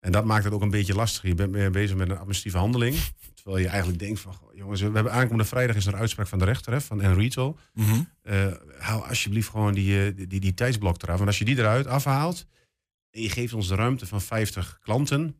En 0.00 0.12
dat 0.12 0.24
maakt 0.24 0.44
het 0.44 0.52
ook 0.52 0.62
een 0.62 0.70
beetje 0.70 0.94
lastig. 0.94 1.22
Je 1.22 1.34
bent 1.34 1.52
meer 1.52 1.70
bezig 1.70 1.96
met 1.96 2.08
een 2.08 2.14
administratieve 2.16 2.58
handeling. 2.58 2.96
Terwijl 3.34 3.58
je 3.58 3.68
eigenlijk 3.68 3.98
denkt 3.98 4.20
van, 4.20 4.34
goh, 4.34 4.54
jongens, 4.54 4.80
we 4.80 4.90
hebben 4.92 5.12
aankomende 5.12 5.44
vrijdag 5.44 5.76
is 5.76 5.86
er 5.86 5.92
een 5.92 5.98
uitspraak 5.98 6.26
van 6.26 6.38
de 6.38 6.44
rechter 6.44 6.72
hè, 6.72 6.80
van 6.80 7.00
Enrito. 7.02 7.58
Mhm. 7.74 8.00
Eh, 8.22 8.46
hou 8.78 9.08
alsjeblieft 9.08 9.48
gewoon 9.48 9.74
die, 9.74 10.06
eh, 10.06 10.16
die, 10.16 10.26
die, 10.26 10.40
die 10.40 10.54
tijdsblok 10.54 11.02
eraf. 11.02 11.16
Want 11.16 11.26
als 11.28 11.38
je 11.38 11.44
die 11.44 11.58
eruit 11.58 11.86
afhaalt 11.86 12.46
en 13.12 13.20
je 13.22 13.30
geeft 13.30 13.52
ons 13.52 13.68
de 13.68 13.74
ruimte 13.74 14.06
van 14.06 14.20
50 14.20 14.78
klanten, 14.82 15.20
dan, 15.20 15.32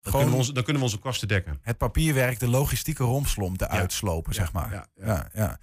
Gewoon- 0.00 0.12
kunnen, 0.12 0.30
we 0.30 0.36
onze, 0.36 0.52
dan 0.52 0.62
kunnen 0.62 0.82
we 0.82 0.88
onze 0.88 0.98
kosten 1.00 1.28
dekken. 1.28 1.58
het 1.62 1.78
papierwerk, 1.78 2.38
de 2.38 2.48
logistieke 2.48 3.02
romslomp 3.04 3.58
te 3.58 3.68
uitslopen, 3.68 4.34
zeg 4.34 4.52
maar. 4.52 4.72
ja, 4.72 4.86
Ja, 4.94 5.30
ja. 5.34 5.58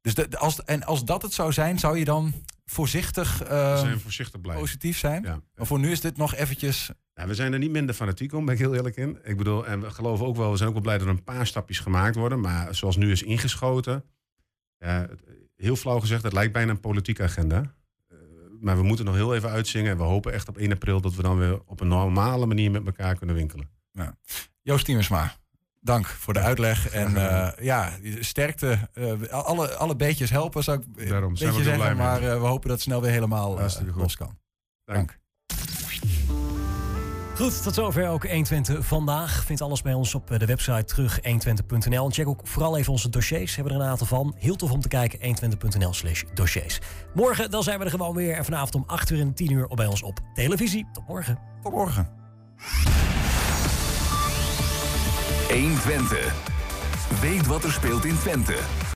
Dus 0.00 0.14
de, 0.14 0.28
de- 0.28 0.38
als, 0.38 0.64
en 0.64 0.84
als 0.84 1.04
dat 1.04 1.22
het 1.22 1.32
zou 1.32 1.52
zijn, 1.52 1.78
zou 1.78 1.98
je 1.98 2.04
dan 2.04 2.32
voorzichtig, 2.64 3.42
eh, 3.42 3.72
We 3.72 3.78
zijn 3.78 4.00
voorzichtig 4.00 4.40
blij. 4.40 4.56
positief 4.56 4.98
zijn? 4.98 5.22
Maar 5.54 5.66
voor 5.66 5.78
nu 5.78 5.90
is 5.90 6.00
dit 6.00 6.16
nog 6.16 6.34
eventjes... 6.34 6.90
Ja, 7.14 7.26
we 7.26 7.34
zijn 7.34 7.52
er 7.52 7.58
niet 7.58 7.70
minder 7.70 7.94
fanatiek 7.94 8.32
om, 8.32 8.44
ben 8.44 8.54
ik 8.54 8.60
heel 8.60 8.74
eerlijk 8.74 8.96
in. 8.96 9.18
Ik 9.24 9.36
bedoel, 9.36 9.66
en 9.66 9.80
we 9.80 9.90
geloven 9.90 10.26
ook 10.26 10.36
wel, 10.36 10.50
we 10.50 10.56
zijn 10.56 10.68
ook 10.68 10.74
wel 10.74 10.82
blij 10.84 10.98
dat 10.98 11.06
er 11.06 11.12
een 11.12 11.22
paar 11.24 11.46
stapjes 11.46 11.78
gemaakt 11.78 12.14
worden. 12.16 12.40
Maar 12.40 12.74
zoals 12.74 12.96
nu 12.96 13.10
is 13.10 13.22
ingeschoten, 13.22 14.04
het- 14.78 15.20
heel 15.56 15.76
flauw 15.76 16.00
gezegd, 16.00 16.22
het 16.22 16.32
lijkt 16.32 16.52
bijna 16.52 16.70
een 16.70 16.80
politieke 16.80 17.22
agenda. 17.22 17.74
Maar 18.60 18.76
we 18.76 18.82
moeten 18.82 19.04
nog 19.04 19.14
heel 19.14 19.34
even 19.34 19.50
uitzingen. 19.50 19.90
En 19.90 19.96
we 19.96 20.02
hopen 20.02 20.32
echt 20.32 20.48
op 20.48 20.56
1 20.58 20.72
april 20.72 21.00
dat 21.00 21.14
we 21.14 21.22
dan 21.22 21.38
weer 21.38 21.60
op 21.66 21.80
een 21.80 21.88
normale 21.88 22.46
manier 22.46 22.70
met 22.70 22.86
elkaar 22.86 23.14
kunnen 23.16 23.36
winkelen. 23.36 23.68
Ja. 23.92 24.16
Joost 24.62 24.84
Tiemersma, 24.84 25.34
Dank 25.80 26.06
voor 26.06 26.32
de 26.32 26.40
uitleg. 26.40 26.88
En 26.88 27.16
eh, 27.16 27.64
ja, 27.64 27.90
sterkte. 28.20 28.78
eh, 28.92 29.28
alle, 29.28 29.74
alle 29.74 29.96
beetjes 29.96 30.30
helpen, 30.30 30.62
zou 30.64 30.80
ik 30.80 31.08
Daarom 31.08 31.36
zijn 31.36 31.54
we 31.54 31.60
blij 31.60 31.64
zeggen. 31.76 31.86
mee. 31.96 32.06
Maar 32.06 32.22
eh, 32.22 32.40
we 32.40 32.46
hopen 32.46 32.68
dat 32.68 32.76
het 32.76 32.80
snel 32.80 33.00
weer 33.00 33.10
helemaal 33.10 33.60
los 33.94 34.16
kan. 34.16 34.38
Dank. 34.84 35.18
Goed, 37.36 37.62
tot 37.62 37.74
zover 37.74 38.08
ook 38.08 38.26
120 38.26 38.86
vandaag. 38.86 39.44
Vind 39.44 39.60
alles 39.60 39.82
bij 39.82 39.94
ons 39.94 40.14
op 40.14 40.30
eh, 40.30 40.38
de 40.38 40.46
website 40.46 40.84
terug 40.84 41.20
120.nl. 41.20 42.04
En 42.04 42.12
check 42.12 42.28
ook 42.28 42.40
vooral 42.44 42.76
even 42.76 42.92
onze 42.92 43.08
dossiers. 43.08 43.56
We 43.56 43.62
hebben 43.62 43.78
er 43.78 43.84
een 43.84 43.90
aantal 43.90 44.06
van. 44.06 44.34
Heel 44.38 44.56
tof 44.56 44.70
om 44.70 44.80
te 44.80 44.88
kijken. 44.88 45.18
120.nl 45.18 45.92
slash 45.92 46.22
dossiers. 46.34 46.78
Morgen 47.14 47.50
dan 47.50 47.62
zijn 47.62 47.78
we 47.78 47.84
er 47.84 47.90
gewoon 47.90 48.14
weer. 48.14 48.34
En 48.34 48.44
vanavond 48.44 48.74
om 48.74 48.84
8 48.86 49.10
uur 49.10 49.20
en 49.20 49.34
10 49.34 49.50
uur 49.50 49.68
bij 49.74 49.86
ons 49.86 50.02
op 50.02 50.20
televisie. 50.34 50.86
Tot 50.92 51.08
morgen. 51.08 51.38
Tot 51.62 51.72
morgen. 51.72 52.08
120. 55.48 56.34
Weet 57.20 57.46
wat 57.46 57.64
er 57.64 57.72
speelt 57.72 58.04
in 58.04 58.18
Twente. 58.18 58.56